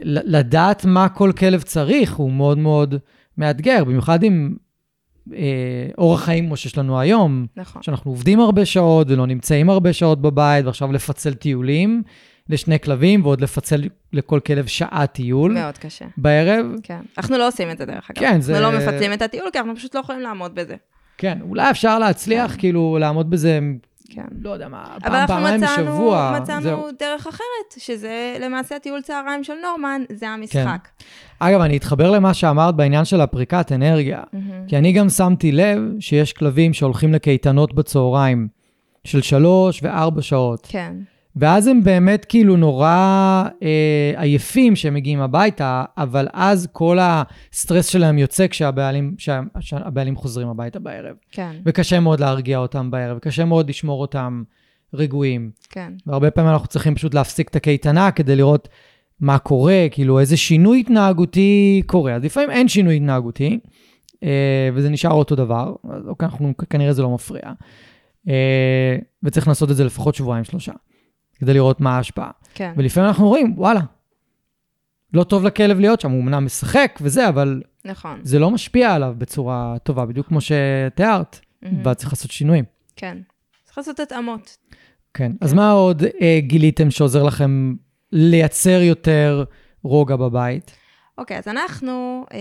לדעת 0.04 0.84
מה 0.84 1.08
כל 1.08 1.32
כלב 1.38 1.62
צריך 1.62 2.14
הוא 2.14 2.32
מאוד 2.32 2.58
מאוד 2.58 2.94
מאתגר, 3.38 3.84
במיוחד 3.84 4.22
עם 4.22 4.56
אה, 5.32 5.88
אורח 5.98 6.24
חיים 6.24 6.46
כמו 6.46 6.56
שיש 6.56 6.78
לנו 6.78 7.00
היום, 7.00 7.46
נכון. 7.56 7.82
שאנחנו 7.82 8.10
עובדים 8.10 8.40
הרבה 8.40 8.64
שעות 8.64 9.10
ולא 9.10 9.26
נמצאים 9.26 9.70
הרבה 9.70 9.92
שעות 9.92 10.22
בבית, 10.22 10.64
ועכשיו 10.64 10.92
לפצל 10.92 11.34
טיולים 11.34 12.02
לשני 12.48 12.78
כלבים, 12.80 13.24
ועוד 13.26 13.40
לפצל 13.40 13.82
לכל 14.12 14.40
כלב 14.40 14.66
שעה 14.66 15.06
טיול 15.06 15.52
מאוד 15.52 15.78
קשה. 15.78 16.04
בערב. 16.16 16.66
כן. 16.82 17.00
אנחנו 17.18 17.38
לא 17.38 17.48
עושים 17.48 17.70
את 17.70 17.78
זה 17.78 17.84
דרך 17.84 18.10
אגב. 18.10 18.20
כן, 18.20 18.40
זה- 18.40 18.58
אנחנו 18.58 18.72
לא 18.72 18.78
מפצלים 18.78 19.12
את 19.12 19.22
הטיול, 19.22 19.48
כי 19.52 19.58
אנחנו 19.58 19.76
פשוט 19.76 19.94
לא 19.94 20.00
יכולים 20.00 20.20
לעמוד 20.22 20.54
בזה. 20.54 20.74
כן, 21.18 21.38
אולי 21.42 21.70
אפשר 21.70 21.98
להצליח 21.98 22.56
כאילו 22.58 22.96
לעמוד 23.00 23.30
בזה, 23.30 23.60
כן. 24.10 24.24
לא 24.42 24.50
יודע 24.50 24.68
מה, 24.68 24.84
אבל 24.90 25.00
פעם, 25.00 25.12
אנחנו 25.14 25.34
פעמיים 25.34 25.60
מצאנו, 25.60 25.92
בשבוע. 25.92 26.38
מצאנו 26.42 26.62
זהו. 26.62 26.86
דרך 26.98 27.26
אחרת, 27.26 27.42
שזה 27.78 28.36
למעשה 28.40 28.78
טיול 28.78 29.00
צהריים 29.00 29.44
של 29.44 29.52
נורמן, 29.62 30.02
זה 30.12 30.28
המשחק. 30.28 30.88
אגב, 31.38 31.60
אני 31.60 31.76
אתחבר 31.76 32.10
למה 32.10 32.34
שאמרת 32.34 32.74
בעניין 32.76 33.04
של 33.04 33.20
הפריקת 33.20 33.72
אנרגיה. 33.72 34.22
מהמם. 34.32 34.66
כי 34.68 34.78
אני 34.78 34.92
גם 34.92 35.08
שמתי 35.08 35.52
לב 35.52 35.78
שיש 36.00 36.32
כלבים 36.32 36.72
שהולכים 36.72 37.12
לקייטנות 37.14 37.74
בצהריים 37.74 38.48
של 39.04 39.22
שלוש 39.22 39.80
וארבע 39.82 40.22
שעות, 40.22 40.66
כן. 40.70 40.94
ואז 41.36 41.66
הם 41.66 41.84
באמת 41.84 42.24
כאילו 42.24 42.56
נורא 42.56 42.88
אה, 43.62 44.12
עייפים 44.16 44.74
כשהם 44.74 44.94
מגיעים 44.94 45.20
הביתה, 45.20 45.84
אבל 45.98 46.28
אז 46.32 46.68
כל 46.72 46.98
הסטרס 47.00 47.86
שלהם 47.86 48.18
יוצא 48.18 48.46
כשהבעלים, 48.46 49.14
שה- 49.18 49.40
שהבעלים 49.60 50.16
חוזרים 50.16 50.48
הביתה 50.48 50.78
בערב. 50.78 51.16
כן, 51.30 51.50
וקשה 51.66 52.00
מאוד 52.00 52.20
להרגיע 52.20 52.58
אותם 52.58 52.90
בערב, 52.90 53.18
קשה 53.18 53.44
מאוד 53.44 53.68
לשמור 53.68 54.00
אותם 54.00 54.42
רגועים. 54.94 55.50
כן. 55.70 55.92
והרבה 56.06 56.30
פעמים 56.30 56.50
אנחנו 56.50 56.66
צריכים 56.68 56.94
פשוט 56.94 57.14
להפסיק 57.14 57.48
את 57.48 57.56
הקייטנה 57.56 58.10
כדי 58.10 58.36
לראות 58.36 58.68
מה 59.20 59.38
קורה, 59.38 59.86
כאילו 59.90 60.20
איזה 60.20 60.36
שינוי 60.36 60.80
התנהגותי 60.80 61.82
קורה. 61.86 62.14
אז 62.14 62.24
לפעמים 62.24 62.50
אין 62.50 62.68
שינוי 62.68 62.96
התנהגותי, 62.96 63.58
אה, 64.22 64.28
וזה 64.74 64.90
נשאר 64.90 65.12
אותו 65.12 65.34
דבר, 65.36 65.74
אז 65.90 66.06
אוקיי, 66.08 66.26
אנחנו, 66.26 66.52
כנראה 66.70 66.92
זה 66.92 67.02
לא 67.02 67.10
מפריע. 67.10 67.42
אה, 68.28 68.96
וצריך 69.22 69.48
לעשות 69.48 69.70
את 69.70 69.76
זה 69.76 69.84
לפחות 69.84 70.14
שבועיים, 70.14 70.44
שלושה, 70.44 70.72
כדי 71.38 71.54
לראות 71.54 71.80
מה 71.80 71.96
ההשפעה. 71.96 72.30
כן. 72.54 72.72
ולפעמים 72.76 73.08
אנחנו 73.08 73.28
רואים, 73.28 73.54
וואלה, 73.56 73.80
לא 75.12 75.24
טוב 75.24 75.44
לכלב 75.44 75.78
להיות 75.80 76.00
שם, 76.00 76.10
הוא 76.10 76.22
אמנם 76.22 76.44
משחק 76.44 76.98
וזה, 77.00 77.28
אבל 77.28 77.62
נכון. 77.84 78.20
זה 78.22 78.38
לא 78.38 78.50
משפיע 78.50 78.94
עליו 78.94 79.14
בצורה 79.18 79.76
טובה, 79.82 80.06
בדיוק 80.06 80.26
כמו 80.26 80.38
שתיארת, 80.40 81.40
מהמם. 81.62 81.86
ואת 81.86 81.96
צריך 81.96 82.12
לעשות 82.12 82.30
שינויים. 82.30 82.64
כן. 82.96 83.18
צריך 83.64 83.78
לעשות 83.78 84.00
התאמות. 84.00 84.56
כן. 85.14 85.32
אז 85.40 85.52
מה 85.52 85.70
עוד 85.70 86.02
אה, 86.20 86.38
גיליתם 86.40 86.90
שעוזר 86.90 87.22
לכם 87.22 87.74
לייצר 88.12 88.80
יותר 88.82 89.44
רוגע 89.82 90.16
בבית? 90.16 90.70
אוקיי, 91.18 91.38
אז 91.38 91.48
אנחנו 91.48 92.26
אה, 92.32 92.38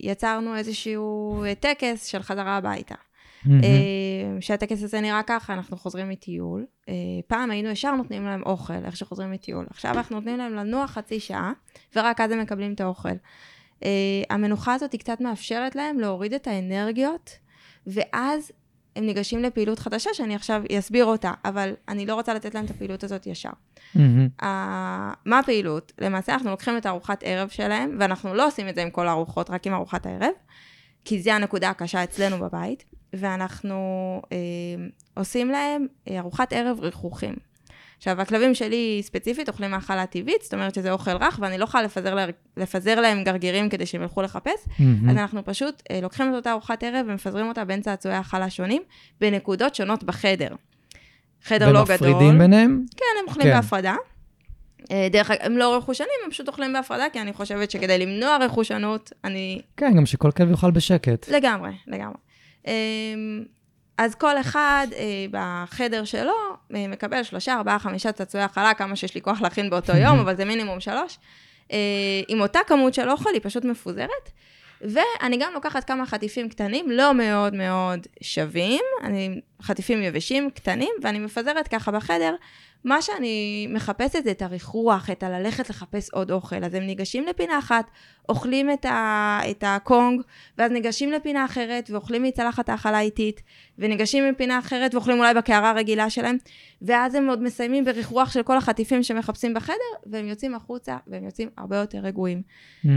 יצרנו 0.00 0.56
איזשהו 0.56 1.44
טקס 1.60 2.06
של 2.06 2.22
חזרה 2.22 2.56
הביתה. 2.56 2.94
אה, 3.50 4.40
שהטקס 4.40 4.82
הזה 4.82 5.00
נראה 5.00 5.22
ככה, 5.26 5.54
אנחנו 5.54 5.76
חוזרים 5.76 6.08
מטיול. 6.08 6.66
אה, 6.88 6.94
פעם 7.26 7.50
היינו 7.50 7.68
ישר 7.68 7.94
נותנים 7.94 8.24
להם 8.24 8.42
אוכל, 8.42 8.84
איך 8.84 8.96
שחוזרים 8.96 9.30
מטיול. 9.30 9.66
עכשיו 9.70 9.90
אנחנו 9.90 10.16
נותנים 10.16 10.36
להם 10.38 10.54
לנוח 10.54 10.90
חצי 10.90 11.20
שעה, 11.20 11.52
ורק 11.96 12.20
אז 12.20 12.30
הם 12.30 12.40
מקבלים 12.40 12.72
את 12.72 12.80
האוכל. 12.80 13.14
אה, 13.84 13.88
המנוחה 14.30 14.74
הזאת 14.74 14.92
היא 14.92 15.00
קצת 15.00 15.20
מאפשרת 15.20 15.76
להם 15.76 16.00
להוריד 16.00 16.34
את 16.34 16.46
האנרגיות, 16.46 17.38
ואז 17.86 18.52
הם 18.96 19.06
ניגשים 19.06 19.42
לפעילות 19.42 19.78
חדשה 19.78 20.10
שאני 20.12 20.34
עכשיו 20.34 20.62
אסביר 20.78 21.04
אותה, 21.04 21.32
אבל 21.44 21.74
אני 21.88 22.06
לא 22.06 22.14
רוצה 22.14 22.34
לתת 22.34 22.54
להם 22.54 22.64
את 22.64 22.70
הפעילות 22.70 23.04
הזאת 23.04 23.26
ישר. 23.26 23.50
מה 25.24 25.38
הפעילות? 25.38 25.92
למעשה 26.00 26.32
אנחנו 26.32 26.50
לוקחים 26.50 26.76
את 26.76 26.86
הארוחת 26.86 27.22
ערב 27.26 27.48
שלהם, 27.48 27.96
ואנחנו 28.00 28.34
לא 28.34 28.46
עושים 28.46 28.68
את 28.68 28.74
זה 28.74 28.82
עם 28.82 28.90
כל 28.90 29.08
הארוחות, 29.08 29.50
רק 29.50 29.66
עם 29.66 29.74
ארוחת 29.74 30.06
הערב, 30.06 30.32
כי 31.04 31.22
זה 31.22 31.34
הנקודה 31.34 31.70
הקשה 31.70 32.04
אצלנו 32.04 32.38
בבית, 32.38 32.84
ואנחנו 33.12 33.76
אה, 34.32 34.38
עושים 35.14 35.50
להם 35.50 35.86
אה, 36.08 36.18
ארוחת 36.18 36.52
ערב 36.52 36.80
ריחוחים. 36.80 37.34
עכשיו, 37.98 38.20
הכלבים 38.20 38.54
שלי 38.54 39.00
ספציפית 39.02 39.48
אוכלים 39.48 39.70
מאכלה 39.70 40.06
טבעית, 40.06 40.42
זאת 40.42 40.54
אומרת 40.54 40.74
שזה 40.74 40.92
אוכל 40.92 41.16
רך, 41.16 41.38
ואני 41.42 41.58
לא 41.58 41.64
יכולה 41.64 41.84
לפזר, 41.84 42.14
לה, 42.14 42.26
לפזר 42.56 43.00
להם 43.00 43.24
גרגירים 43.24 43.68
כדי 43.68 43.86
שהם 43.86 44.02
ילכו 44.02 44.22
לחפש, 44.22 44.68
מהמם. 44.78 45.10
אז 45.10 45.16
אנחנו 45.16 45.44
פשוט 45.44 45.82
אה, 45.90 46.00
לוקחים 46.00 46.30
את 46.30 46.34
אותה 46.34 46.52
ארוחת 46.52 46.82
ערב 46.82 47.06
ומפזרים 47.08 47.48
אותה 47.48 47.64
בין 47.64 47.80
צעצועי 47.80 48.14
האכלה 48.14 48.50
שונים, 48.50 48.82
בנקודות 49.20 49.74
שונות 49.74 50.04
בחדר. 50.04 50.54
חדר 51.44 51.72
לא 51.72 51.84
גדול. 51.84 52.08
ומפרידים 52.08 52.38
ביניהם? 52.38 52.84
כן, 52.96 53.04
הם 53.20 53.28
אוכלים 53.28 53.46
כן. 53.46 53.54
בהפרדה. 53.54 53.94
אה, 54.90 55.08
דרך 55.10 55.30
אגב, 55.30 55.40
הם 55.42 55.56
לא 55.56 55.76
רכושנים, 55.76 56.08
הם 56.24 56.30
פשוט 56.30 56.48
אוכלים 56.48 56.72
בהפרדה, 56.72 57.04
כי 57.12 57.20
אני 57.20 57.32
חושבת 57.32 57.70
שכדי 57.70 57.98
למנוע 57.98 58.36
רכושנות, 58.40 59.12
אני... 59.24 59.60
כן, 59.76 59.96
גם 59.96 60.06
שכל 60.06 60.30
כלב 60.30 60.50
יאכל 60.50 60.70
בשקט. 60.70 61.28
לגמרי, 61.28 61.70
לגמרי. 61.86 62.16
אה, 62.66 62.72
אז 63.98 64.14
כל 64.14 64.40
אחד 64.40 64.86
אה, 64.92 65.26
בחדר 65.30 66.04
שלו 66.04 66.32
מקבל 66.70 67.22
שלושה, 67.22 67.54
ארבעה, 67.54 67.78
חמישה 67.78 68.12
צעצועי 68.12 68.44
הכלה, 68.44 68.74
כמה 68.74 68.96
שיש 68.96 69.14
לי 69.14 69.20
כוח 69.20 69.42
להכין 69.42 69.70
באותו 69.70 69.96
יום, 69.96 70.18
אבל 70.22 70.36
זה 70.36 70.44
מינימום 70.44 70.80
שלוש. 70.80 71.18
עם 72.28 72.40
אותה 72.40 72.58
כמות 72.66 72.94
של 72.94 73.10
אוכל, 73.10 73.30
היא 73.32 73.40
פשוט 73.42 73.64
מפוזרת. 73.64 74.30
ואני 74.82 75.36
גם 75.36 75.52
לוקחת 75.54 75.84
כמה 75.84 76.06
חטיפים 76.06 76.48
קטנים, 76.48 76.90
לא 76.90 77.14
מאוד 77.14 77.54
מאוד 77.54 78.06
שווים, 78.22 78.82
אני, 79.02 79.40
חטיפים 79.62 80.02
יבשים 80.02 80.50
קטנים, 80.50 80.90
ואני 81.02 81.18
מפזרת 81.18 81.68
ככה 81.68 81.90
בחדר. 81.90 82.34
מה 82.84 83.02
שאני 83.02 83.66
מחפשת 83.70 84.24
זה 84.24 84.30
את 84.30 84.42
הריחוח, 84.42 85.10
את 85.10 85.22
הללכת 85.22 85.70
לחפש 85.70 86.10
עוד 86.10 86.30
אוכל. 86.30 86.64
אז 86.64 86.74
הם 86.74 86.82
ניגשים 86.82 87.26
לפינה 87.26 87.58
אחת, 87.58 87.90
אוכלים 88.28 88.70
את, 88.70 88.84
ה, 88.84 89.40
את 89.50 89.64
הקונג, 89.66 90.22
ואז 90.58 90.72
ניגשים 90.72 91.12
לפינה 91.12 91.44
אחרת 91.44 91.90
ואוכלים 91.90 92.22
מצלחת 92.22 92.68
האכלה 92.68 93.00
איטית, 93.00 93.42
וניגשים 93.78 94.24
לפינה 94.24 94.58
אחרת 94.58 94.94
ואוכלים 94.94 95.18
אולי 95.18 95.34
בקערה 95.34 95.70
הרגילה 95.70 96.10
שלהם, 96.10 96.36
ואז 96.82 97.14
הם 97.14 97.28
עוד 97.28 97.42
מסיימים 97.42 97.84
בריחוח 97.84 98.32
של 98.32 98.42
כל 98.42 98.56
החטיפים 98.56 99.02
שמחפשים 99.02 99.54
בחדר, 99.54 99.74
והם 100.06 100.26
יוצאים 100.26 100.54
החוצה, 100.54 100.96
והם 101.06 101.24
יוצאים 101.24 101.48
הרבה 101.58 101.76
יותר 101.76 101.98
רגועים. 101.98 102.42
אה, 102.86 102.90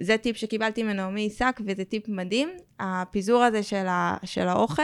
זה 0.00 0.16
טיפ 0.18 0.36
שקיבלתי 0.36 0.82
מנעמי 0.82 1.30
שק, 1.30 1.60
וזה 1.66 1.84
טיפ 1.84 2.08
מדהים. 2.08 2.48
הפיזור 2.80 3.42
הזה 3.42 3.62
של, 3.62 3.86
ה, 3.86 4.16
של 4.24 4.48
האוכל, 4.48 4.82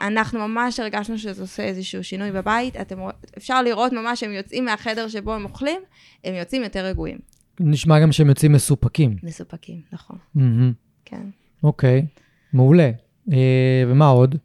אנחנו 0.00 0.48
ממש 0.48 0.80
הרגשנו 0.80 1.18
שזה 1.18 1.42
עושה 1.42 1.62
איזשהו 1.62 2.04
שינוי 2.04 2.32
בבית. 2.32 2.76
אתם, 2.76 2.98
אפשר 3.36 3.62
לראות 3.62 3.92
ממש 3.92 4.20
שהם 4.20 4.32
יוצאים 4.32 4.64
מהחדר 4.64 5.08
שבו 5.08 5.34
הם 5.34 5.44
אוכלים, 5.44 5.80
הם 6.24 6.34
יוצאים 6.34 6.62
יותר 6.62 6.84
רגועים. 6.84 7.18
נשמע 7.60 8.00
גם 8.00 8.12
שהם 8.12 8.28
יוצאים 8.28 8.52
מסופקים. 8.52 9.16
מסופקים, 9.22 9.80
נכון, 9.92 10.16
מהמם. 10.34 10.72
כן. 11.04 11.26
אוקיי, 11.62 12.06
מעולה. 12.52 12.90
אה, 13.32 13.84
ומה 13.88 14.06
עוד? 14.06 14.36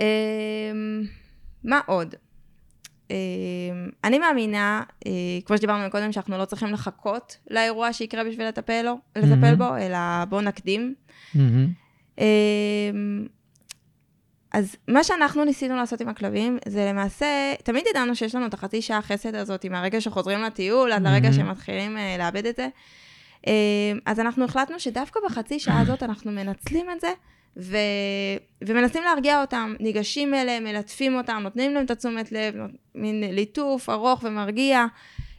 אמ, 0.00 0.06
מה 1.64 1.80
עוד? 1.86 2.14
אמ, 3.10 3.16
אני 4.04 4.18
מאמינה, 4.18 4.82
אה, 5.06 5.12
כמו 5.44 5.56
שדיברנו 5.56 5.90
קודם, 5.90 6.12
שאנחנו 6.12 6.38
לא 6.38 6.44
צריכים 6.44 6.68
לחכות 6.68 7.36
לאירוע 7.50 7.92
שיקרה 7.92 8.24
בשביל 8.24 8.48
לטפל, 8.48 8.82
לו, 8.82 8.98
לטפל 9.16 9.36
מהמם. 9.36 9.58
בו, 9.58 9.76
אלא 9.76 10.24
בואו 10.28 10.40
נקדים. 10.40 10.94
מהמם. 11.34 11.68
אמ, 12.18 13.26
אז 14.52 14.76
מה 14.88 15.04
שאנחנו 15.04 15.44
ניסינו 15.44 15.76
לעשות 15.76 16.00
עם 16.00 16.08
הכלבים, 16.08 16.58
זה 16.68 16.86
למעשה, 16.90 17.26
תמיד 17.64 17.84
ידענו 17.90 18.16
שיש 18.16 18.34
לנו 18.34 18.46
את 18.46 18.54
החצי 18.54 18.82
שעה 18.82 19.02
חסד 19.02 19.34
הזאת, 19.34 19.66
מהרגע 19.66 20.00
שחוזרים 20.00 20.42
לטיול 20.42 20.92
עד 20.92 21.02
לרגע 21.02 21.20
מהמם. 21.20 21.32
שהם 21.32 21.50
מתחילים 21.50 21.98
אה, 21.98 22.16
לאבד 22.18 22.46
את 22.46 22.56
זה. 22.56 22.68
אמ, 23.46 23.52
אז 24.06 24.20
אנחנו 24.20 24.44
החלטנו 24.44 24.80
שדווקא 24.80 25.20
בחצי 25.26 25.60
שעה 25.60 25.80
הזאת 25.82 26.02
אנחנו 26.02 26.32
מנצלים 26.32 26.86
את 26.90 27.00
זה, 27.00 27.12
ו... 27.56 27.76
ומנסים 28.64 29.02
להרגיע 29.02 29.40
אותם, 29.40 29.74
ניגשים 29.80 30.34
אליהם, 30.34 30.64
מלטפים 30.64 31.16
אותם, 31.16 31.40
נותנים 31.42 31.74
להם 31.74 31.84
את 31.84 31.90
התשומת 31.90 32.32
לב, 32.32 32.56
נות- 32.56 32.70
מין 32.94 33.24
ליטוף 33.34 33.88
ארוך 33.88 34.22
ומרגיע, 34.24 34.84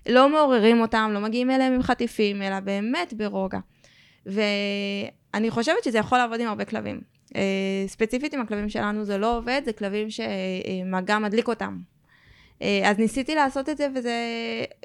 לא 0.09 0.29
מעוררים 0.29 0.81
אותם, 0.81 1.09
לא 1.13 1.19
מגיעים 1.19 1.51
אליהם 1.51 1.73
עם 1.73 1.83
חטיפים, 1.83 2.41
אלא 2.41 2.59
באמת 2.59 3.13
ברוגע. 3.13 3.59
ואני 4.25 5.49
חושבת 5.49 5.83
שזה 5.83 5.97
יכול 5.97 6.17
לעבוד 6.17 6.39
עם 6.39 6.47
הרבה 6.47 6.65
כלבים. 6.65 7.12
אה, 7.35 7.41
ספציפית 7.87 8.33
עם 8.33 8.41
הכלבים 8.41 8.69
שלנו 8.69 9.05
זה 9.05 9.17
לא 9.17 9.37
עובד, 9.37 9.61
זה 9.65 9.73
כלבים 9.73 10.07
שמגע 10.09 11.19
מדליק 11.19 11.47
אותם. 11.47 11.77
אה, 12.61 12.81
אז 12.89 12.99
ניסיתי 12.99 13.35
לעשות 13.35 13.69
את 13.69 13.77
זה, 13.77 13.87
וזה 13.95 14.15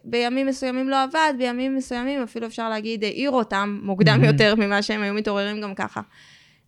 בימים 0.04 0.46
מסוימים 0.46 0.88
לא 0.88 1.02
עבד, 1.02 1.34
בימים 1.38 1.76
מסוימים 1.76 2.22
אפילו 2.22 2.46
אפשר 2.46 2.68
להגיד 2.68 3.04
העיר 3.04 3.30
אותם 3.30 3.80
מוקדם 3.82 4.20
Mhm. 4.22 4.26
יותר 4.26 4.54
ממה 4.54 4.82
שהם 4.82 5.02
היו 5.02 5.14
מתעוררים 5.14 5.60
גם 5.60 5.74
ככה. 5.74 6.00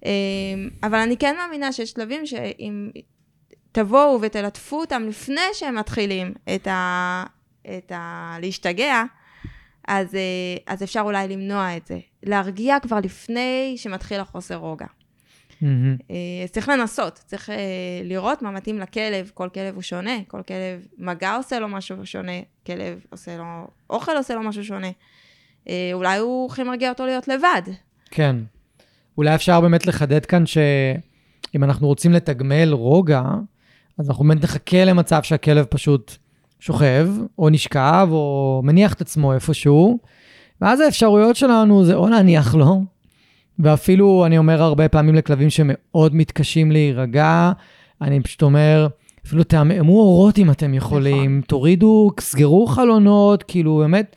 אה, 0.04 0.10
אבל 0.82 0.98
אני 0.98 1.16
כן 1.16 1.36
מאמינה 1.36 1.72
שיש 1.72 1.92
כלבים 1.92 2.26
שאם 2.26 2.90
תבואו 3.72 4.20
ותלטפו 4.20 4.80
אותם 4.80 5.02
לפני 5.08 5.40
שהם 5.52 5.74
מתחילים 5.74 6.34
את 6.54 6.66
ה... 6.66 7.24
את 7.76 7.92
ה... 7.92 8.36
להשתגע, 8.40 9.04
אז, 9.88 10.16
אז 10.66 10.82
אפשר 10.82 11.00
אולי 11.00 11.28
למנוע 11.28 11.76
את 11.76 11.86
זה. 11.86 11.98
להרגיע 12.22 12.80
כבר 12.80 12.98
לפני 13.04 13.74
שמתחיל 13.76 14.20
החוסר 14.20 14.56
רוגע. 14.56 14.86
אה, 15.62 16.16
אז 16.44 16.50
צריך 16.50 16.68
לנסות, 16.68 17.20
צריך 17.26 17.50
אה, 17.50 17.56
לראות 18.04 18.42
מה 18.42 18.50
מתאים 18.50 18.78
לכלב, 18.78 19.30
כל 19.34 19.48
כלב 19.54 19.74
הוא 19.74 19.82
שונה, 19.82 20.16
כל 20.28 20.42
כלב 20.42 20.86
מגע 20.98 21.36
עושה 21.36 21.58
לו 21.58 21.68
משהו 21.68 22.06
שונה, 22.06 22.40
כלב 22.66 23.00
עושה 23.10 23.36
לו, 23.36 23.44
אוכל 23.90 24.16
עושה 24.16 24.34
לו 24.34 24.42
משהו 24.42 24.64
שונה. 24.64 24.90
אה, 25.68 25.90
אולי 25.92 26.18
הוא 26.18 26.50
הכי 26.50 26.62
מרגיע 26.62 26.88
אותו 26.88 27.06
להיות 27.06 27.28
לבד. 27.28 27.62
כן. 28.10 28.36
אולי 29.18 29.34
אפשר 29.34 29.60
באמת 29.60 29.86
לחדד 29.86 30.26
כאן 30.26 30.46
שאם 30.46 31.64
אנחנו 31.64 31.86
רוצים 31.86 32.12
לתגמל 32.12 32.72
רוגע, 32.72 33.22
אז 33.98 34.08
אנחנו 34.08 34.24
באמת 34.24 34.44
נחכה 34.44 34.84
למצב 34.84 35.22
שהכלב 35.22 35.64
פשוט 35.64 36.16
שוכב, 36.60 37.08
או 37.38 37.48
נשכב, 37.48 38.08
או 38.10 38.60
מניח 38.64 38.92
את 38.92 39.00
עצמו 39.00 39.32
איפשהו, 39.32 39.98
ואז 40.60 40.80
האפשרויות 40.80 41.36
שלנו 41.36 41.84
זה 41.84 41.94
או 41.94 42.08
להניח 42.08 42.54
לו, 42.54 42.84
ואפילו, 43.62 44.26
אני 44.26 44.38
אומר 44.38 44.62
הרבה 44.62 44.88
פעמים 44.88 45.14
לכלבים 45.14 45.50
שמאוד 45.50 46.14
מתקשים 46.14 46.72
להירגע, 46.72 47.52
אני 48.02 48.20
פשוט 48.20 48.42
אומר, 48.42 48.88
אפילו 49.26 49.44
תעמעמו 49.44 50.00
אורות 50.00 50.38
אם 50.38 50.50
אתם 50.50 50.74
יכולים, 50.74 51.38
נכון. 51.38 51.46
תורידו, 51.46 52.10
סגרו 52.20 52.66
חלונות, 52.66 53.42
כאילו 53.42 53.76
באמת, 53.76 54.16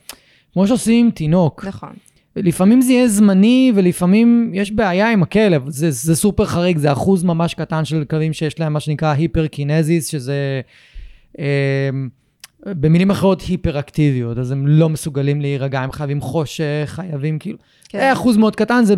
כמו 0.52 0.66
שעושים 0.66 1.06
עם 1.06 1.10
תינוק. 1.10 1.64
נכון. 1.64 1.92
לפעמים 2.36 2.80
זה 2.80 2.92
יהיה 2.92 3.08
זמני, 3.08 3.72
ולפעמים 3.74 4.50
יש 4.54 4.72
בעיה 4.72 5.12
עם 5.12 5.22
הכלב. 5.22 5.62
זה, 5.68 5.90
זה 5.90 6.16
סופר 6.16 6.44
חריג, 6.44 6.78
זה 6.78 6.92
אחוז 6.92 7.24
ממש 7.24 7.54
קטן 7.54 7.84
של 7.84 8.04
כלבים 8.04 8.32
שיש 8.32 8.60
להם 8.60 8.72
מה 8.72 8.80
שנקרא 8.80 9.12
היפרקינזיס, 9.12 10.06
שזה 10.06 10.60
אה, 11.38 11.90
במילים 12.66 13.10
אחרות 13.10 13.42
היפראקטיביות, 13.42 14.38
אז 14.38 14.50
הם 14.50 14.66
לא 14.66 14.88
מסוגלים 14.88 15.40
להירגע, 15.40 15.80
הם 15.80 15.92
חייבים 15.92 16.20
חושך, 16.20 16.84
חייבים 16.86 17.38
כאילו... 17.38 17.58
כן. 17.94 18.00
זה 18.00 18.12
אחוז 18.12 18.36
מאוד 18.36 18.56
קטן, 18.56 18.84
זה 18.84 18.94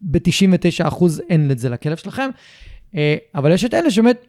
ב-99 0.00 0.88
אחוז 0.88 1.22
אין 1.28 1.50
את 1.50 1.58
זה 1.58 1.68
לכלב 1.68 1.96
שלכם. 1.96 2.30
אה, 2.96 3.16
אבל 3.34 3.52
יש 3.52 3.64
את 3.64 3.74
אלה 3.74 3.90
שבאמת 3.90 4.26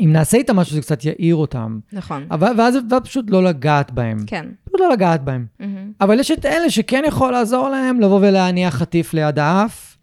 אם 0.00 0.12
נעשה 0.12 0.36
איתם 0.36 0.56
משהו, 0.56 0.74
זה 0.74 0.80
קצת 0.80 1.04
יעיר 1.04 1.36
אותם. 1.36 1.78
נכון. 1.92 2.26
אבל, 2.30 2.52
ואז, 2.58 2.78
ואז 2.90 3.02
פשוט 3.02 3.30
לא 3.30 3.44
לגעת 3.44 3.90
בהם. 3.90 4.18
כן. 4.26 4.46
פשוט 4.64 4.80
לא 4.80 4.92
לגעת 4.92 5.24
בהם. 5.24 5.46
מהמם. 5.60 5.92
אבל 6.00 6.20
יש 6.20 6.30
את 6.30 6.46
אלה 6.46 6.70
שכן 6.70 7.02
יכול 7.06 7.32
לעזור 7.32 7.68
להם 7.68 8.00
לבוא 8.00 8.18
ולהניח 8.22 8.74
חטיף 8.74 9.14
ליד 9.14 9.38
האף, 9.38 9.96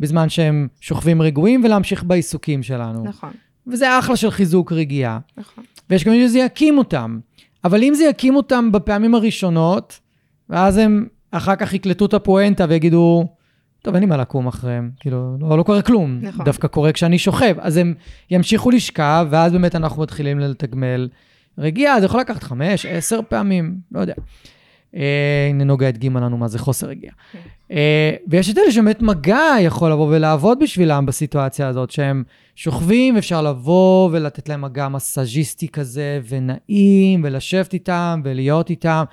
בזמן 0.00 0.28
שהם 0.28 0.68
שוכבים 0.80 1.22
רגועים, 1.22 1.64
ולהמשיך 1.64 2.04
בעיסוקים 2.04 2.62
שלנו. 2.62 3.04
נכון, 3.04 3.30
וזה 3.66 3.98
אחלה 3.98 4.16
של 4.16 4.30
חיזוק 4.30 4.72
רגיעה. 4.72 5.18
נכון. 5.36 5.64
ויש 5.90 6.04
גם 6.04 6.12
מי 6.12 6.26
שזה 6.28 6.38
יקים 6.38 6.78
אותם. 6.78 7.18
אבל 7.64 7.82
אם 7.82 7.94
זה 7.94 8.04
יקים 8.04 8.36
אותם 8.36 8.72
בפעמים 8.72 9.14
הראשונות, 9.14 10.00
ואז 10.50 10.76
הם 10.76 11.06
אחר 11.32 11.56
כך 11.56 11.74
יקלטו 11.74 12.06
את 12.06 12.14
הפואנטה 12.14 12.66
ויגידו, 12.68 13.26
טוב, 13.82 13.94
אין 13.94 14.02
לי 14.02 14.06
מה 14.06 14.16
לקום 14.16 14.46
אחריהם. 14.46 14.90
כאילו, 15.00 15.36
לא, 15.40 15.58
לא 15.58 15.62
קורה 15.62 15.82
כלום. 15.82 16.18
נכון. 16.22 16.44
דווקא 16.44 16.68
קורה 16.68 16.92
כשאני 16.92 17.18
שוכב. 17.18 17.56
אז 17.60 17.76
הם 17.76 17.94
ימשיכו 18.30 18.70
לשכב, 18.70 19.26
ואז 19.30 19.52
באמת 19.52 19.74
אנחנו 19.74 20.02
מתחילים 20.02 20.38
לתגמל 20.38 21.08
רגיעה. 21.58 22.00
זה 22.00 22.06
יכול 22.06 22.20
לקחת 22.20 22.42
חמש, 22.42 22.86
עשר 22.86 23.20
פעמים, 23.28 23.76
לא 23.92 24.00
יודע. 24.00 24.14
אה, 24.96 25.46
הנה 25.50 25.64
נוגה 25.64 25.88
הדגימה 25.88 26.20
לנו 26.20 26.36
מה 26.36 26.48
זה 26.48 26.58
חוסר 26.58 26.86
רגיעה. 26.86 27.14
כן. 27.32 27.38
אה, 27.70 28.14
ויש 28.26 28.50
את 28.50 28.58
אלה 28.58 28.72
שבאמת 28.72 29.02
מגע 29.02 29.54
יכול 29.60 29.92
לבוא 29.92 30.08
ולעבוד 30.16 30.58
בשבילם 30.58 31.06
בסיטואציה 31.06 31.68
הזאת, 31.68 31.90
שהם 31.90 32.22
שוכבים, 32.56 33.16
אפשר 33.16 33.42
לבוא 33.42 34.08
ולתת 34.12 34.48
להם 34.48 34.62
מגע 34.62 34.88
מסאז'יסטי 34.88 35.68
כזה, 35.68 36.20
ונעים, 36.28 37.20
ולשבת 37.24 37.72
איתם, 37.72 38.20
ולהיות 38.24 38.70
איתם. 38.70 39.04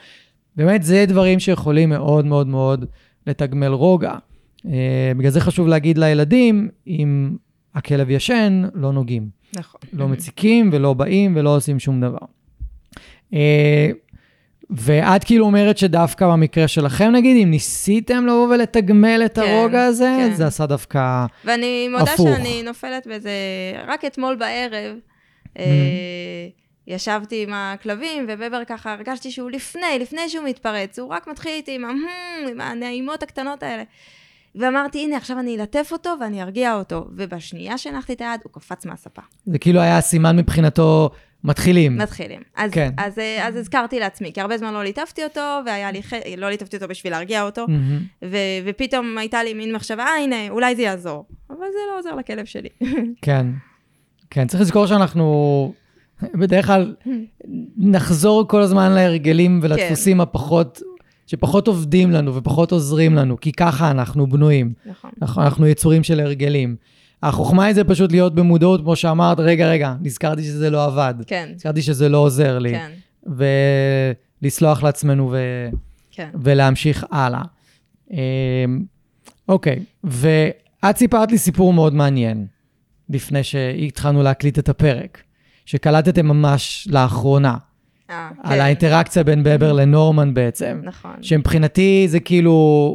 באמת, 0.56 0.84
זה 0.84 1.06
דברים 1.08 1.40
שיכולים 1.40 1.90
מאוד 1.90 2.26
מאוד 2.26 2.48
מאוד 2.48 2.86
לתגמל 3.28 3.68
רוגע. 3.68 4.14
אה, 4.66 5.12
בגלל 5.18 5.32
זה 5.32 5.42
חשוב 5.42 5.68
להגיד 5.68 5.98
לילדים, 5.98 6.70
אם 6.88 7.36
הכלב 7.76 8.10
ישן, 8.10 8.64
לא 8.74 8.92
נוגעים. 8.92 9.30
נכון. 9.56 9.82
לא 9.94 10.08
מציקים 10.08 10.70
ולא 10.74 10.94
באים 10.94 11.34
ולא 11.36 11.56
עושים 11.56 11.80
שום 11.80 12.02
דבר. 12.02 12.26
אה, 13.34 13.90
ואת 14.70 15.24
כאילו 15.24 15.46
אומרת 15.46 15.78
שדווקא 15.78 16.28
במקרה 16.28 16.68
שלכם, 16.68 17.12
נגיד, 17.12 17.44
אם 17.44 17.52
ניסיתם 17.52 18.26
לבוא 18.26 18.48
ולתגמל 18.48 19.22
את 19.26 19.40
כן, 19.40 19.42
הרוגע 19.42 19.84
הזה, 19.86 20.16
כן. 20.20 20.36
זה 20.36 20.48
עשה 20.48 20.66
דווקא... 20.66 21.26
ואני 21.46 21.88
מודה 21.88 22.04
הפוך. 22.04 22.28
שאני 22.30 22.64
נופלת 22.64 23.08
בזה, 23.08 23.32
רק 23.88 24.06
אתמול 24.06 24.36
בערב, 24.36 24.96
אה, 25.60 25.66
ישבתי 26.90 27.44
עם 27.44 27.54
הכלבים, 27.54 28.26
ובבר 28.30 28.62
ככה 28.68 28.94
הרגשתי 28.94 29.32
שהוא 29.32 29.52
לפני, 29.52 30.00
לפני 30.00 30.30
שהוא 30.30 30.46
מתפרץ, 30.46 31.00
הוא 31.00 31.10
רק 31.10 31.28
מתחיל 31.28 31.52
איתי 31.52 31.76
עם, 31.76 31.86
עם 32.50 32.62
הנעימות 32.62 33.24
הקטנות 33.24 33.64
האלה. 33.64 33.84
ואמרתי, 34.56 35.04
הנה, 35.04 35.18
עכשיו 35.18 35.40
אני 35.40 35.58
אלטף 35.58 35.90
אותו 35.92 36.16
ואני 36.22 36.42
ארגיע 36.42 36.76
אותו. 36.76 37.06
ובשנייה 37.16 37.78
שהנחתי 37.78 38.14
את 38.14 38.22
היד, 38.22 38.40
הוא 38.44 38.52
קפץ 38.54 38.86
מהספה. 38.86 39.22
זה 39.46 39.60
כאילו 39.60 39.80
היה 39.80 40.02
סימן 40.02 40.38
מבחינתו, 40.38 41.10
מתחילים. 41.44 41.98
מתחילים. 41.98 42.42
אז, 42.56 42.72
כן. 42.72 42.90
אז, 42.98 43.20
אה, 43.20 43.48
אז 43.48 43.56
הזכרתי 43.56 44.00
לעצמי, 44.00 44.34
כי 44.34 44.42
הרבה 44.42 44.58
זמן 44.58 44.74
לא 44.74 44.84
ליטפתי 44.84 45.24
אותו, 45.24 45.60
והיה 45.66 45.92
לי, 45.92 46.04
ח... 46.04 46.14
לא 46.38 46.50
ליטפתי 46.50 46.76
אותו 46.76 46.88
בשביל 46.88 47.14
להרגיע 47.14 47.44
אותו, 47.44 47.66
מהמם. 47.68 48.00
ו... 48.26 48.38
ופתאום 48.66 49.18
הייתה 49.18 49.44
לי 49.44 49.54
מין 49.54 49.76
מחשבה, 49.76 50.04
אה, 50.04 50.16
הנה, 50.24 50.50
אולי 50.50 50.76
זה 50.76 50.82
יעזור. 50.82 51.26
אבל 51.50 51.58
זה 51.58 51.80
לא 51.92 52.00
עוזר 52.00 52.16
לכלב 52.16 52.46
שלי. 52.46 52.70
כן. 53.22 53.48
כן, 54.30 54.48
צריך 54.48 54.62
לזכור 54.62 54.88
שאנחנו 54.88 55.74
בדרך 56.40 56.66
כלל 56.66 56.96
נחזור 57.78 58.48
כל 58.48 58.62
הזמן 58.62 58.92
להרגלים 58.92 59.60
ולדפוסים 59.64 60.18
כן. 60.18 60.22
הפחות, 60.22 60.82
שפחות 61.28 61.68
עובדים 61.68 62.12
לנו 62.12 62.36
ופחות 62.36 62.72
עוזרים 62.72 63.16
לנו, 63.16 63.40
כי 63.40 63.52
ככה 63.52 63.92
אנחנו 63.92 64.28
בנויים. 64.28 64.74
נכון. 64.86 65.12
אנחנו, 65.22 65.42
אנחנו 65.42 65.68
יצורים 65.68 66.04
של 66.04 66.20
הרגלים. 66.20 66.76
החוכמה 67.24 67.66
היא 67.66 67.76
זה 67.76 67.84
פשוט 67.84 68.12
להיות 68.12 68.36
במודעות, 68.36 68.82
כמו 68.82 68.96
שאמרת, 68.96 69.40
רגע, 69.40 69.70
רגע, 69.70 69.96
נזכרתי 70.02 70.44
שזה 70.44 70.70
לא 70.70 70.86
עבד. 70.86 71.14
כן, 71.28 71.50
נזכרתי 71.54 71.82
שזה 71.82 72.10
לא 72.10 72.18
עוזר 72.18 72.60
לי. 72.60 72.72
כן, 72.72 72.92
ולסלוח 74.42 74.84
לעצמנו 74.84 75.32
ו... 75.32 75.38
כן. 76.12 76.30
ולהמשיך 76.44 77.06
הלאה. 77.12 77.42
אמ, 78.12 78.18
אוקיי, 79.48 79.80
ואת 80.04 80.98
סיפרת 80.98 81.32
לי 81.32 81.38
סיפור 81.38 81.74
מאוד 81.74 81.94
מעניין, 81.94 82.46
לפני 83.10 83.44
שהתחלנו 83.44 84.24
להקליט 84.24 84.60
את 84.60 84.70
הפרק, 84.70 85.24
שקלטתם 85.70 86.28
ממש 86.28 86.88
לאחרונה, 86.92 87.58
אה, 88.10 88.30
על 88.44 88.56
כן. 88.58 88.62
האינטראקציה 88.62 89.24
בין 89.24 89.44
בבר 89.44 89.74
לנורמן 89.74 90.34
בעצם. 90.34 90.82
נכון. 90.84 91.12
שמבחינתי 91.22 92.06
זה 92.08 92.20
כאילו, 92.20 92.52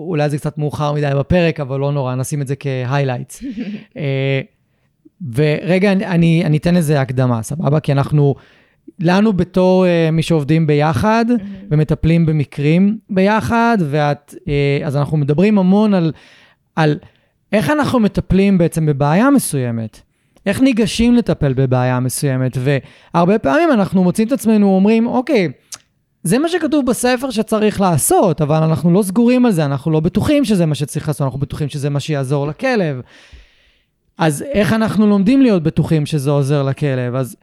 אולי 0.09 0.31
זה 0.31 0.39
קצת 0.39 0.59
מאוחר 0.59 0.93
מדי 0.93 1.11
בפרק, 1.19 1.61
אבל 1.61 1.81
לא 1.81 1.93
נורא, 1.93 2.15
נשים 2.15 2.43
את 2.43 2.47
זה 2.47 2.55
כהיילייטס. 2.57 3.43
ורגע, 5.35 5.93
אני, 5.93 6.07
אני, 6.07 6.43
אני 6.45 6.57
אתן 6.57 6.75
לזה 6.75 7.01
הקדמה, 7.01 7.43
סבבה? 7.43 7.81
כי 7.81 7.93
אנחנו, 7.93 8.35
לנו 9.01 9.33
בתור 9.33 9.85
uh, 9.85 10.11
מי 10.11 10.23
שעובדים 10.23 10.67
ביחד 10.67 11.25
ומטפלים 11.71 12.27
במקרים 12.27 12.99
ביחד, 13.11 13.79
ואת, 13.91 14.35
uh, 14.35 14.87
אז 14.87 14.97
אנחנו 14.97 15.17
מדברים 15.17 15.59
המון 15.59 15.95
על, 15.95 16.13
על 16.77 16.99
איך 17.53 17.71
אנחנו 17.71 18.01
מטפלים 18.01 18.59
בעצם 18.59 18.87
בבעיה 18.87 19.31
מסוימת. 19.31 20.01
איך 20.47 20.61
ניגשים 20.61 21.15
לטפל 21.15 21.53
בבעיה 21.53 22.01
מסוימת, 22.01 22.57
והרבה 22.61 23.39
פעמים 23.39 23.73
אנחנו 23.73 24.05
מוצאים 24.05 24.29
את 24.29 24.33
עצמנו 24.33 24.67
אומרים, 24.67 25.07
אוקיי, 25.07 25.49
זה 26.23 26.39
מה 26.39 26.49
שכתוב 26.49 26.87
בספר 26.87 27.31
שצריך 27.31 27.81
לעשות, 27.81 28.41
אבל 28.41 28.63
אנחנו 28.63 28.93
לא 28.93 29.03
סגורים 29.03 29.47
על 29.47 29.53
זה, 29.53 29.65
אנחנו 29.65 29.91
לא 29.91 30.01
בטוחים 30.01 30.45
שזה 30.45 30.67
מה 30.67 30.75
שצריך 30.75 31.09
לעשות, 31.09 31.25
אנחנו 31.25 31.39
בטוחים 31.39 31.69
שזה 31.69 31.91
מה 31.91 32.01
שיעזור 32.01 32.47
לכלב. 32.47 33.01
אז 34.19 34.45
איך 34.53 34.73
אנחנו 34.73 35.07
לומדים 35.07 35.43
להיות 35.43 35.63
בטוחים 35.63 36.07
שזה 36.07 36.31
עוזר 36.31 36.63
לכלב? 36.63 37.15
אז, 37.15 37.37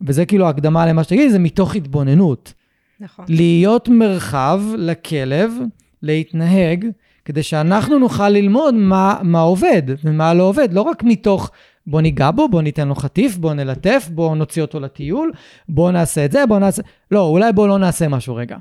וזה 0.00 0.26
כאילו 0.26 0.48
הקדמה 0.48 0.86
למה 0.86 1.04
שתגידי, 1.04 1.30
זה 1.30 1.38
מתוך 1.38 1.74
התבוננות. 1.74 2.52
נכון. 3.00 3.24
להיות 3.28 3.88
מרחב 3.88 4.62
לכלב 4.76 5.52
להתנהג, 6.02 6.86
כדי 7.24 7.42
שאנחנו 7.42 7.98
נוכל 7.98 8.28
ללמוד 8.28 8.74
מה, 8.74 9.18
מה 9.22 9.40
עובד 9.40 9.82
ומה 10.04 10.34
לא 10.34 10.42
עובד, 10.42 10.72
לא 10.72 10.82
רק 10.82 11.02
מתוך 11.02 11.50
בוא 11.86 12.00
ניגע 12.00 12.30
בו, 12.30 12.48
בוא 12.48 12.62
ניתן 12.62 12.88
לו 12.88 12.94
חטיף, 12.94 13.36
בוא 13.36 13.54
נלטף, 13.54 14.08
בוא 14.10 14.36
נוציא 14.36 14.62
אותו 14.62 14.80
לטיול, 14.80 15.32
בוא 15.68 15.90
נעשה 15.92 16.24
את 16.24 16.32
זה, 16.32 16.46
בוא 16.46 16.58
נעשה... 16.58 16.82
לא, 17.10 17.20
אולי 17.20 17.52
בוא 17.52 17.68
לא 17.68 17.78
נעשה 17.78 18.08
משהו 18.08 18.34
רגע. 18.34 18.56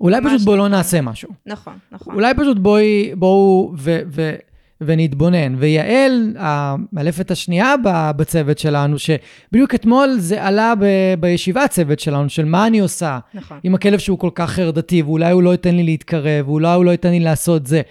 אולי 0.00 0.20
ממש 0.20 0.32
פשוט 0.32 0.44
בוא 0.46 0.56
לא. 0.56 0.68
נעשה 0.68 1.00
משהו. 1.00 1.28
נכון, 1.46 1.72
נכון. 1.92 2.14
אולי 2.14 2.34
פשוט 2.34 2.58
בואי, 2.58 3.14
בואו 3.14 3.72
ו, 3.76 4.00
ו, 4.06 4.34
ונתבונן. 4.80 5.54
ויעל, 5.58 6.36
המאלפת 6.38 7.30
השנייה 7.30 7.74
בצוות 8.16 8.58
שלנו, 8.58 8.96
שבדיוק 8.98 9.74
אתמול 9.74 10.16
זה 10.18 10.44
עלה 10.44 10.74
ב, 10.80 10.84
בישיבת 11.20 11.70
צוות 11.70 12.00
שלנו, 12.00 12.28
של 12.28 12.44
מה 12.44 12.66
אני 12.66 12.78
עושה 12.78 13.18
נכון. 13.34 13.58
עם 13.62 13.74
הכלב 13.74 13.98
שהוא 13.98 14.18
כל 14.18 14.30
כך 14.34 14.50
חרדתי, 14.50 15.02
ואולי 15.02 15.32
הוא 15.32 15.42
לא 15.42 15.50
ייתן 15.50 15.74
לי 15.74 15.82
להתקרב, 15.82 16.48
ואולי 16.48 16.74
הוא 16.74 16.84
לא 16.84 16.90
ייתן 16.90 17.10
לי 17.10 17.20
לעשות 17.20 17.66
זה. 17.66 17.82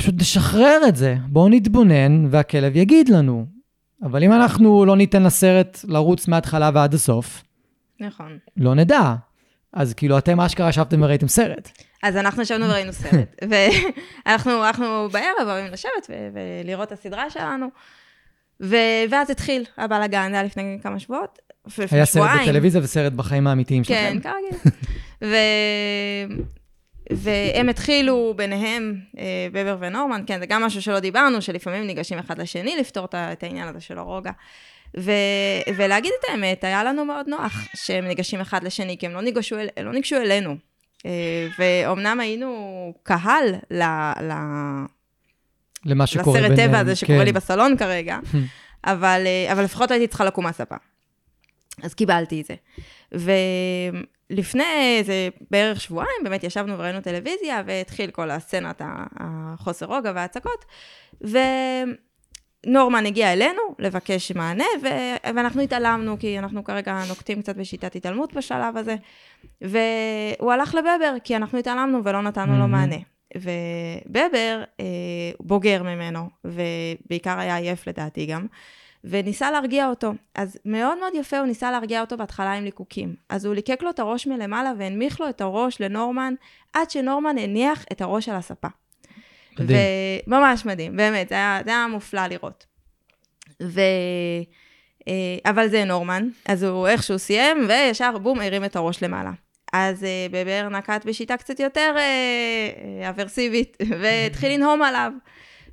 פשוט 0.00 0.14
נשחרר 0.20 0.80
את 0.88 0.96
זה, 0.96 1.16
בואו 1.26 1.48
נתבונן, 1.48 2.26
והכלב 2.30 2.76
יגיד 2.76 3.08
לנו. 3.08 3.46
אבל 4.02 4.24
אם 4.24 4.32
אנחנו 4.32 4.84
לא 4.84 4.96
ניתן 4.96 5.22
לסרט 5.22 5.78
לרוץ 5.88 6.28
מההתחלה 6.28 6.70
ועד 6.74 6.94
הסוף, 6.94 7.42
נכון. 8.00 8.38
לא 8.56 8.74
נדע. 8.74 9.14
אז 9.72 9.94
כאילו, 9.94 10.18
אתם 10.18 10.40
אשכרה 10.40 10.68
ישבתם 10.68 11.02
וראיתם 11.02 11.28
סרט. 11.28 11.70
אז 12.02 12.16
אנחנו 12.16 12.42
ישבנו 12.42 12.66
וראינו 12.66 12.92
סרט, 12.92 13.36
ואנחנו 14.26 14.66
אנחנו 14.66 15.08
בערב 15.12 15.46
אוהבים 15.46 15.72
לשבת 15.72 16.10
ולראות 16.34 16.88
את 16.88 16.92
הסדרה 16.92 17.30
שלנו, 17.30 17.66
ו- 18.62 19.04
ואז 19.10 19.30
התחיל 19.30 19.64
הבלאגן, 19.78 20.28
זה 20.30 20.34
היה 20.34 20.42
לפני 20.42 20.78
כמה 20.82 20.98
שבועות, 20.98 21.38
היה 21.76 22.04
סרט 22.04 22.06
שבועיים. 22.06 22.48
בטלוויזיה 22.48 22.80
וסרט 22.84 23.12
בחיים 23.12 23.46
האמיתיים 23.46 23.84
כן, 23.84 24.12
שלכם. 24.14 24.30
כרגיל. 24.30 24.72
ו... 25.30 25.36
והם 27.10 27.68
התחילו 27.68 28.34
ביניהם, 28.36 28.96
אה, 29.18 29.24
בבר 29.52 29.76
ונורמן, 29.80 30.22
כן, 30.26 30.40
זה 30.40 30.46
גם 30.46 30.62
משהו 30.62 30.82
שלא 30.82 31.00
דיברנו, 31.00 31.42
שלפעמים 31.42 31.86
ניגשים 31.86 32.18
אחד 32.18 32.38
לשני 32.38 32.76
לפתור 32.80 33.04
את 33.14 33.42
העניין 33.42 33.68
הזה 33.68 33.80
של 33.80 33.98
הרוגע. 33.98 34.30
ו... 34.98 35.10
ולהגיד 35.76 36.12
את 36.20 36.24
האמת, 36.30 36.64
היה 36.64 36.84
לנו 36.84 37.04
מאוד 37.04 37.28
נוח 37.28 37.68
שהם 37.74 38.04
ניגשים 38.04 38.40
אחד 38.40 38.64
לשני, 38.64 38.96
כי 38.98 39.06
הם 39.06 39.12
לא 39.12 39.22
ניגשו, 39.22 39.58
אל... 39.58 39.68
לא 39.82 39.92
ניגשו 39.92 40.16
אלינו. 40.16 40.56
אה, 41.06 41.48
ואומנם 41.58 42.20
היינו 42.20 42.92
קהל 43.02 43.54
ל... 43.70 43.82
ל... 44.22 44.32
למה 45.86 46.06
שקורה 46.06 46.40
ביניהם. 46.40 46.52
לסרט 46.52 46.68
טבע 46.68 46.78
הזה 46.78 46.96
שקורה 46.96 47.18
כן. 47.18 47.24
לי 47.24 47.32
בסלון 47.32 47.76
כרגע, 47.76 48.18
אבל, 48.84 49.22
אה, 49.26 49.52
אבל 49.52 49.64
לפחות 49.64 49.90
הייתי 49.90 50.06
צריכה 50.06 50.24
לקום 50.24 50.44
מהספה. 50.44 50.76
אז 51.82 51.94
קיבלתי 51.94 52.40
את 52.40 52.46
זה. 52.46 52.54
ולפני 54.30 54.96
איזה 54.98 55.28
בערך 55.50 55.80
שבועיים, 55.80 56.20
באמת 56.24 56.44
ישבנו 56.44 56.78
וראינו 56.78 57.00
טלוויזיה, 57.00 57.62
והתחיל 57.66 58.10
כל 58.10 58.30
הסצנת 58.30 58.82
החוסר 59.20 59.86
רוגע 59.86 60.12
וההצקות, 60.14 60.64
ונורמן 62.66 63.06
הגיע 63.06 63.32
אלינו 63.32 63.60
לבקש 63.78 64.32
מענה, 64.32 64.64
ו- 64.82 65.34
ואנחנו 65.34 65.62
התעלמנו, 65.62 66.18
כי 66.18 66.38
אנחנו 66.38 66.64
כרגע 66.64 67.02
נוקטים 67.08 67.42
קצת 67.42 67.56
בשיטת 67.56 67.96
התעלמות 67.96 68.34
בשלב 68.34 68.76
הזה, 68.76 68.96
והוא 69.60 70.52
הלך 70.52 70.74
לבבר, 70.74 71.14
כי 71.24 71.36
אנחנו 71.36 71.58
התעלמנו 71.58 72.04
ולא 72.04 72.22
נתנו 72.22 72.52
לו 72.52 72.58
מהמם. 72.58 72.70
מענה. 72.70 72.96
ובבר, 73.36 74.62
אה, 74.80 74.86
בוגר 75.40 75.82
ממנו, 75.82 76.28
ובעיקר 76.44 77.38
היה 77.38 77.56
עייף 77.56 77.88
לדעתי 77.88 78.26
גם, 78.26 78.46
וניסה 79.04 79.50
להרגיע 79.50 79.88
אותו. 79.88 80.12
אז 80.34 80.58
מאוד 80.64 80.98
מאוד 80.98 81.12
יפה 81.14 81.38
הוא 81.38 81.46
ניסה 81.46 81.70
להרגיע 81.70 82.00
אותו 82.00 82.16
בהתחלה 82.16 82.52
עם 82.52 82.64
ליקוקים. 82.64 83.14
אז 83.28 83.44
הוא 83.44 83.54
ליקק 83.54 83.82
לו 83.82 83.90
את 83.90 83.98
הראש 83.98 84.26
מלמעלה 84.26 84.72
והנמיך 84.78 85.20
לו 85.20 85.28
את 85.28 85.40
הראש 85.40 85.80
לנורמן, 85.80 86.34
עד 86.72 86.90
שנורמן 86.90 87.38
הניח 87.38 87.84
את 87.92 88.00
הראש 88.00 88.28
על 88.28 88.36
הספה. 88.36 88.68
מדהים. 89.58 89.78
ממש 90.26 90.66
מדהים, 90.66 90.96
באמת, 90.96 91.28
זה 91.28 91.34
היה, 91.34 91.60
זה 91.64 91.70
היה 91.70 91.86
מופלא 91.86 92.26
לראות. 92.26 92.66
ו... 93.62 93.80
אה, 95.08 95.50
אבל 95.50 95.68
זה 95.68 95.84
נורמן, 95.84 96.28
אז 96.46 96.62
הוא 96.62 96.88
איכשהו 96.88 97.18
סיים, 97.18 97.66
וישר 97.68 98.18
בום, 98.18 98.40
הרים 98.40 98.64
את 98.64 98.76
הראש 98.76 99.02
למעלה. 99.02 99.30
אז 99.72 100.04
אה, 100.04 100.26
בבר 100.30 100.68
נקט 100.68 101.04
בשיטה 101.04 101.36
קצת 101.36 101.60
יותר 101.60 101.94
אה, 101.96 103.08
אברסיבית, 103.10 103.76
והתחיל 104.00 104.52
לנהום 104.52 104.82
עליו. 104.82 105.12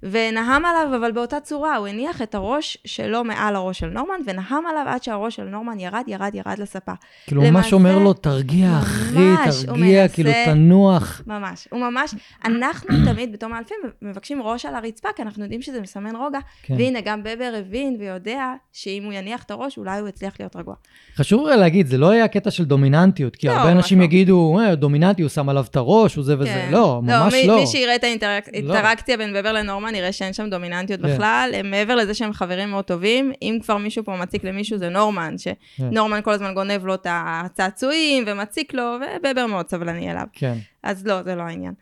ונהם 0.03 0.65
עליו, 0.65 0.95
אבל 0.99 1.11
באותה 1.11 1.39
צורה, 1.39 1.75
הוא 1.75 1.87
הניח 1.87 2.21
את 2.21 2.35
הראש 2.35 2.77
שלו 2.85 3.23
מעל 3.23 3.55
הראש 3.55 3.79
של 3.79 3.87
נורמן, 3.87 4.15
ונהם 4.25 4.65
עליו 4.69 4.83
עד 4.87 5.03
שהראש 5.03 5.35
של 5.35 5.43
נורמן 5.43 5.79
ירד, 5.79 6.03
ירד, 6.07 6.31
ירד 6.35 6.55
לספה. 6.59 6.91
כאילו, 7.27 7.41
ממש 7.41 7.49
למעשה- 7.51 7.75
אומר 7.75 7.99
לו, 7.99 8.13
תרגיע, 8.13 8.67
אחי, 8.79 9.15
ממש, 9.17 9.63
תרגיע, 9.65 10.01
מנסה- 10.01 10.13
כאילו, 10.15 10.31
תנוח. 10.45 11.21
ממש, 11.27 11.67
הוא 11.71 11.79
ממש, 11.79 12.13
אנחנו 12.45 12.89
תמיד 13.13 13.33
בתור 13.33 13.49
מאלפים 13.49 13.77
מבקשים 14.01 14.41
ראש 14.41 14.65
על 14.65 14.75
הרצפה, 14.75 15.09
כי 15.15 15.21
אנחנו 15.21 15.43
יודעים 15.43 15.61
שזה 15.61 15.81
מסמן 15.81 16.15
רוגע, 16.15 16.39
כן. 16.63 16.73
והנה, 16.77 16.99
גם 17.01 17.23
בבר 17.23 17.53
הבין 17.59 17.97
ויודע 17.99 18.43
שאם 18.73 19.03
הוא 19.05 19.13
יניח 19.13 19.43
את 19.43 19.51
הראש, 19.51 19.77
אולי 19.77 19.99
הוא 19.99 20.09
יצליח 20.09 20.33
להיות 20.39 20.55
רגוע. 20.55 20.75
חשוב 21.15 21.47
להגיד, 21.47 21.87
זה 21.87 21.97
לא 21.97 22.13
יהיה 22.13 22.27
קטע 22.27 22.51
של 22.51 22.65
דומיננטיות, 22.65 23.35
כי 23.35 23.47
לא, 23.47 23.51
הרבה 23.51 23.63
ממש 23.73 23.77
אנשים 23.83 23.99
לא. 23.99 24.03
יגידו, 24.03 24.59
אה, 24.59 24.75
דומיננטי, 24.75 25.21
הוא 25.21 25.29
שם 25.29 25.49
עליו 25.49 25.65
את 25.69 25.75
הראש, 25.75 26.15
הוא 26.15 26.23
זה 26.23 26.35
וזה. 26.39 26.45
כן. 26.49 26.69
לא, 26.71 26.99
ממש 27.03 27.33
מי, 27.33 27.47
לא. 27.47 27.59
מי 27.59 27.67
שיראה 27.67 27.95
את 27.95 28.03
האינטראקציה 28.03 29.15
לא. 29.17 29.23
בין 29.25 29.33
בבר 29.33 29.51
לנורמן, 29.53 29.86
יראה 29.95 30.11
שאין 30.11 30.33
שם 30.33 30.49
דומיננטיות 30.49 31.01
כן. 31.01 31.13
בכלל. 31.13 31.51
הם 31.53 31.71
מעבר 31.71 31.95
לזה 31.95 32.13
שהם 32.13 32.33
חברים 32.33 32.69
מאוד 32.69 32.85
טובים, 32.85 33.31
אם 33.41 33.59
כבר 33.63 33.77
מישהו 33.77 34.03
פה 34.03 34.15
מציק 34.15 34.43
למישהו, 34.43 34.77
זה 34.77 34.89
נורמן, 34.89 35.35
כן. 35.43 35.53
שנורמן 35.77 36.21
כל 36.21 36.31
הזמן 36.31 36.53
גונב 36.53 36.85
לו 36.85 36.93
את 36.93 37.07
הצעצועים 37.09 38.23
ומציק 38.27 38.73
לו, 38.73 38.97
ובבר 39.19 39.45
מאוד 39.45 39.69
סבלני 39.69 40.11
אליו. 40.11 40.25
כן. 40.33 40.57
אז 40.83 41.07
לא, 41.07 41.23
זה 41.23 41.35
לא 41.35 41.41
העניין. 41.41 41.73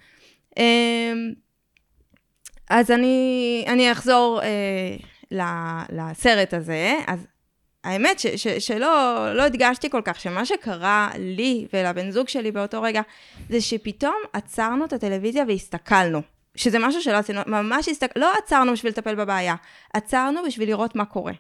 אמ, 0.60 1.34
אז 2.70 2.92
אני, 2.92 3.66
אני 3.68 3.92
אחזור 3.92 4.42
אה, 4.44 4.96
לסרט 5.90 6.54
הזה. 6.54 6.96
אז 7.08 7.28
האמת 7.84 8.20
ש, 8.20 8.28
ש, 8.28 8.48
שלא 8.48 9.28
לא 9.34 9.44
הדגשתי 9.44 9.90
כל 9.90 10.02
כך, 10.06 10.20
שמה 10.20 10.46
שקרה 10.46 11.10
לי 11.20 11.68
ולבן 11.74 12.12
זוג 12.12 12.28
שלי 12.28 12.52
באותו 12.52 12.82
רגע, 12.82 13.02
זה 13.50 13.62
שפתאום 13.62 14.16
עצרנו 14.34 14.86
את 14.86 14.94
הטלוויזיה 14.94 15.44
והסתכלנו. 15.48 16.22
שזה 16.56 16.80
משהו 16.80 17.02
שלא 17.02 17.18
עשינו, 17.18 17.42
ממש 17.48 17.90
הסתכל... 17.90 18.20
לא 18.20 18.34
עצרנו 18.44 18.72
בשביל 18.72 18.92
לטפל 18.92 19.16
בבעיה, 19.16 19.56
עצרנו 19.94 20.40
בשביל 20.48 20.70
לראות 20.70 20.96
מה 20.96 21.06
קורה. 21.06 21.34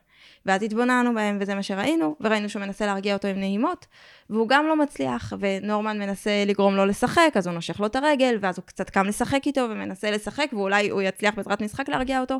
ואז 0.45 0.63
התבוננו 0.63 1.13
בהם, 1.13 1.37
וזה 1.41 1.55
מה 1.55 1.63
שראינו, 1.63 2.15
וראינו 2.21 2.49
שהוא 2.49 2.61
מנסה 2.61 2.85
להרגיע 2.85 3.13
אותו 3.13 3.27
עם 3.27 3.39
נעימות, 3.39 3.85
והוא 4.29 4.49
גם 4.49 4.67
לא 4.67 4.75
מצליח, 4.75 5.33
ונורמן 5.39 5.99
מנסה 5.99 6.43
לגרום 6.45 6.75
לו 6.75 6.85
לשחק, 6.85 7.31
אז 7.35 7.47
הוא 7.47 7.53
נושך 7.53 7.79
לו 7.79 7.85
את 7.85 7.95
הרגל, 7.95 8.37
ואז 8.41 8.57
הוא 8.57 8.65
קצת 8.65 8.89
קם 8.89 9.05
לשחק 9.05 9.41
איתו, 9.45 9.61
ומנסה 9.69 10.11
לשחק, 10.11 10.49
ואולי 10.53 10.89
הוא 10.89 11.01
יצליח 11.01 11.35
בעזרת 11.35 11.61
משחק 11.61 11.89
להרגיע 11.89 12.21
אותו. 12.21 12.39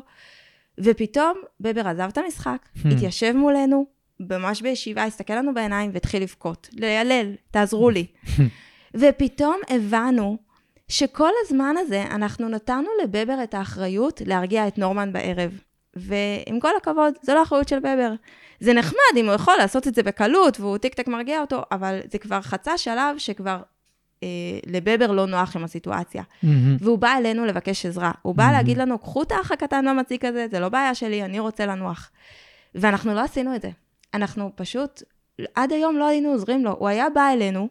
ופתאום 0.80 1.34
בבר 1.60 1.88
עזב 1.88 2.08
את 2.12 2.18
המשחק, 2.18 2.58
Hmm. 2.76 2.88
התיישב 2.94 3.32
מולנו, 3.32 3.86
ממש 4.20 4.62
בישיבה, 4.62 5.04
הסתכל 5.04 5.34
לנו 5.34 5.54
בעיניים 5.54 5.90
והתחיל 5.94 6.22
לבכות, 6.22 6.68
לילל, 6.72 7.32
תעזרו 7.50 7.90
לי. 7.90 8.06
ופתאום 8.96 9.56
הבנו 9.68 10.38
שכל 10.88 11.30
הזמן 11.44 11.74
הזה 11.78 12.02
אנחנו 12.02 12.48
נתנו 12.48 12.88
לבבר 13.02 13.42
את 13.42 13.54
האחריות 13.54 14.22
להרגיע 14.26 14.68
את 14.68 14.78
נורמן 14.78 15.12
בערב. 15.12 15.50
ועם 15.96 16.60
כל 16.60 16.76
הכבוד, 16.76 17.14
זו 17.22 17.34
לא 17.34 17.42
אחריות 17.42 17.68
של 17.68 17.78
בבר. 17.78 18.12
זה 18.60 18.72
נחמד 18.72 19.16
אם 19.16 19.26
הוא 19.26 19.34
יכול 19.34 19.54
לעשות 19.58 19.88
את 19.88 19.94
זה 19.94 20.02
בקלות 20.02 20.60
והוא 20.60 20.78
טיק 20.78 20.94
טק 20.94 21.08
מרגיע 21.08 21.40
אותו, 21.40 21.62
אבל 21.72 22.00
זה 22.10 22.18
כבר 22.18 22.40
חצה 22.40 22.78
שלב 22.78 23.18
שכבר 23.18 23.62
אה, 24.22 24.28
לבבר 24.66 25.12
לא 25.12 25.26
נוח 25.26 25.56
עם 25.56 25.64
הסיטואציה. 25.64 26.22
מהמם. 26.42 26.76
והוא 26.80 26.98
בא 26.98 27.16
אלינו 27.16 27.44
לבקש 27.44 27.86
עזרה. 27.86 28.12
הוא 28.22 28.34
בא 28.34 28.50
להגיד 28.52 28.78
לנו, 28.78 28.98
קחו 28.98 29.22
את 29.22 29.32
האח 29.32 29.52
הקטן 29.52 29.86
והמציק 29.86 30.24
הזה, 30.24 30.46
זה 30.50 30.60
לא 30.60 30.68
בעיה 30.68 30.94
שלי, 30.94 31.24
אני 31.24 31.38
רוצה 31.38 31.66
לנוח. 31.66 32.10
ואנחנו 32.74 33.14
לא 33.14 33.20
עשינו 33.20 33.56
את 33.56 33.62
זה. 33.62 33.70
אנחנו 34.14 34.52
פשוט, 34.54 35.02
עד 35.54 35.72
היום 35.72 35.96
לא 35.96 36.06
היינו 36.06 36.28
עוזרים 36.28 36.64
לו. 36.64 36.76
הוא 36.78 36.88
היה 36.88 37.10
בא 37.10 37.32
אלינו, 37.32 37.68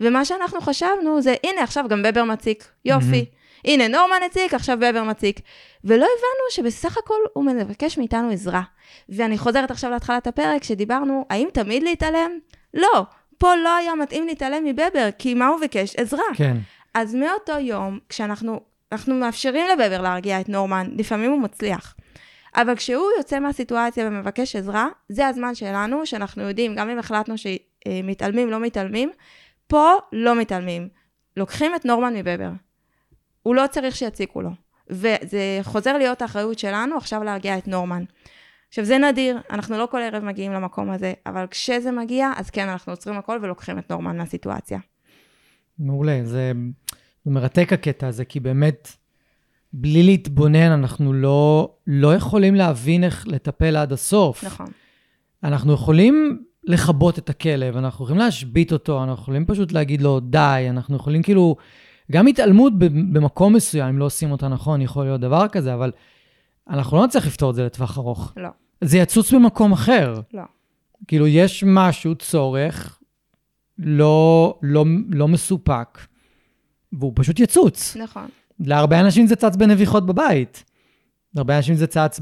ומה 0.00 0.24
שאנחנו 0.24 0.60
חשבנו 0.60 1.22
זה, 1.22 1.34
הנה, 1.44 1.62
עכשיו 1.62 1.84
גם 1.88 2.02
בבר 2.02 2.24
מציק, 2.24 2.68
יופי. 2.84 3.24
הנה, 3.64 3.88
נורמן 3.88 4.20
הציק, 4.26 4.54
עכשיו 4.54 4.76
בבר 4.80 5.02
מציק. 5.02 5.40
ולא 5.84 6.04
הבנו 6.04 6.50
שבסך 6.50 6.98
הכל 6.98 7.18
הוא 7.32 7.44
מבקש 7.44 7.98
מאיתנו 7.98 8.30
עזרה. 8.30 8.62
ואני 9.08 9.38
חוזרת 9.38 9.70
עכשיו 9.70 9.90
להתחלת 9.90 10.26
הפרק, 10.26 10.64
שדיברנו, 10.64 11.26
האם 11.30 11.48
תמיד 11.52 11.82
להתעלם? 11.82 12.30
לא. 12.74 13.02
פה 13.38 13.54
לא 13.54 13.76
היה 13.76 13.94
מתאים 13.94 14.26
להתעלם 14.26 14.64
מבבר, 14.64 15.08
כי 15.18 15.34
מה 15.34 15.46
הוא 15.46 15.60
ביקש? 15.60 15.96
עזרה. 15.96 16.24
כן. 16.34 16.56
אז 16.94 17.14
מאותו 17.14 17.58
יום, 17.58 17.98
כשאנחנו 18.08 18.60
אנחנו 18.92 19.14
מאפשרים 19.14 19.66
לבבר 19.72 20.00
להרגיע 20.00 20.40
את 20.40 20.48
נורמן, 20.48 20.88
לפעמים 20.96 21.30
הוא 21.30 21.40
מצליח. 21.40 21.94
אבל 22.56 22.76
כשהוא 22.76 23.10
יוצא 23.18 23.38
מהסיטואציה 23.38 24.06
ומבקש 24.06 24.56
עזרה, 24.56 24.88
זה 25.08 25.26
הזמן 25.26 25.54
שלנו, 25.54 26.06
שאנחנו 26.06 26.42
יודעים, 26.42 26.74
גם 26.74 26.90
אם 26.90 26.98
החלטנו 26.98 27.34
שמתעלמים, 27.38 28.50
לא 28.50 28.60
מתעלמים, 28.60 29.10
פה 29.68 29.92
לא 30.12 30.40
מתעלמים. 30.40 30.88
לוקחים 31.36 31.72
את 31.76 31.84
נורמן 31.84 32.14
מבבר. 32.14 32.50
הוא 33.42 33.54
לא 33.54 33.64
צריך 33.70 33.96
שיציקו 33.96 34.42
לו. 34.42 34.50
וזה 34.90 35.60
חוזר 35.62 35.98
להיות 35.98 36.22
האחריות 36.22 36.58
שלנו 36.58 36.96
עכשיו 36.96 37.24
להרגיע 37.24 37.58
את 37.58 37.68
נורמן. 37.68 38.04
עכשיו, 38.68 38.84
זה 38.84 38.98
נדיר, 38.98 39.38
אנחנו 39.50 39.78
לא 39.78 39.88
כל 39.90 40.00
ערב 40.02 40.24
מגיעים 40.24 40.52
למקום 40.52 40.90
הזה, 40.90 41.12
אבל 41.26 41.46
כשזה 41.50 41.90
מגיע, 41.90 42.30
אז 42.36 42.50
כן, 42.50 42.68
אנחנו 42.68 42.92
עוצרים 42.92 43.18
הכל 43.18 43.38
ולוקחים 43.42 43.78
את 43.78 43.90
נורמן 43.90 44.18
מהסיטואציה. 44.18 44.78
מעולה. 45.78 46.20
זה, 46.24 46.52
זה 47.24 47.30
מרתק 47.30 47.72
הקטע 47.72 48.06
הזה, 48.06 48.24
כי 48.24 48.40
באמת, 48.40 48.88
בלי 49.72 50.02
להתבונן, 50.02 50.70
אנחנו 50.70 51.12
לא, 51.12 51.74
לא 51.86 52.14
יכולים 52.14 52.54
להבין 52.54 53.04
איך 53.04 53.28
לטפל 53.28 53.76
עד 53.76 53.92
הסוף. 53.92 54.44
נכון. 54.44 54.66
אנחנו 55.44 55.72
יכולים 55.72 56.44
לכבות 56.68 57.18
את 57.18 57.30
הכלב, 57.30 57.76
אנחנו 57.76 58.04
יכולים 58.04 58.18
להשבית 58.20 58.72
אותו, 58.72 59.04
אנחנו 59.04 59.22
יכולים 59.22 59.46
פשוט 59.46 59.72
להגיד 59.72 60.02
לו 60.02 60.20
די, 60.20 60.66
אנחנו 60.70 60.96
יכולים 60.96 61.22
כאילו, 61.22 61.56
גם 62.12 62.26
התעלמות 62.26 62.72
במקום 63.12 63.52
מסוים, 63.54 63.88
אם 63.88 63.98
לא 63.98 64.04
עושים 64.04 64.30
אותה 64.30 64.48
נכון, 64.48 64.80
יכול 64.80 65.04
להיות 65.04 65.20
דבר 65.20 65.48
כזה, 65.48 65.74
אבל 65.74 65.92
אנחנו 66.70 66.96
לא 66.96 67.06
נצליח 67.06 67.26
לפתור 67.26 67.50
את 67.50 67.54
זה 67.54 67.64
לטווח 67.64 67.98
ארוך. 67.98 68.32
לא, 68.36 68.48
זה 68.80 68.98
יצוץ 68.98 69.32
במקום 69.32 69.72
אחר. 69.72 70.14
לא. 70.34 70.42
כאילו, 71.08 71.26
יש 71.26 71.64
משהו, 71.66 72.14
צורך, 72.14 72.98
לא, 73.78 74.58
לא, 74.62 74.84
לא 75.10 75.28
מסופק, 75.28 75.98
והוא 76.92 77.12
פשוט 77.14 77.40
יצוץ. 77.40 77.96
נכון. 77.96 78.26
להרבה 78.60 79.00
אנשים 79.00 79.26
זה 79.26 79.36
צץ 79.36 79.56
בנביחות 79.56 80.06
בבית. 80.06 80.64
להרבה 81.34 81.56
אנשים 81.56 81.74
זה 81.74 81.86
צץ 81.86 82.20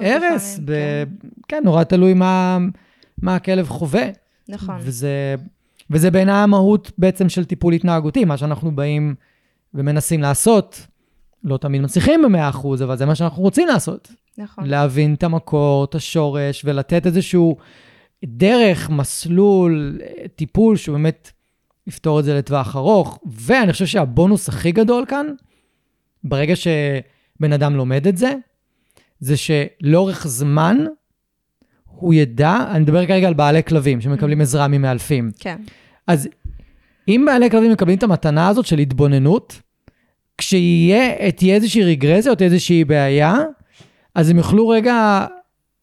בהרס. 0.00 0.60
ב- 0.64 1.04
כן, 1.48 1.60
נורא 1.64 1.84
תלוי 1.84 2.14
מה, 2.14 2.58
מה 3.22 3.34
הכלב 3.34 3.68
חווה. 3.68 4.04
נכון. 4.48 4.76
וזה, 4.80 5.34
וזה 5.90 6.10
בעיניי 6.10 6.34
המהות 6.34 6.92
בעצם 6.98 7.28
של 7.28 7.44
טיפול 7.44 7.72
התנהגותי, 7.72 8.24
מה 8.24 8.36
שאנחנו 8.36 8.76
באים 8.76 9.14
ומנסים 9.74 10.22
לעשות. 10.22 10.86
לא 11.44 11.56
תמיד 11.56 11.80
מצליחים 11.80 12.22
ב-100%, 12.22 12.84
אבל 12.84 12.96
זה 12.96 13.06
מה 13.06 13.14
שאנחנו 13.14 13.42
רוצים 13.42 13.68
לעשות. 13.68 14.12
נכון. 14.38 14.66
להבין 14.66 15.14
את 15.14 15.22
המקור, 15.22 15.84
את 15.84 15.94
השורש, 15.94 16.62
ולתת 16.64 17.06
איזשהו 17.06 17.56
דרך, 18.24 18.90
מסלול, 18.90 20.00
טיפול 20.36 20.76
שהוא 20.76 20.92
באמת 20.92 21.30
יפתור 21.86 22.20
את 22.20 22.24
זה 22.24 22.38
לטווח 22.38 22.76
ארוך. 22.76 23.18
ואני 23.26 23.72
חושב 23.72 23.86
שהבונוס 23.86 24.48
הכי 24.48 24.72
גדול 24.72 25.04
כאן, 25.08 25.26
ברגע 26.24 26.54
שבן 26.56 27.52
אדם 27.52 27.76
לומד 27.76 28.06
את 28.06 28.16
זה, 28.16 28.34
זה 29.20 29.34
שלאורך 29.36 30.26
זמן 30.26 30.76
הוא 31.98 32.14
ידע, 32.14 32.56
אני 32.70 32.80
מדבר 32.80 33.06
כרגע 33.06 33.28
על 33.28 33.34
בעלי 33.34 33.62
כלבים 33.62 34.00
שמקבלים 34.00 34.40
עזרה 34.40 34.68
ממאלפים. 34.68 35.30
כן. 35.38 35.56
אז 36.06 36.28
אם 37.08 37.24
בעלי 37.26 37.50
כלבים 37.50 37.72
מקבלים 37.72 37.98
את 37.98 38.02
המתנה 38.02 38.48
הזאת 38.48 38.66
של 38.66 38.78
התבוננות, 38.78 39.60
כשיהיה, 40.38 41.32
תהיה 41.32 41.54
איזושהי 41.54 41.84
רגרסיה 41.84 42.30
או 42.30 42.36
תהיה 42.36 42.50
איזושהי 42.50 42.84
בעיה, 42.84 43.36
אז 44.14 44.30
הם 44.30 44.36
יוכלו 44.36 44.68
רגע 44.68 45.26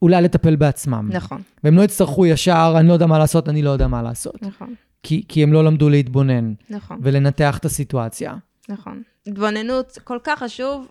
אולי 0.01 0.21
לטפל 0.21 0.55
בעצמם. 0.55 1.09
נכון. 1.11 1.41
והם 1.63 1.75
לא 1.75 1.81
יצטרכו 1.81 2.25
ישר, 2.25 2.75
אני 2.77 2.87
לא 2.87 2.93
יודע 2.93 3.05
מה 3.05 3.19
לעשות, 3.19 3.49
אני 3.49 3.61
לא 3.61 3.69
יודע 3.69 3.87
מה 3.87 4.01
לעשות. 4.01 4.41
נכון. 4.41 4.73
כי, 5.03 5.23
כי 5.27 5.43
הם 5.43 5.53
לא 5.53 5.63
למדו 5.63 5.89
להתבונן 5.89 6.53
נכון. 6.69 6.99
ולנתח 7.01 7.57
את 7.57 7.65
הסיטואציה. 7.65 8.33
נכון. 8.69 9.01
התבוננות 9.27 9.99
כל 10.03 10.17
כך 10.23 10.39
חשוב. 10.39 10.87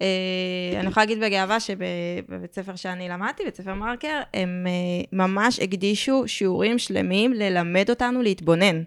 אה, 0.00 0.80
אני 0.80 0.88
יכולה 0.88 1.06
להגיד 1.06 1.20
בגאווה 1.20 1.60
שבבית 1.60 2.54
ספר 2.54 2.76
שאני 2.76 3.08
למדתי, 3.08 3.44
בית 3.44 3.56
ספר 3.56 3.74
מרקר, 3.74 4.20
הם 4.34 4.66
אה, 4.66 5.04
ממש 5.12 5.60
הקדישו 5.60 6.22
שיעורים 6.26 6.78
שלמים 6.78 7.32
ללמד 7.32 7.90
אותנו 7.90 8.22
להתבונן. 8.22 8.82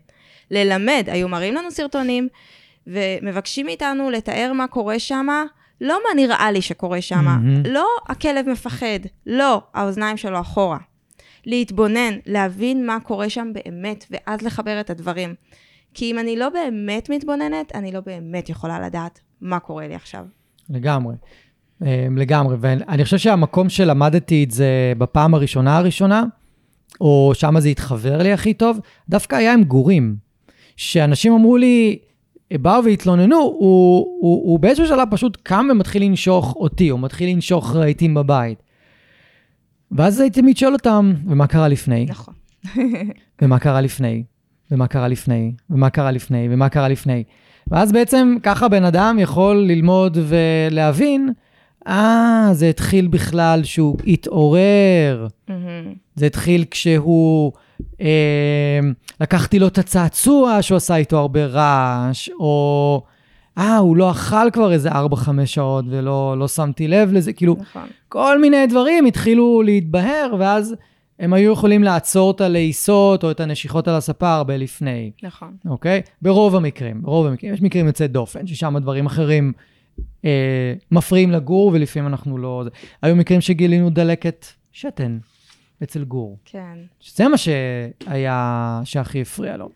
ללמד, 0.51 1.03
היו 1.07 1.29
מראים 1.29 1.55
לנו 1.55 1.71
סרטונים 1.71 2.27
ומבקשים 2.87 3.65
מאיתנו 3.65 4.09
לתאר 4.09 4.51
מה 4.53 4.67
קורה 4.67 4.99
שם 4.99 5.27
לא 5.81 5.99
מה 6.03 6.21
נראה 6.21 6.51
לי 6.51 6.61
שקורה 6.61 7.01
שם, 7.01 7.25
מהמם. 7.25 7.63
לא 7.65 7.87
הכלב 8.07 8.49
מפחד, 8.49 8.99
לא, 9.25 9.61
האוזניים 9.73 10.17
שלו 10.17 10.39
אחורה. 10.39 10.77
להתבונן, 11.45 12.13
להבין 12.25 12.85
מה 12.85 12.99
קורה 12.99 13.29
שם 13.29 13.51
באמת, 13.53 14.05
ואז 14.11 14.41
לחבר 14.41 14.79
את 14.79 14.89
הדברים. 14.89 15.35
כי 15.93 16.11
אם 16.11 16.19
אני 16.19 16.35
לא 16.35 16.49
באמת 16.49 17.09
מתבוננת, 17.09 17.75
אני 17.75 17.91
לא 17.91 17.99
באמת 17.99 18.49
יכולה 18.49 18.79
לדעת 18.79 19.19
מה 19.41 19.59
קורה 19.59 19.87
לי 19.87 19.95
עכשיו. 19.95 20.25
לגמרי. 20.73 21.15
אה, 21.85 22.07
לגמרי. 22.17 22.55
ואני 22.59 23.03
חושב 23.03 23.17
שהמקום 23.17 23.69
שלמדתי 23.69 24.43
את 24.43 24.51
זה 24.51 24.93
בפעם 24.97 25.33
הראשונה 25.33 25.77
הראשונה, 25.77 26.23
או 27.01 27.31
שמה 27.35 27.61
זה 27.61 27.69
התחבר 27.69 28.21
לי 28.21 28.33
הכי 28.33 28.53
טוב, 28.53 28.79
דווקא 29.09 29.35
היה 29.35 29.53
עם 29.53 29.63
גורים. 29.63 30.15
שאנשים 30.75 31.33
אמרו 31.33 31.57
לי, 31.57 31.97
באו 32.53 32.83
והתלוננו, 32.83 33.35
הוא, 33.35 34.07
הוא, 34.21 34.51
הוא 34.51 34.59
באיזשהו 34.59 34.87
שלב 34.87 35.07
פשוט 35.11 35.37
קם 35.43 35.67
ומתחיל 35.71 36.03
לנשוך 36.03 36.55
אותי, 36.55 36.91
או 36.91 36.97
מתחיל 36.97 37.29
לנשוך 37.29 37.75
רהיטים 37.75 38.13
בבית. 38.13 38.63
ואז 39.91 40.19
הייתי 40.19 40.41
תמיד 40.41 40.57
שואל 40.57 40.73
אותם, 40.73 41.13
ומה 41.27 41.47
קרה 41.47 41.67
לפני? 41.67 42.05
נכון. 42.09 42.33
ומה 43.41 43.59
קרה 43.59 43.81
לפני, 43.81 44.23
ומה 44.71 44.87
קרה 44.87 45.07
לפני, 45.07 45.51
ומה 45.69 45.89
קרה 45.89 46.11
לפני, 46.11 46.47
ומה 46.51 46.69
קרה 46.69 46.87
לפני. 46.87 47.23
ואז 47.73 47.91
בעצם 47.91 48.37
ככה 48.43 48.67
בן 48.67 48.83
אדם 48.83 49.17
יכול 49.19 49.55
ללמוד 49.55 50.17
ולהבין, 50.21 51.29
אה, 51.87 52.49
זה 52.51 52.69
התחיל 52.69 53.07
בכלל 53.07 53.63
שהוא 53.63 53.97
התעורר. 54.07 55.27
מהמם. 55.49 55.93
זה 56.15 56.25
התחיל 56.25 56.65
כשהוא, 56.71 57.51
אה, 58.01 58.79
לקחתי 59.21 59.59
לו 59.59 59.67
את 59.67 59.77
הצעצוע 59.77 60.61
שהוא 60.61 60.75
עשה 60.75 60.95
איתו 60.95 61.17
הרבה 61.17 61.45
רעש, 61.45 62.29
או, 62.39 63.03
אה, 63.57 63.77
הוא 63.77 63.97
לא 63.97 64.11
אכל 64.11 64.51
כבר 64.53 64.71
איזה 64.71 64.89
4-5 64.89 65.45
שעות 65.45 65.85
ולא 65.89 66.35
לא 66.39 66.47
שמתי 66.47 66.87
לב 66.87 67.13
לזה, 67.13 67.33
כאילו, 67.33 67.55
נכון. 67.59 67.87
כל 68.09 68.41
מיני 68.41 68.67
דברים 68.67 69.05
התחילו 69.05 69.61
להתבהר, 69.65 70.35
ואז 70.39 70.75
הם 71.19 71.33
היו 71.33 71.53
יכולים 71.53 71.83
לעצור 71.83 72.31
את 72.31 72.41
הלעיסות 72.41 73.23
או 73.23 73.31
את 73.31 73.39
הנשיכות 73.39 73.87
על 73.87 73.95
הספה 73.95 74.33
הרבה 74.35 74.57
לפני, 74.57 75.11
נכון. 75.23 75.55
אוקיי? 75.65 76.01
ברוב 76.21 76.55
המקרים, 76.55 77.01
ברוב 77.01 77.27
המקרים. 77.27 77.53
יש 77.53 77.61
מקרים 77.61 77.87
יוצאי 77.87 78.07
דופן, 78.07 78.47
ששם 78.47 78.75
הדברים 78.75 79.05
אחרים 79.05 79.53
אה, 80.25 80.73
מפריעים 80.91 81.31
לגור, 81.31 81.71
ולפעמים 81.73 82.07
אנחנו 82.07 82.37
לא... 82.37 82.63
היו 83.01 83.15
מקרים 83.15 83.41
שגילינו 83.41 83.89
דלקת 83.89 84.45
שתן 84.71 85.17
אצל 85.83 86.03
גור. 86.03 86.37
כן. 86.45 86.77
שזה 86.99 87.27
מה 87.27 87.37
שהיה, 87.37 88.81
שהכי 88.83 89.21
הפריע 89.21 89.57
לו. 89.57 89.69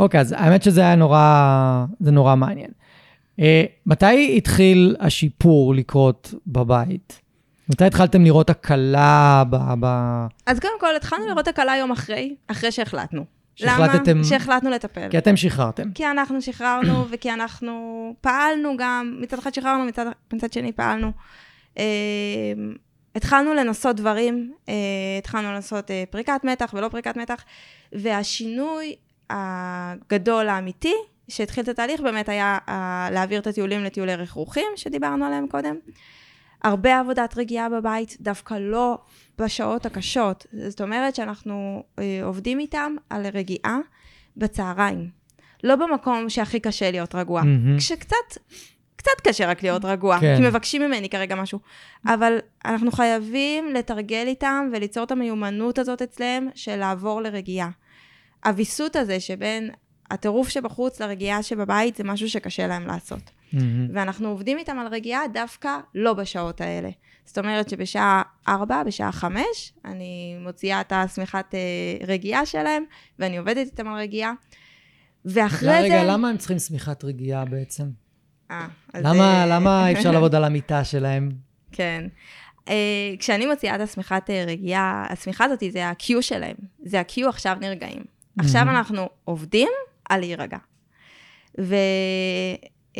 אוקיי, 0.00 0.20
אז 0.20 0.32
האמת 0.32 0.62
שזה 0.62 0.80
היה 0.80 0.94
נורא, 0.94 1.84
זה 2.00 2.10
נורא 2.10 2.36
מעניין. 2.36 2.70
אה, 3.40 3.64
מתי 3.86 4.36
התחיל 4.36 4.96
השיפור 5.00 5.74
לקרות 5.74 6.34
בבית? 6.46 7.20
מתי 7.70 7.84
התחלתם 7.84 8.24
לראות 8.24 8.50
הקלה 8.50 9.42
ב... 9.50 9.56
ב... 9.80 9.86
אז 10.46 10.60
קודם 10.60 10.80
כל, 10.80 10.96
התחלנו 10.96 11.26
לראות 11.26 11.48
הקלה 11.48 11.76
יום 11.76 11.90
אחרי, 11.90 12.34
אחרי 12.46 12.72
שהחלטנו. 12.72 13.24
שהחלטתם- 13.56 14.10
למה? 14.16 14.24
שהחלטנו 14.24 14.70
לטפל. 14.70 15.08
כי 15.10 15.18
אתם 15.18 15.36
שחררתם. 15.36 15.92
כי 15.94 16.06
אנחנו 16.06 16.42
שחררנו 16.42 17.04
וכי 17.10 17.32
אנחנו 17.32 17.72
פעלנו 18.20 18.76
גם, 18.78 19.18
מצד 19.20 19.38
אחד 19.38 19.54
שחררנו, 19.54 19.84
מצד, 19.84 20.06
מצד 20.32 20.52
שני 20.52 20.72
פעלנו. 20.72 21.12
אה, 21.78 21.84
התחלנו 23.16 23.54
לנסות 23.54 23.96
דברים, 23.96 24.52
אה, 24.68 24.74
התחלנו 25.18 25.52
לנסות 25.52 25.90
אה, 25.90 26.04
פריקת 26.10 26.40
מתח 26.44 26.74
ולא 26.74 26.88
פריקת 26.88 27.16
מתח, 27.16 27.44
והשינוי 27.92 28.94
הגדול 29.30 30.48
האמיתי 30.48 30.94
שהתחיל 31.28 31.64
את 31.64 31.68
התהליך 31.68 32.00
באמת 32.00 32.28
היה 32.28 32.58
אה, 32.68 33.08
להעביר 33.12 33.40
את 33.40 33.46
הטיולים 33.46 33.84
לטיולי 33.84 34.14
רכרוכים 34.16 34.68
שדיברנו 34.76 35.24
עליהם 35.24 35.46
קודם. 35.46 35.76
הרבה 36.62 37.00
עבודת 37.00 37.38
רגיעה 37.38 37.68
בבית, 37.68 38.16
דווקא 38.20 38.54
לא 38.54 38.98
בשעות 39.38 39.86
הקשות. 39.86 40.46
זאת 40.68 40.80
אומרת 40.80 41.14
שאנחנו 41.14 41.82
אה, 41.98 42.20
עובדים 42.24 42.58
איתם 42.58 42.94
על 43.10 43.26
רגיעה 43.26 43.78
בצהריים. 44.36 45.10
לא 45.64 45.76
במקום 45.76 46.28
שהכי 46.30 46.60
קשה 46.60 46.90
להיות 46.90 47.14
רגוע. 47.14 47.42
מהמם. 47.42 47.78
כשקצת, 47.78 48.38
קצת 48.96 49.20
קשה 49.28 49.46
רק 49.46 49.62
להיות 49.62 49.84
רגוע, 49.84 50.20
כן. 50.20 50.36
כי 50.36 50.48
מבקשים 50.48 50.82
ממני 50.82 51.08
כרגע 51.08 51.34
משהו. 51.34 51.58
אבל 52.06 52.38
אנחנו 52.64 52.92
חייבים 52.92 53.74
לתרגל 53.74 54.24
איתם 54.26 54.68
וליצור 54.72 55.04
את 55.04 55.10
המיומנות 55.10 55.78
הזאת 55.78 56.02
אצלם 56.02 56.48
של 56.54 56.76
לעבור 56.76 57.22
לרגיעה. 57.22 57.70
הוויסות 58.44 58.96
הזה 58.96 59.20
שבין 59.20 59.70
הטירוף 60.10 60.48
שבחוץ 60.48 61.00
לרגיעה 61.00 61.42
שבבית 61.42 61.96
זה 61.96 62.04
משהו 62.04 62.30
שקשה 62.30 62.66
להם 62.66 62.86
לעשות. 62.86 63.30
מהמם. 63.52 63.88
ואנחנו 63.94 64.28
עובדים 64.28 64.58
איתם 64.58 64.78
על 64.78 64.86
רגיעה 64.86 65.28
דווקא 65.28 65.78
לא 65.94 66.12
בשעות 66.12 66.60
האלה. 66.60 66.90
זאת 67.24 67.38
אומרת 67.38 67.68
שבשעה 67.68 68.22
4, 68.48 68.82
בשעה 68.84 69.12
5, 69.12 69.42
אני 69.84 70.36
מוציאה 70.40 70.80
את 70.80 70.92
השמיכת 70.92 71.54
אה, 71.54 72.06
רגיעה 72.06 72.46
שלהם, 72.46 72.84
ואני 73.18 73.38
עובדת 73.38 73.66
איתם 73.66 73.88
על 73.88 74.00
רגיעה. 74.00 74.32
ואחרי 75.24 75.68
זה... 75.68 75.78
רגע, 75.78 76.04
למה 76.04 76.28
הם 76.28 76.36
צריכים 76.36 76.58
שמיכת 76.58 77.04
רגיעה 77.04 77.44
בעצם? 77.44 77.84
אה, 78.50 78.66
אז, 78.94 79.04
למה, 79.04 79.40
אה, 79.40 79.46
למה 79.46 79.88
אי 79.88 79.94
אפשר 79.96 80.10
לעבוד 80.10 80.34
על 80.34 80.44
המיטה 80.44 80.84
שלהם? 80.84 81.30
כן. 81.72 82.04
Uh, 82.66 82.72
כשאני 83.18 83.46
מוציאה 83.46 83.74
את 83.74 83.80
השמיכת 83.80 84.30
אה, 84.30 84.44
רגיעה, 84.46 85.06
השמיכה 85.08 85.44
הזאת 85.44 85.62
זה 85.70 85.86
ה-Q 85.86 86.06
שלהם. 86.20 86.56
זה 86.84 87.00
ה-Q 87.00 87.28
עכשיו 87.28 87.56
נרגעים. 87.60 88.02
עכשיו 88.38 88.64
מהמם. 88.64 88.76
אנחנו 88.76 89.08
עובדים 89.24 89.68
על 90.08 90.20
להירגע. 90.20 90.58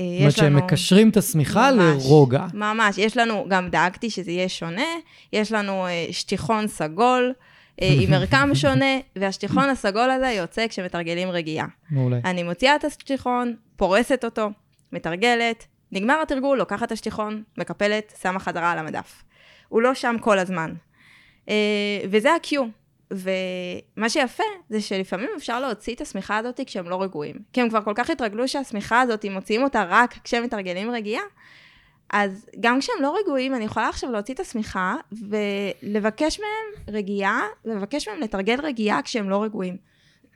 ויש 0.00 0.34
זאת 0.34 0.38
אומרת 0.38 0.52
שהם. 0.52 0.56
מקשרים 0.56 1.08
את 1.08 1.16
השמיכה. 1.16 1.70
לרוגע. 1.70 2.46
ממש, 2.54 2.98
יש 2.98 3.16
לנו, 3.16 3.46
גם 3.48 3.68
דאגתי 3.68 4.10
שזה 4.10 4.30
יהיה 4.30 4.48
שונה, 4.48 4.86
יש 5.32 5.52
לנו 5.52 5.86
אה, 5.86 6.06
שטיחון 6.10 6.66
סגול 6.66 7.32
אה, 7.82 7.88
עם 8.00 8.10
מרקם 8.14 8.50
שונה, 8.54 8.98
והשטיחון 9.16 9.68
הסגול 9.68 10.10
הזה 10.10 10.26
יוצא 10.28 10.66
כשמתרגלים 10.68 11.28
רגיעה. 11.30 11.66
מעולה. 11.90 12.18
אני 12.24 12.42
מוציאה 12.42 12.76
את 12.76 12.84
השטיחון, 12.84 13.54
פורסת 13.76 14.24
אותו, 14.24 14.50
מתרגלת, 14.92 15.66
נגמר 15.92 16.22
התרגול, 16.22 16.58
לוקחת 16.58 16.86
את 16.86 16.92
השטיחון, 16.92 17.42
מקפלת, 17.58 18.12
שמה 18.22 18.38
חזרה 18.38 18.72
על 18.72 18.78
המדף. 18.78 19.22
הוא 19.68 19.82
לא 19.82 19.94
שם 19.94 20.16
כל 20.20 20.38
הזמן. 20.38 20.72
אה, 21.48 21.54
וזה 22.10 22.30
ה-Q. 22.32 22.56
ומה 23.10 24.08
שיפה 24.08 24.42
זה 24.68 24.80
שלפעמים 24.80 25.28
אפשר 25.36 25.60
להוציא 25.60 25.94
את 25.94 26.00
השמיכה 26.00 26.38
הזאת 26.38 26.60
כשהם 26.66 26.88
לא 26.88 27.02
רגועים. 27.02 27.36
כי 27.52 27.60
הם 27.60 27.68
כבר 27.68 27.82
כל 27.82 27.92
כך 27.94 28.10
התרגלו 28.10 28.48
שהשמיכה 28.48 29.00
הזאת, 29.00 29.24
אם 29.24 29.32
מוציאים 29.32 29.62
אותה 29.62 29.84
רק 29.88 30.14
כשהם 30.24 30.42
מתרגלים 30.42 30.90
רגיעה, 30.90 31.22
אז 32.12 32.46
גם 32.60 32.80
כשהם 32.80 33.02
לא 33.02 33.16
רגועים, 33.22 33.54
אני 33.54 33.64
יכולה 33.64 33.88
עכשיו 33.88 34.12
להוציא 34.12 34.34
את 34.34 34.40
השמיכה 34.40 34.96
ולבקש 35.12 36.40
מהם 36.40 36.94
רגיעה, 36.94 37.42
ולבקש 37.64 38.08
מהם 38.08 38.20
לתרגל 38.20 38.60
רגיעה 38.62 39.02
כשהם 39.02 39.30
לא 39.30 39.42
רגועים. 39.42 39.76